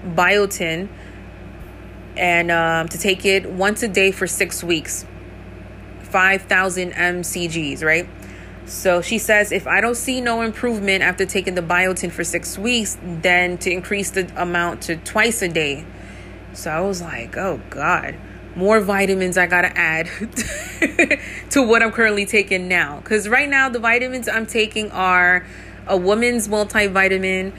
biotin, 0.04 0.88
and 2.18 2.50
um, 2.50 2.88
to 2.88 2.98
take 2.98 3.24
it 3.24 3.48
once 3.48 3.82
a 3.82 3.88
day 3.88 4.10
for 4.10 4.26
six 4.26 4.62
weeks. 4.62 5.06
5000 6.02 6.92
mcgs 6.92 7.84
right? 7.84 8.08
So 8.66 9.00
she 9.00 9.18
says 9.18 9.52
if 9.52 9.66
i 9.66 9.80
don't 9.80 9.96
see 9.96 10.20
no 10.20 10.42
improvement 10.42 11.02
after 11.02 11.24
taking 11.24 11.54
the 11.54 11.62
biotin 11.62 12.10
for 12.10 12.24
six 12.24 12.58
weeks 12.58 12.98
then 13.02 13.58
to 13.58 13.70
increase 13.70 14.10
the 14.10 14.30
amount 14.40 14.82
to 14.82 14.96
twice 14.96 15.42
a 15.42 15.48
day. 15.48 15.86
So 16.54 16.70
i 16.70 16.80
was 16.80 17.00
like 17.00 17.36
oh 17.36 17.60
god. 17.70 18.16
More 18.56 18.80
vitamins 18.80 19.38
i 19.38 19.46
gotta 19.46 19.76
add 19.76 20.06
to 21.50 21.62
what 21.62 21.82
i'm 21.82 21.92
currently 21.92 22.26
taking 22.26 22.68
now. 22.68 23.00
Because 23.00 23.28
right 23.28 23.48
now 23.48 23.68
the 23.68 23.78
vitamins 23.78 24.28
i'm 24.28 24.46
taking 24.46 24.90
are 24.90 25.46
a 25.86 25.96
woman's 25.96 26.48
multivitamin 26.48 27.52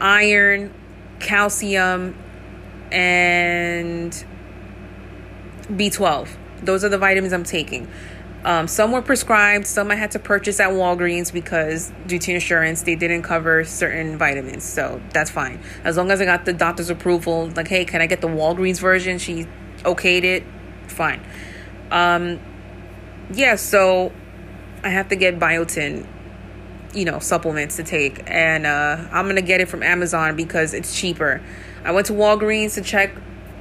iron 0.00 0.72
calcium 1.20 2.14
and 2.92 4.12
B12. 5.68 6.28
Those 6.62 6.84
are 6.84 6.88
the 6.88 6.98
vitamins 6.98 7.32
I'm 7.32 7.44
taking. 7.44 7.88
Um, 8.44 8.68
some 8.68 8.92
were 8.92 9.02
prescribed, 9.02 9.66
some 9.66 9.90
I 9.90 9.96
had 9.96 10.12
to 10.12 10.20
purchase 10.20 10.60
at 10.60 10.70
Walgreens 10.70 11.32
because 11.32 11.92
due 12.06 12.20
to 12.20 12.32
insurance, 12.32 12.82
they 12.82 12.94
didn't 12.94 13.22
cover 13.22 13.64
certain 13.64 14.18
vitamins. 14.18 14.62
So 14.62 15.02
that's 15.12 15.30
fine. 15.30 15.60
As 15.82 15.96
long 15.96 16.12
as 16.12 16.20
I 16.20 16.26
got 16.26 16.44
the 16.44 16.52
doctor's 16.52 16.88
approval, 16.88 17.50
like, 17.56 17.66
hey, 17.66 17.84
can 17.84 18.00
I 18.00 18.06
get 18.06 18.20
the 18.20 18.28
Walgreens 18.28 18.78
version? 18.78 19.18
She 19.18 19.48
okayed 19.78 20.22
it. 20.22 20.44
Fine. 20.86 21.20
Um, 21.90 22.38
yeah, 23.32 23.56
so 23.56 24.12
I 24.84 24.90
have 24.90 25.08
to 25.08 25.16
get 25.16 25.40
biotin, 25.40 26.06
you 26.94 27.04
know, 27.04 27.18
supplements 27.18 27.74
to 27.76 27.82
take. 27.82 28.22
And 28.30 28.64
uh, 28.64 29.08
I'm 29.10 29.24
going 29.24 29.34
to 29.34 29.42
get 29.42 29.60
it 29.60 29.68
from 29.68 29.82
Amazon 29.82 30.36
because 30.36 30.72
it's 30.72 30.96
cheaper. 30.96 31.42
I 31.86 31.92
went 31.92 32.08
to 32.08 32.12
Walgreens 32.12 32.74
to 32.74 32.82
check 32.82 33.14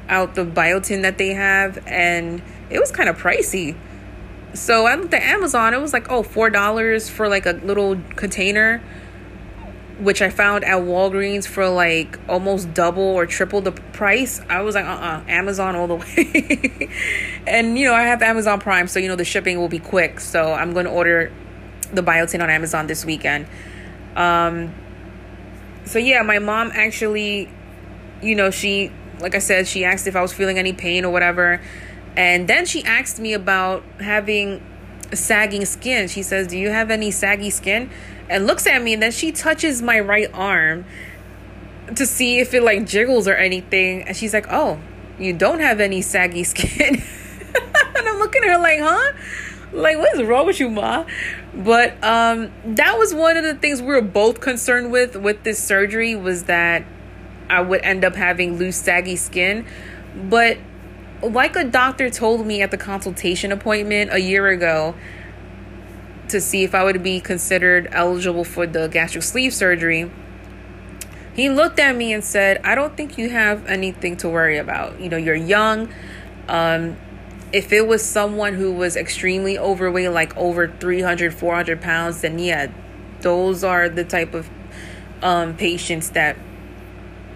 out 0.09 0.33
the 0.33 0.43
biotin 0.43 1.03
that 1.03 1.19
they 1.19 1.29
have, 1.29 1.77
and 1.87 2.41
it 2.71 2.79
was 2.79 2.91
kind 2.91 3.07
of 3.07 3.17
pricey. 3.17 3.75
So 4.55 4.87
I 4.87 4.95
looked 4.95 5.13
at 5.13 5.21
Amazon. 5.21 5.75
It 5.75 5.81
was 5.81 5.93
like 5.93 6.11
oh 6.11 6.23
four 6.23 6.49
dollars 6.49 7.07
for 7.07 7.27
like 7.29 7.45
a 7.45 7.51
little 7.51 7.97
container, 8.15 8.81
which 9.99 10.23
I 10.23 10.31
found 10.31 10.63
at 10.63 10.81
Walgreens 10.81 11.45
for 11.45 11.69
like 11.69 12.17
almost 12.27 12.73
double 12.73 13.03
or 13.03 13.27
triple 13.27 13.61
the 13.61 13.73
price. 13.73 14.41
I 14.49 14.61
was 14.61 14.73
like 14.73 14.85
uh 14.85 14.89
uh-uh, 14.89 15.17
uh 15.17 15.23
Amazon 15.27 15.75
all 15.75 15.87
the 15.87 15.95
way. 15.97 16.89
and 17.45 17.77
you 17.77 17.85
know 17.85 17.93
I 17.93 18.03
have 18.03 18.23
Amazon 18.23 18.59
Prime, 18.59 18.87
so 18.87 18.97
you 18.97 19.07
know 19.07 19.15
the 19.15 19.25
shipping 19.25 19.59
will 19.59 19.69
be 19.69 19.79
quick. 19.79 20.19
So 20.19 20.51
I'm 20.51 20.73
going 20.73 20.85
to 20.85 20.91
order 20.91 21.31
the 21.93 22.01
biotin 22.01 22.41
on 22.41 22.49
Amazon 22.49 22.87
this 22.87 23.05
weekend. 23.05 23.45
Um, 24.15 24.73
so 25.85 25.99
yeah, 25.99 26.23
my 26.23 26.39
mom 26.39 26.71
actually 26.73 27.49
you 28.21 28.35
know, 28.35 28.51
she, 28.51 28.91
like 29.19 29.35
I 29.35 29.39
said, 29.39 29.67
she 29.67 29.85
asked 29.85 30.07
if 30.07 30.15
I 30.15 30.21
was 30.21 30.33
feeling 30.33 30.57
any 30.57 30.73
pain 30.73 31.05
or 31.05 31.11
whatever. 31.11 31.61
And 32.17 32.47
then 32.47 32.65
she 32.65 32.83
asked 32.83 33.19
me 33.19 33.33
about 33.33 33.83
having 33.99 34.63
sagging 35.13 35.65
skin. 35.65 36.07
She 36.07 36.23
says, 36.23 36.47
Do 36.47 36.57
you 36.57 36.69
have 36.69 36.91
any 36.91 37.11
saggy 37.11 37.49
skin? 37.49 37.89
And 38.29 38.47
looks 38.47 38.65
at 38.65 38.81
me, 38.81 38.93
and 38.93 39.03
then 39.03 39.11
she 39.11 39.31
touches 39.31 39.81
my 39.81 39.99
right 39.99 40.29
arm 40.33 40.85
to 41.95 42.05
see 42.05 42.39
if 42.39 42.53
it 42.53 42.63
like 42.63 42.85
jiggles 42.85 43.27
or 43.27 43.35
anything. 43.35 44.03
And 44.03 44.15
she's 44.15 44.33
like, 44.33 44.47
Oh, 44.49 44.79
you 45.19 45.33
don't 45.33 45.59
have 45.59 45.79
any 45.79 46.01
saggy 46.01 46.43
skin. 46.45 46.95
and 46.95 48.07
I'm 48.07 48.17
looking 48.19 48.43
at 48.43 48.49
her 48.49 48.57
like, 48.57 48.79
Huh? 48.79 49.13
Like, 49.73 49.97
what 49.97 50.15
is 50.15 50.23
wrong 50.23 50.45
with 50.45 50.59
you, 50.59 50.69
Ma? 50.69 51.05
But 51.53 52.01
um, 52.01 52.51
that 52.63 52.97
was 52.97 53.13
one 53.13 53.35
of 53.35 53.43
the 53.43 53.55
things 53.55 53.81
we 53.81 53.87
were 53.87 54.01
both 54.01 54.39
concerned 54.39 54.91
with 54.91 55.17
with 55.17 55.43
this 55.43 55.61
surgery 55.61 56.15
was 56.15 56.43
that 56.45 56.85
I 57.49 57.61
would 57.61 57.81
end 57.83 58.03
up 58.05 58.15
having 58.15 58.57
loose, 58.57 58.77
saggy 58.77 59.15
skin. 59.15 59.65
But 60.15 60.57
like 61.21 61.55
a 61.55 61.63
doctor 61.63 62.09
told 62.09 62.45
me 62.45 62.61
at 62.61 62.71
the 62.71 62.77
consultation 62.77 63.51
appointment 63.51 64.11
a 64.13 64.19
year 64.19 64.47
ago 64.47 64.95
to 66.29 66.41
see 66.41 66.63
if 66.63 66.73
I 66.73 66.83
would 66.83 67.03
be 67.03 67.19
considered 67.19 67.87
eligible 67.91 68.43
for 68.43 68.65
the 68.65 68.87
gastric 68.87 69.23
sleeve 69.23 69.53
surgery, 69.53 70.11
he 71.35 71.49
looked 71.49 71.79
at 71.79 71.95
me 71.95 72.13
and 72.13 72.23
said, 72.23 72.61
I 72.63 72.75
don't 72.75 72.95
think 72.95 73.17
you 73.17 73.29
have 73.29 73.65
anything 73.67 74.17
to 74.17 74.29
worry 74.29 74.57
about. 74.57 74.99
You 74.99 75.09
know, 75.09 75.17
you're 75.17 75.35
young. 75.35 75.89
Um, 76.47 76.97
if 77.51 77.71
it 77.71 77.87
was 77.87 78.03
someone 78.03 78.53
who 78.53 78.71
was 78.71 78.95
extremely 78.95 79.57
overweight, 79.57 80.11
like 80.11 80.35
over 80.37 80.67
300, 80.67 81.33
400 81.33 81.81
pounds, 81.81 82.21
then 82.21 82.39
yeah, 82.39 82.71
those 83.21 83.63
are 83.63 83.89
the 83.89 84.03
type 84.03 84.33
of 84.33 84.49
um, 85.21 85.55
patients 85.55 86.11
that 86.11 86.37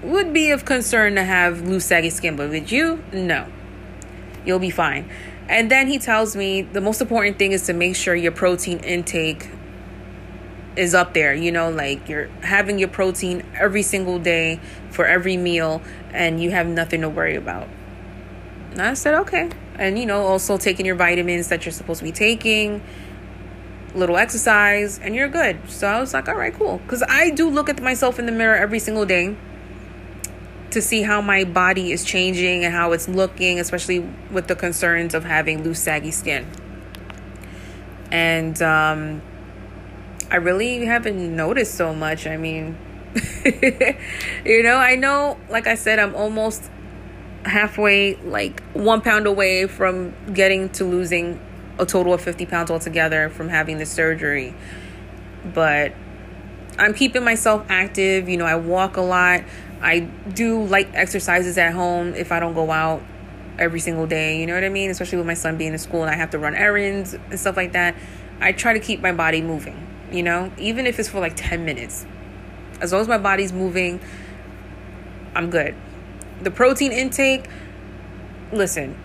would 0.01 0.33
be 0.33 0.51
of 0.51 0.65
concern 0.65 1.15
to 1.15 1.23
have 1.23 1.61
loose, 1.61 1.85
saggy 1.85 2.09
skin, 2.09 2.35
but 2.35 2.49
with 2.49 2.71
you, 2.71 3.03
no. 3.11 3.47
You'll 4.45 4.59
be 4.59 4.69
fine. 4.69 5.09
And 5.47 5.69
then 5.69 5.87
he 5.87 5.97
tells 5.97 6.35
me 6.35 6.61
the 6.61 6.81
most 6.81 7.01
important 7.01 7.37
thing 7.37 7.51
is 7.51 7.65
to 7.65 7.73
make 7.73 7.95
sure 7.95 8.15
your 8.15 8.31
protein 8.31 8.79
intake 8.79 9.49
is 10.75 10.93
up 10.93 11.13
there. 11.13 11.33
You 11.33 11.51
know, 11.51 11.69
like 11.69 12.07
you're 12.07 12.27
having 12.41 12.79
your 12.79 12.87
protein 12.87 13.43
every 13.55 13.81
single 13.81 14.19
day 14.19 14.59
for 14.91 15.05
every 15.05 15.37
meal, 15.37 15.81
and 16.13 16.41
you 16.41 16.51
have 16.51 16.67
nothing 16.67 17.01
to 17.01 17.09
worry 17.09 17.35
about. 17.35 17.67
And 18.71 18.81
I 18.81 18.93
said, 18.93 19.15
okay. 19.15 19.49
And, 19.75 19.97
you 19.97 20.05
know, 20.05 20.21
also 20.25 20.57
taking 20.57 20.85
your 20.85 20.95
vitamins 20.95 21.47
that 21.47 21.65
you're 21.65 21.71
supposed 21.71 21.99
to 21.99 22.03
be 22.03 22.11
taking, 22.11 22.81
little 23.95 24.17
exercise, 24.17 24.99
and 24.99 25.15
you're 25.15 25.29
good. 25.29 25.57
So 25.69 25.87
I 25.87 25.99
was 25.99 26.13
like, 26.13 26.29
all 26.29 26.35
right, 26.35 26.53
cool. 26.53 26.77
Because 26.79 27.01
I 27.01 27.31
do 27.31 27.49
look 27.49 27.69
at 27.69 27.81
myself 27.81 28.19
in 28.19 28.25
the 28.25 28.31
mirror 28.31 28.55
every 28.55 28.79
single 28.79 29.05
day 29.05 29.35
to 30.71 30.81
see 30.81 31.01
how 31.01 31.21
my 31.21 31.43
body 31.43 31.91
is 31.91 32.03
changing 32.03 32.63
and 32.63 32.73
how 32.73 32.91
it's 32.91 33.07
looking, 33.07 33.59
especially 33.59 33.99
with 34.31 34.47
the 34.47 34.55
concerns 34.55 35.13
of 35.13 35.23
having 35.23 35.63
loose, 35.63 35.79
saggy 35.79 36.11
skin. 36.11 36.47
And 38.11 38.61
um, 38.61 39.21
I 40.31 40.37
really 40.37 40.85
haven't 40.85 41.35
noticed 41.35 41.75
so 41.75 41.93
much. 41.93 42.27
I 42.27 42.37
mean, 42.37 42.77
you 44.45 44.63
know, 44.63 44.75
I 44.75 44.95
know, 44.95 45.37
like 45.49 45.67
I 45.67 45.75
said, 45.75 45.99
I'm 45.99 46.15
almost 46.15 46.69
halfway, 47.45 48.15
like 48.15 48.61
one 48.73 49.01
pound 49.01 49.25
away 49.25 49.67
from 49.67 50.13
getting 50.33 50.69
to 50.69 50.85
losing 50.85 51.39
a 51.79 51.85
total 51.85 52.13
of 52.13 52.21
50 52.21 52.45
pounds 52.45 52.69
altogether 52.69 53.29
from 53.29 53.49
having 53.49 53.77
the 53.77 53.85
surgery. 53.85 54.53
But 55.53 55.93
I'm 56.77 56.93
keeping 56.93 57.23
myself 57.23 57.65
active. 57.69 58.29
You 58.29 58.37
know, 58.37 58.45
I 58.45 58.55
walk 58.55 58.97
a 58.97 59.01
lot. 59.01 59.43
I 59.81 59.99
do 59.99 60.63
light 60.63 60.89
exercises 60.93 61.57
at 61.57 61.73
home 61.73 62.13
if 62.13 62.31
I 62.31 62.39
don't 62.39 62.53
go 62.53 62.71
out 62.71 63.01
every 63.57 63.79
single 63.79 64.07
day. 64.07 64.39
You 64.39 64.47
know 64.47 64.53
what 64.53 64.63
I 64.63 64.69
mean? 64.69 64.89
Especially 64.89 65.17
with 65.17 65.27
my 65.27 65.33
son 65.33 65.57
being 65.57 65.73
in 65.73 65.79
school 65.79 66.01
and 66.01 66.09
I 66.09 66.15
have 66.15 66.31
to 66.31 66.39
run 66.39 66.55
errands 66.55 67.13
and 67.13 67.39
stuff 67.39 67.57
like 67.57 67.73
that. 67.73 67.95
I 68.41 68.51
try 68.51 68.73
to 68.73 68.79
keep 68.79 69.01
my 69.01 69.11
body 69.11 69.41
moving, 69.41 69.85
you 70.11 70.23
know, 70.23 70.51
even 70.57 70.87
if 70.87 70.99
it's 70.99 71.09
for 71.09 71.19
like 71.19 71.33
10 71.35 71.65
minutes. 71.65 72.05
As 72.81 72.93
long 72.93 73.01
as 73.01 73.07
my 73.07 73.17
body's 73.17 73.51
moving, 73.51 73.99
I'm 75.35 75.49
good. 75.49 75.75
The 76.41 76.51
protein 76.51 76.93
intake, 76.93 77.49
listen, 78.53 78.97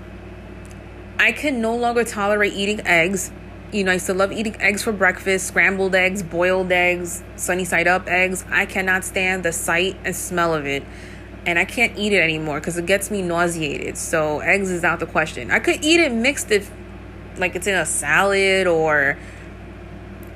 I 1.19 1.33
can 1.33 1.61
no 1.61 1.75
longer 1.75 2.05
tolerate 2.05 2.53
eating 2.53 2.87
eggs 2.87 3.33
you 3.75 3.83
know, 3.83 3.91
I 3.91 3.97
still 3.97 4.15
love 4.15 4.31
eating 4.31 4.55
eggs 4.61 4.85
for 4.85 4.93
breakfast, 4.93 5.49
scrambled 5.49 5.97
eggs, 5.97 6.23
boiled 6.23 6.71
eggs, 6.71 7.25
sunny 7.35 7.65
side 7.65 7.89
up 7.89 8.07
eggs. 8.07 8.45
I 8.49 8.67
cannot 8.67 9.05
stand 9.05 9.45
the 9.45 9.53
sight 9.53 9.97
and 10.05 10.15
smell 10.15 10.55
of 10.55 10.65
it. 10.65 10.85
And 11.45 11.59
I 11.59 11.65
can't 11.65 11.99
eat 11.99 12.13
it 12.13 12.23
anymore 12.23 12.61
because 12.61 12.79
it 12.79 12.87
gets 12.87 13.11
me 13.11 13.21
nauseated. 13.21 13.99
So 13.99 14.39
eggs 14.39 14.71
is 14.71 14.85
out 14.85 15.01
the 15.01 15.07
question. 15.07 15.51
I 15.51 15.59
could 15.59 15.85
eat 15.85 15.99
it 15.99 16.13
mixed 16.13 16.53
if 16.53 16.71
like 17.37 17.57
it's 17.57 17.67
in 17.67 17.75
a 17.75 17.85
salad 17.85 18.69
or 18.69 19.19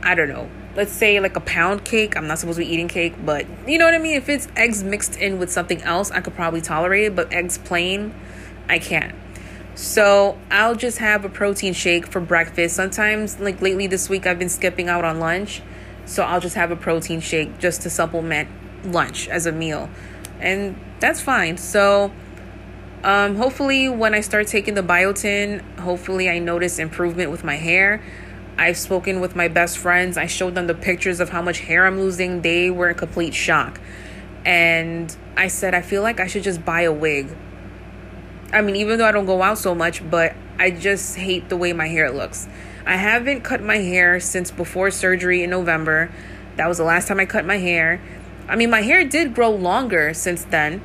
I 0.02 0.16
don't 0.16 0.28
know. 0.28 0.50
Let's 0.74 0.92
say 0.92 1.20
like 1.20 1.36
a 1.36 1.40
pound 1.40 1.84
cake. 1.84 2.16
I'm 2.16 2.26
not 2.26 2.40
supposed 2.40 2.58
to 2.58 2.64
be 2.64 2.72
eating 2.72 2.88
cake, 2.88 3.14
but 3.24 3.46
you 3.68 3.78
know 3.78 3.84
what 3.84 3.94
I 3.94 3.98
mean? 3.98 4.16
If 4.16 4.28
it's 4.28 4.48
eggs 4.56 4.82
mixed 4.82 5.16
in 5.16 5.38
with 5.38 5.50
something 5.52 5.80
else, 5.82 6.10
I 6.10 6.20
could 6.20 6.34
probably 6.34 6.60
tolerate 6.60 7.04
it, 7.04 7.16
but 7.16 7.32
eggs 7.32 7.56
plain, 7.56 8.12
I 8.68 8.80
can't. 8.80 9.14
So 9.78 10.36
I'll 10.50 10.74
just 10.74 10.98
have 10.98 11.24
a 11.24 11.28
protein 11.28 11.72
shake 11.72 12.08
for 12.08 12.20
breakfast. 12.20 12.74
Sometimes, 12.74 13.38
like 13.38 13.62
lately 13.62 13.86
this 13.86 14.08
week, 14.08 14.26
I've 14.26 14.36
been 14.36 14.48
skipping 14.48 14.88
out 14.88 15.04
on 15.04 15.20
lunch. 15.20 15.62
So 16.04 16.24
I'll 16.24 16.40
just 16.40 16.56
have 16.56 16.72
a 16.72 16.76
protein 16.76 17.20
shake 17.20 17.60
just 17.60 17.82
to 17.82 17.90
supplement 17.90 18.48
lunch 18.84 19.28
as 19.28 19.46
a 19.46 19.52
meal. 19.52 19.88
And 20.40 20.76
that's 20.98 21.20
fine. 21.20 21.58
So 21.58 22.10
um, 23.04 23.36
hopefully, 23.36 23.88
when 23.88 24.14
I 24.14 24.20
start 24.20 24.48
taking 24.48 24.74
the 24.74 24.82
biotin, 24.82 25.62
hopefully 25.78 26.28
I 26.28 26.40
notice 26.40 26.80
improvement 26.80 27.30
with 27.30 27.44
my 27.44 27.54
hair. 27.54 28.02
I've 28.58 28.78
spoken 28.78 29.20
with 29.20 29.36
my 29.36 29.46
best 29.46 29.78
friends. 29.78 30.16
I 30.16 30.26
showed 30.26 30.56
them 30.56 30.66
the 30.66 30.74
pictures 30.74 31.20
of 31.20 31.28
how 31.28 31.40
much 31.40 31.60
hair 31.60 31.86
I'm 31.86 32.00
losing. 32.00 32.42
They 32.42 32.68
were 32.68 32.88
in 32.88 32.96
complete 32.96 33.32
shock. 33.32 33.80
And 34.44 35.16
I 35.36 35.46
said, 35.46 35.72
I 35.72 35.82
feel 35.82 36.02
like 36.02 36.18
I 36.18 36.26
should 36.26 36.42
just 36.42 36.64
buy 36.64 36.80
a 36.80 36.92
wig 36.92 37.28
I 38.52 38.62
mean, 38.62 38.76
even 38.76 38.98
though 38.98 39.06
I 39.06 39.12
don't 39.12 39.26
go 39.26 39.42
out 39.42 39.58
so 39.58 39.74
much, 39.74 40.08
but 40.08 40.34
I 40.58 40.70
just 40.70 41.16
hate 41.16 41.48
the 41.48 41.56
way 41.56 41.72
my 41.72 41.88
hair 41.88 42.10
looks. 42.10 42.48
I 42.86 42.96
haven't 42.96 43.42
cut 43.42 43.62
my 43.62 43.76
hair 43.76 44.18
since 44.18 44.50
before 44.50 44.90
surgery 44.90 45.42
in 45.42 45.50
November. 45.50 46.10
That 46.56 46.66
was 46.66 46.78
the 46.78 46.84
last 46.84 47.06
time 47.06 47.20
I 47.20 47.26
cut 47.26 47.44
my 47.44 47.58
hair. 47.58 48.00
I 48.48 48.56
mean, 48.56 48.70
my 48.70 48.80
hair 48.80 49.04
did 49.04 49.34
grow 49.34 49.50
longer 49.50 50.14
since 50.14 50.44
then, 50.44 50.82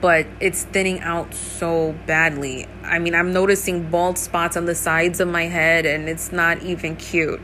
but 0.00 0.26
it's 0.40 0.64
thinning 0.64 1.00
out 1.00 1.32
so 1.32 1.94
badly. 2.06 2.66
I 2.82 2.98
mean, 2.98 3.14
I'm 3.14 3.32
noticing 3.32 3.88
bald 3.88 4.18
spots 4.18 4.56
on 4.56 4.66
the 4.66 4.74
sides 4.74 5.20
of 5.20 5.28
my 5.28 5.44
head 5.44 5.86
and 5.86 6.08
it's 6.08 6.32
not 6.32 6.60
even 6.62 6.96
cute. 6.96 7.40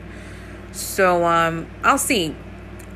So, 0.73 1.23
um, 1.23 1.67
I'll 1.83 1.97
see. 1.97 2.35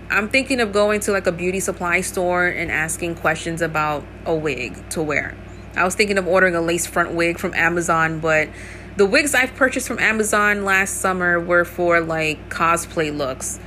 I'm 0.09 0.27
thinking 0.27 0.59
of 0.59 0.73
going 0.73 0.99
to 1.01 1.13
like 1.13 1.27
a 1.27 1.31
beauty 1.31 1.61
supply 1.61 2.01
store 2.01 2.47
and 2.47 2.69
asking 2.69 3.15
questions 3.15 3.61
about 3.61 4.03
a 4.25 4.35
wig 4.35 4.89
to 4.89 5.01
wear. 5.01 5.38
I 5.78 5.86
was 5.86 5.95
thinking 5.95 6.17
of 6.17 6.28
ordering 6.28 6.55
a 6.55 6.61
lace 6.61 6.86
front 6.86 7.13
wig 7.13 7.39
from 7.39 7.53
Amazon, 7.53 8.19
but 8.19 8.49
the 8.97 9.05
wigs 9.05 9.36
I've 9.36 9.53
purchased 9.55 9.88
from 9.88 9.99
Amazon 9.99 10.65
last 10.65 10.97
summer 10.97 11.39
were 11.39 11.65
for 11.65 12.01
like 12.01 12.49
cosplay 12.49 13.15
looks. 13.15 13.59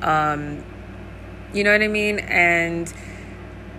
Um, 0.00 0.64
you 1.54 1.62
know 1.64 1.72
what 1.72 1.82
I 1.82 1.88
mean? 1.88 2.18
And 2.18 2.92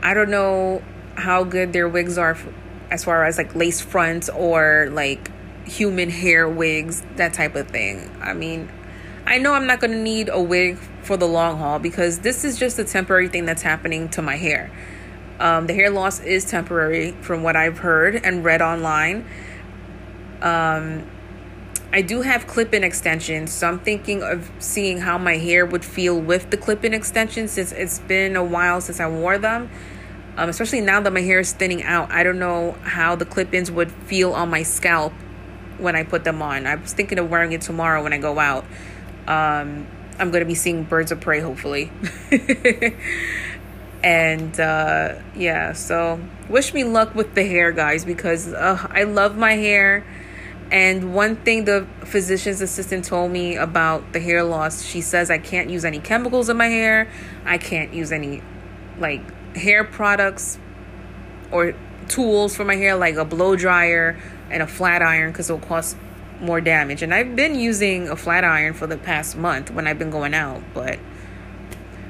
I 0.01 0.13
don't 0.13 0.29
know 0.29 0.81
how 1.15 1.43
good 1.43 1.73
their 1.73 1.89
wigs 1.89 2.17
are 2.17 2.37
as 2.89 3.03
far 3.03 3.25
as 3.25 3.37
like 3.37 3.55
lace 3.55 3.81
fronts 3.81 4.29
or 4.29 4.89
like 4.91 5.29
human 5.65 6.09
hair 6.09 6.47
wigs, 6.47 7.03
that 7.15 7.33
type 7.33 7.55
of 7.55 7.67
thing. 7.69 8.09
I 8.21 8.33
mean, 8.33 8.71
I 9.25 9.37
know 9.37 9.53
I'm 9.53 9.67
not 9.67 9.79
going 9.79 9.91
to 9.91 9.97
need 9.97 10.29
a 10.29 10.41
wig 10.41 10.77
for 11.01 11.17
the 11.17 11.27
long 11.27 11.57
haul 11.57 11.79
because 11.79 12.19
this 12.19 12.43
is 12.45 12.57
just 12.57 12.79
a 12.79 12.83
temporary 12.83 13.27
thing 13.27 13.45
that's 13.45 13.61
happening 13.61 14.09
to 14.09 14.21
my 14.21 14.35
hair. 14.35 14.71
Um, 15.39 15.67
the 15.67 15.73
hair 15.73 15.89
loss 15.89 16.19
is 16.19 16.45
temporary 16.45 17.11
from 17.21 17.43
what 17.43 17.55
I've 17.55 17.79
heard 17.79 18.15
and 18.23 18.43
read 18.43 18.61
online. 18.61 19.25
Um, 20.41 21.09
I 21.91 22.01
do 22.01 22.21
have 22.21 22.47
clip 22.47 22.73
in 22.73 22.83
extensions, 22.83 23.51
so 23.51 23.67
I'm 23.67 23.79
thinking 23.79 24.23
of 24.23 24.51
seeing 24.59 24.99
how 24.99 25.17
my 25.17 25.37
hair 25.37 25.65
would 25.65 25.85
feel 25.85 26.19
with 26.19 26.49
the 26.49 26.57
clip 26.57 26.83
in 26.83 26.93
extensions 26.93 27.51
since 27.51 27.71
it's 27.71 27.99
been 27.99 28.35
a 28.35 28.43
while 28.43 28.81
since 28.81 28.99
I 28.99 29.07
wore 29.07 29.37
them. 29.37 29.69
Um, 30.35 30.49
especially 30.49 30.81
now 30.81 30.99
that 31.01 31.13
my 31.13 31.21
hair 31.21 31.39
is 31.39 31.53
thinning 31.53 31.83
out, 31.83 32.11
I 32.11 32.23
don't 32.23 32.39
know 32.39 32.71
how 32.81 33.15
the 33.15 33.25
clip 33.25 33.53
ins 33.53 33.69
would 33.69 33.91
feel 33.91 34.33
on 34.33 34.49
my 34.49 34.63
scalp 34.63 35.13
when 35.77 35.95
I 35.95 36.03
put 36.03 36.23
them 36.23 36.41
on. 36.41 36.65
I 36.65 36.75
was 36.75 36.93
thinking 36.93 37.19
of 37.19 37.29
wearing 37.29 37.51
it 37.51 37.61
tomorrow 37.61 38.01
when 38.01 38.13
I 38.13 38.17
go 38.17 38.39
out. 38.39 38.65
Um, 39.27 39.87
I'm 40.17 40.31
going 40.31 40.41
to 40.41 40.47
be 40.47 40.55
seeing 40.55 40.83
birds 40.83 41.11
of 41.11 41.21
prey, 41.21 41.39
hopefully. 41.41 41.91
and 44.03 44.59
uh, 44.59 45.15
yeah, 45.33 45.71
so 45.71 46.19
wish 46.49 46.73
me 46.73 46.83
luck 46.83 47.15
with 47.15 47.35
the 47.35 47.45
hair, 47.45 47.71
guys, 47.71 48.03
because 48.03 48.51
uh, 48.51 48.85
I 48.91 49.03
love 49.03 49.37
my 49.37 49.53
hair. 49.53 50.05
And 50.71 51.13
one 51.13 51.37
thing 51.37 51.65
the 51.65 51.87
physician's 52.03 52.59
assistant 52.59 53.05
told 53.05 53.31
me 53.31 53.55
about 53.55 54.11
the 54.11 54.19
hair 54.19 54.43
loss, 54.43 54.83
she 54.83 55.01
says 55.01 55.31
I 55.31 55.37
can't 55.37 55.69
use 55.69 55.85
any 55.85 55.99
chemicals 55.99 56.49
in 56.49 56.57
my 56.57 56.67
hair. 56.67 57.09
I 57.45 57.57
can't 57.57 57.93
use 57.93 58.11
any 58.11 58.41
like 58.99 59.55
hair 59.55 59.83
products 59.83 60.57
or 61.51 61.73
tools 62.07 62.55
for 62.55 62.65
my 62.65 62.75
hair 62.75 62.95
like 62.95 63.15
a 63.15 63.25
blow 63.25 63.55
dryer 63.55 64.19
and 64.49 64.61
a 64.61 64.67
flat 64.67 65.01
iron 65.01 65.31
because 65.31 65.49
it'll 65.49 65.65
cause 65.65 65.95
more 66.41 66.59
damage. 66.59 67.03
And 67.03 67.13
I've 67.13 67.35
been 67.35 67.55
using 67.55 68.09
a 68.09 68.15
flat 68.15 68.43
iron 68.43 68.73
for 68.73 68.87
the 68.87 68.97
past 68.97 69.37
month 69.37 69.71
when 69.71 69.87
I've 69.87 69.99
been 69.99 70.11
going 70.11 70.33
out, 70.33 70.61
but 70.73 70.99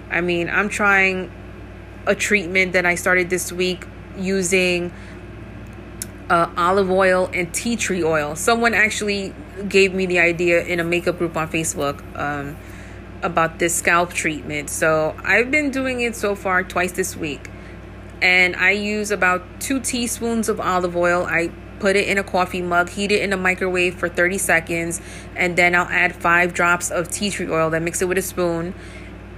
I 0.09 0.21
mean, 0.21 0.49
I'm 0.49 0.69
trying 0.69 1.31
a 2.05 2.15
treatment 2.15 2.73
that 2.73 2.85
I 2.85 2.95
started 2.95 3.29
this 3.29 3.51
week 3.51 3.85
using 4.17 4.91
uh, 6.29 6.49
olive 6.57 6.89
oil 6.89 7.29
and 7.33 7.53
tea 7.53 7.75
tree 7.75 8.03
oil. 8.03 8.35
Someone 8.35 8.73
actually 8.73 9.33
gave 9.67 9.93
me 9.93 10.05
the 10.05 10.19
idea 10.19 10.63
in 10.63 10.79
a 10.79 10.83
makeup 10.83 11.17
group 11.17 11.35
on 11.37 11.49
Facebook. 11.49 12.01
Um, 12.17 12.57
about 13.23 13.57
this 13.57 13.73
scalp 13.73 14.13
treatment. 14.13 14.69
So 14.69 15.15
I've 15.23 15.49
been 15.49 15.71
doing 15.71 16.01
it 16.01 16.15
so 16.15 16.35
far 16.35 16.63
twice 16.63 16.91
this 16.91 17.15
week. 17.15 17.49
And 18.21 18.55
I 18.55 18.71
use 18.71 19.11
about 19.11 19.43
two 19.59 19.79
teaspoons 19.79 20.49
of 20.49 20.59
olive 20.59 20.95
oil. 20.95 21.25
I 21.25 21.51
put 21.79 21.95
it 21.95 22.07
in 22.07 22.17
a 22.17 22.23
coffee 22.23 22.61
mug, 22.61 22.89
heat 22.89 23.11
it 23.11 23.21
in 23.21 23.33
a 23.33 23.37
microwave 23.37 23.95
for 23.95 24.07
30 24.07 24.37
seconds, 24.37 25.01
and 25.35 25.57
then 25.57 25.75
I'll 25.75 25.89
add 25.89 26.15
five 26.15 26.53
drops 26.53 26.91
of 26.91 27.09
tea 27.09 27.29
tree 27.29 27.49
oil, 27.49 27.69
then 27.69 27.83
mix 27.83 28.01
it 28.01 28.07
with 28.07 28.17
a 28.17 28.21
spoon. 28.21 28.73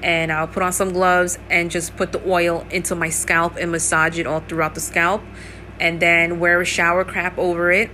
And 0.05 0.31
I'll 0.31 0.47
put 0.47 0.61
on 0.61 0.71
some 0.71 0.93
gloves 0.93 1.39
and 1.49 1.71
just 1.71 1.97
put 1.97 2.11
the 2.11 2.21
oil 2.29 2.65
into 2.69 2.93
my 2.93 3.09
scalp 3.09 3.57
and 3.59 3.71
massage 3.71 4.19
it 4.19 4.27
all 4.27 4.39
throughout 4.41 4.75
the 4.75 4.79
scalp. 4.79 5.23
And 5.79 5.99
then 5.99 6.39
wear 6.39 6.61
a 6.61 6.65
shower 6.65 7.03
cap 7.03 7.39
over 7.39 7.71
it. 7.71 7.89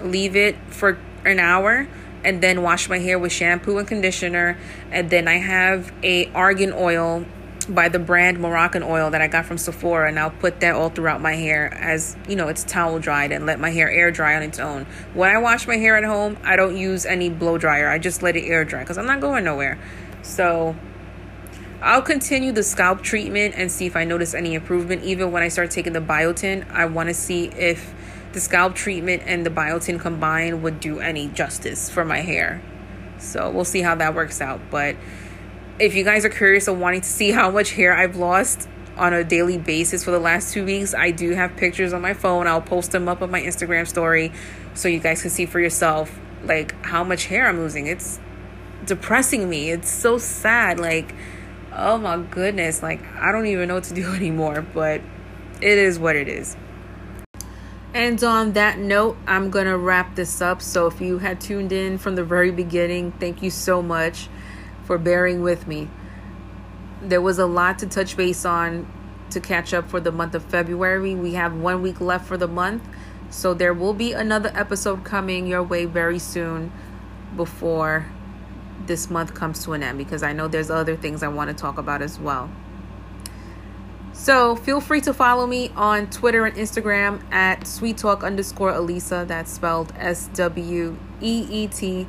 Leave 0.00 0.36
it 0.36 0.56
for 0.70 0.98
an 1.24 1.40
hour 1.40 1.88
and 2.24 2.42
then 2.42 2.62
wash 2.62 2.88
my 2.88 2.98
hair 2.98 3.18
with 3.18 3.32
shampoo 3.32 3.78
and 3.78 3.86
conditioner 3.86 4.58
and 4.90 5.10
then 5.10 5.28
i 5.28 5.36
have 5.36 5.92
a 6.02 6.30
argan 6.32 6.72
oil 6.74 7.24
by 7.68 7.88
the 7.88 7.98
brand 7.98 8.40
Moroccan 8.40 8.82
oil 8.82 9.10
that 9.10 9.20
i 9.20 9.28
got 9.28 9.44
from 9.44 9.58
sephora 9.58 10.08
and 10.08 10.18
i'll 10.18 10.30
put 10.30 10.60
that 10.60 10.74
all 10.74 10.88
throughout 10.88 11.20
my 11.20 11.34
hair 11.34 11.72
as 11.74 12.16
you 12.28 12.34
know 12.34 12.48
it's 12.48 12.64
towel 12.64 12.98
dried 12.98 13.30
and 13.30 13.46
let 13.46 13.60
my 13.60 13.70
hair 13.70 13.90
air 13.90 14.10
dry 14.10 14.34
on 14.36 14.42
its 14.42 14.58
own 14.58 14.86
when 15.14 15.30
i 15.30 15.38
wash 15.38 15.66
my 15.66 15.76
hair 15.76 15.96
at 15.96 16.04
home 16.04 16.36
i 16.44 16.56
don't 16.56 16.76
use 16.76 17.04
any 17.06 17.28
blow 17.28 17.58
dryer 17.58 17.88
i 17.88 17.98
just 17.98 18.22
let 18.22 18.36
it 18.36 18.44
air 18.44 18.64
dry 18.64 18.80
because 18.80 18.98
i'm 18.98 19.06
not 19.06 19.20
going 19.20 19.44
nowhere 19.44 19.78
so 20.22 20.74
I'll 21.80 22.02
continue 22.02 22.50
the 22.50 22.64
scalp 22.64 23.02
treatment 23.02 23.54
and 23.56 23.70
see 23.70 23.86
if 23.86 23.94
I 23.94 24.04
notice 24.04 24.34
any 24.34 24.54
improvement. 24.54 25.04
Even 25.04 25.30
when 25.30 25.44
I 25.44 25.48
start 25.48 25.70
taking 25.70 25.92
the 25.92 26.00
biotin, 26.00 26.68
I 26.72 26.86
want 26.86 27.08
to 27.08 27.14
see 27.14 27.46
if 27.46 27.94
the 28.32 28.40
scalp 28.40 28.74
treatment 28.74 29.22
and 29.26 29.46
the 29.46 29.50
biotin 29.50 30.00
combined 30.00 30.62
would 30.64 30.80
do 30.80 30.98
any 30.98 31.28
justice 31.28 31.88
for 31.88 32.04
my 32.04 32.18
hair. 32.18 32.60
So 33.18 33.50
we'll 33.50 33.64
see 33.64 33.80
how 33.80 33.94
that 33.94 34.14
works 34.14 34.40
out. 34.40 34.60
But 34.70 34.96
if 35.78 35.94
you 35.94 36.02
guys 36.02 36.24
are 36.24 36.30
curious 36.30 36.66
of 36.66 36.78
wanting 36.78 37.02
to 37.02 37.08
see 37.08 37.30
how 37.32 37.50
much 37.50 37.72
hair 37.72 37.96
I've 37.96 38.16
lost 38.16 38.68
on 38.96 39.12
a 39.12 39.22
daily 39.22 39.58
basis 39.58 40.02
for 40.02 40.10
the 40.10 40.18
last 40.18 40.52
two 40.52 40.64
weeks, 40.64 40.94
I 40.94 41.12
do 41.12 41.30
have 41.30 41.56
pictures 41.56 41.92
on 41.92 42.02
my 42.02 42.12
phone. 42.12 42.48
I'll 42.48 42.60
post 42.60 42.90
them 42.90 43.08
up 43.08 43.22
on 43.22 43.30
my 43.30 43.40
Instagram 43.40 43.86
story 43.86 44.32
so 44.74 44.88
you 44.88 44.98
guys 44.98 45.22
can 45.22 45.30
see 45.30 45.46
for 45.46 45.60
yourself 45.60 46.18
like 46.42 46.74
how 46.84 47.04
much 47.04 47.26
hair 47.26 47.46
I'm 47.46 47.58
losing. 47.60 47.86
It's 47.86 48.18
depressing 48.84 49.48
me. 49.48 49.70
It's 49.70 49.90
so 49.90 50.18
sad. 50.18 50.80
Like, 50.80 51.14
oh 51.72 51.98
my 51.98 52.18
goodness. 52.18 52.82
Like, 52.82 53.02
I 53.14 53.32
don't 53.32 53.46
even 53.46 53.68
know 53.68 53.74
what 53.74 53.84
to 53.84 53.94
do 53.94 54.12
anymore, 54.14 54.62
but 54.62 55.00
it 55.60 55.78
is 55.78 55.98
what 55.98 56.16
it 56.16 56.28
is. 56.28 56.56
And 57.94 58.22
on 58.22 58.52
that 58.52 58.78
note, 58.78 59.16
I'm 59.26 59.50
going 59.50 59.66
to 59.66 59.76
wrap 59.76 60.14
this 60.14 60.40
up. 60.40 60.60
So 60.62 60.86
if 60.86 61.00
you 61.00 61.18
had 61.18 61.40
tuned 61.40 61.72
in 61.72 61.98
from 61.98 62.16
the 62.16 62.24
very 62.24 62.50
beginning, 62.50 63.12
thank 63.12 63.42
you 63.42 63.50
so 63.50 63.82
much 63.82 64.28
for 64.84 64.98
bearing 64.98 65.42
with 65.42 65.66
me. 65.66 65.88
There 67.02 67.20
was 67.20 67.38
a 67.38 67.46
lot 67.46 67.78
to 67.80 67.86
touch 67.86 68.16
base 68.16 68.44
on 68.44 68.92
to 69.30 69.40
catch 69.40 69.74
up 69.74 69.88
for 69.88 70.00
the 70.00 70.12
month 70.12 70.34
of 70.34 70.44
February. 70.44 71.14
We 71.14 71.34
have 71.34 71.54
one 71.54 71.82
week 71.82 72.00
left 72.00 72.26
for 72.26 72.36
the 72.36 72.48
month. 72.48 72.82
So 73.30 73.52
there 73.52 73.74
will 73.74 73.94
be 73.94 74.12
another 74.12 74.50
episode 74.54 75.04
coming 75.04 75.46
your 75.46 75.62
way 75.62 75.84
very 75.84 76.18
soon 76.18 76.72
before 77.36 78.06
this 78.86 79.10
month 79.10 79.34
comes 79.34 79.64
to 79.64 79.72
an 79.72 79.82
end 79.82 79.98
because 79.98 80.22
I 80.22 80.32
know 80.32 80.48
there's 80.48 80.70
other 80.70 80.96
things 80.96 81.22
I 81.22 81.28
want 81.28 81.48
to 81.50 81.54
talk 81.54 81.78
about 81.78 82.02
as 82.02 82.18
well. 82.18 82.50
So 84.12 84.56
feel 84.56 84.80
free 84.80 85.00
to 85.02 85.14
follow 85.14 85.46
me 85.46 85.70
on 85.76 86.10
Twitter 86.10 86.44
and 86.44 86.56
Instagram 86.56 87.22
at 87.32 87.66
sweet 87.66 87.98
talk 87.98 88.24
underscore 88.24 88.72
Aliza. 88.72 89.26
That's 89.26 89.52
spelled 89.52 89.92
S 89.96 90.28
W 90.34 90.98
E 91.20 91.46
E 91.50 91.68
T 91.68 92.06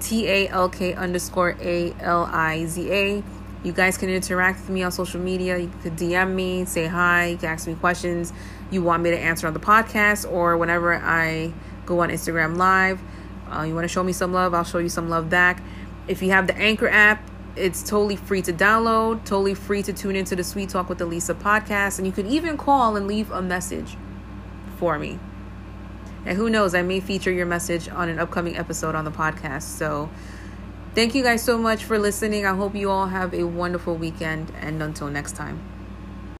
T 0.00 0.26
A 0.26 0.48
L 0.48 0.68
K 0.68 0.94
underscore 0.94 1.56
A 1.60 1.94
L 2.00 2.28
I 2.30 2.66
Z 2.66 2.90
A. 2.90 3.22
You 3.62 3.72
guys 3.72 3.96
can 3.96 4.10
interact 4.10 4.60
with 4.60 4.70
me 4.70 4.82
on 4.82 4.90
social 4.90 5.20
media. 5.20 5.56
You 5.56 5.70
could 5.82 5.94
DM 5.94 6.34
me, 6.34 6.64
say 6.64 6.88
hi, 6.88 7.26
you 7.26 7.36
can 7.36 7.50
ask 7.50 7.68
me 7.68 7.74
questions 7.76 8.32
you 8.72 8.82
want 8.82 9.02
me 9.02 9.10
to 9.10 9.18
answer 9.18 9.46
on 9.46 9.52
the 9.52 9.60
podcast 9.60 10.30
or 10.30 10.56
whenever 10.56 10.94
I 10.94 11.52
go 11.84 12.00
on 12.00 12.08
Instagram 12.08 12.56
Live. 12.56 13.00
Uh, 13.50 13.62
you 13.62 13.74
want 13.74 13.84
to 13.84 13.88
show 13.88 14.02
me 14.02 14.12
some 14.12 14.32
love, 14.32 14.54
I'll 14.54 14.64
show 14.64 14.78
you 14.78 14.88
some 14.88 15.10
love 15.10 15.28
back. 15.28 15.62
If 16.08 16.22
you 16.22 16.30
have 16.30 16.46
the 16.46 16.56
Anchor 16.56 16.88
app, 16.88 17.28
it's 17.54 17.82
totally 17.82 18.16
free 18.16 18.42
to 18.42 18.52
download, 18.52 19.24
totally 19.24 19.54
free 19.54 19.82
to 19.82 19.92
tune 19.92 20.16
into 20.16 20.34
the 20.34 20.42
Sweet 20.42 20.70
Talk 20.70 20.88
with 20.88 20.98
Aliza 20.98 21.34
podcast, 21.34 21.98
and 21.98 22.06
you 22.06 22.12
can 22.12 22.26
even 22.26 22.56
call 22.56 22.96
and 22.96 23.06
leave 23.06 23.30
a 23.30 23.42
message 23.42 23.96
for 24.78 24.98
me. 24.98 25.18
And 26.24 26.36
who 26.36 26.48
knows, 26.48 26.74
I 26.74 26.82
may 26.82 27.00
feature 27.00 27.30
your 27.30 27.46
message 27.46 27.88
on 27.88 28.08
an 28.08 28.18
upcoming 28.18 28.56
episode 28.56 28.94
on 28.94 29.04
the 29.04 29.10
podcast. 29.10 29.62
So, 29.62 30.08
thank 30.94 31.14
you 31.14 31.22
guys 31.22 31.42
so 31.42 31.58
much 31.58 31.84
for 31.84 31.98
listening. 31.98 32.46
I 32.46 32.54
hope 32.54 32.74
you 32.74 32.90
all 32.90 33.06
have 33.06 33.34
a 33.34 33.44
wonderful 33.44 33.96
weekend, 33.96 34.52
and 34.60 34.82
until 34.82 35.08
next 35.08 35.36
time. 35.36 35.71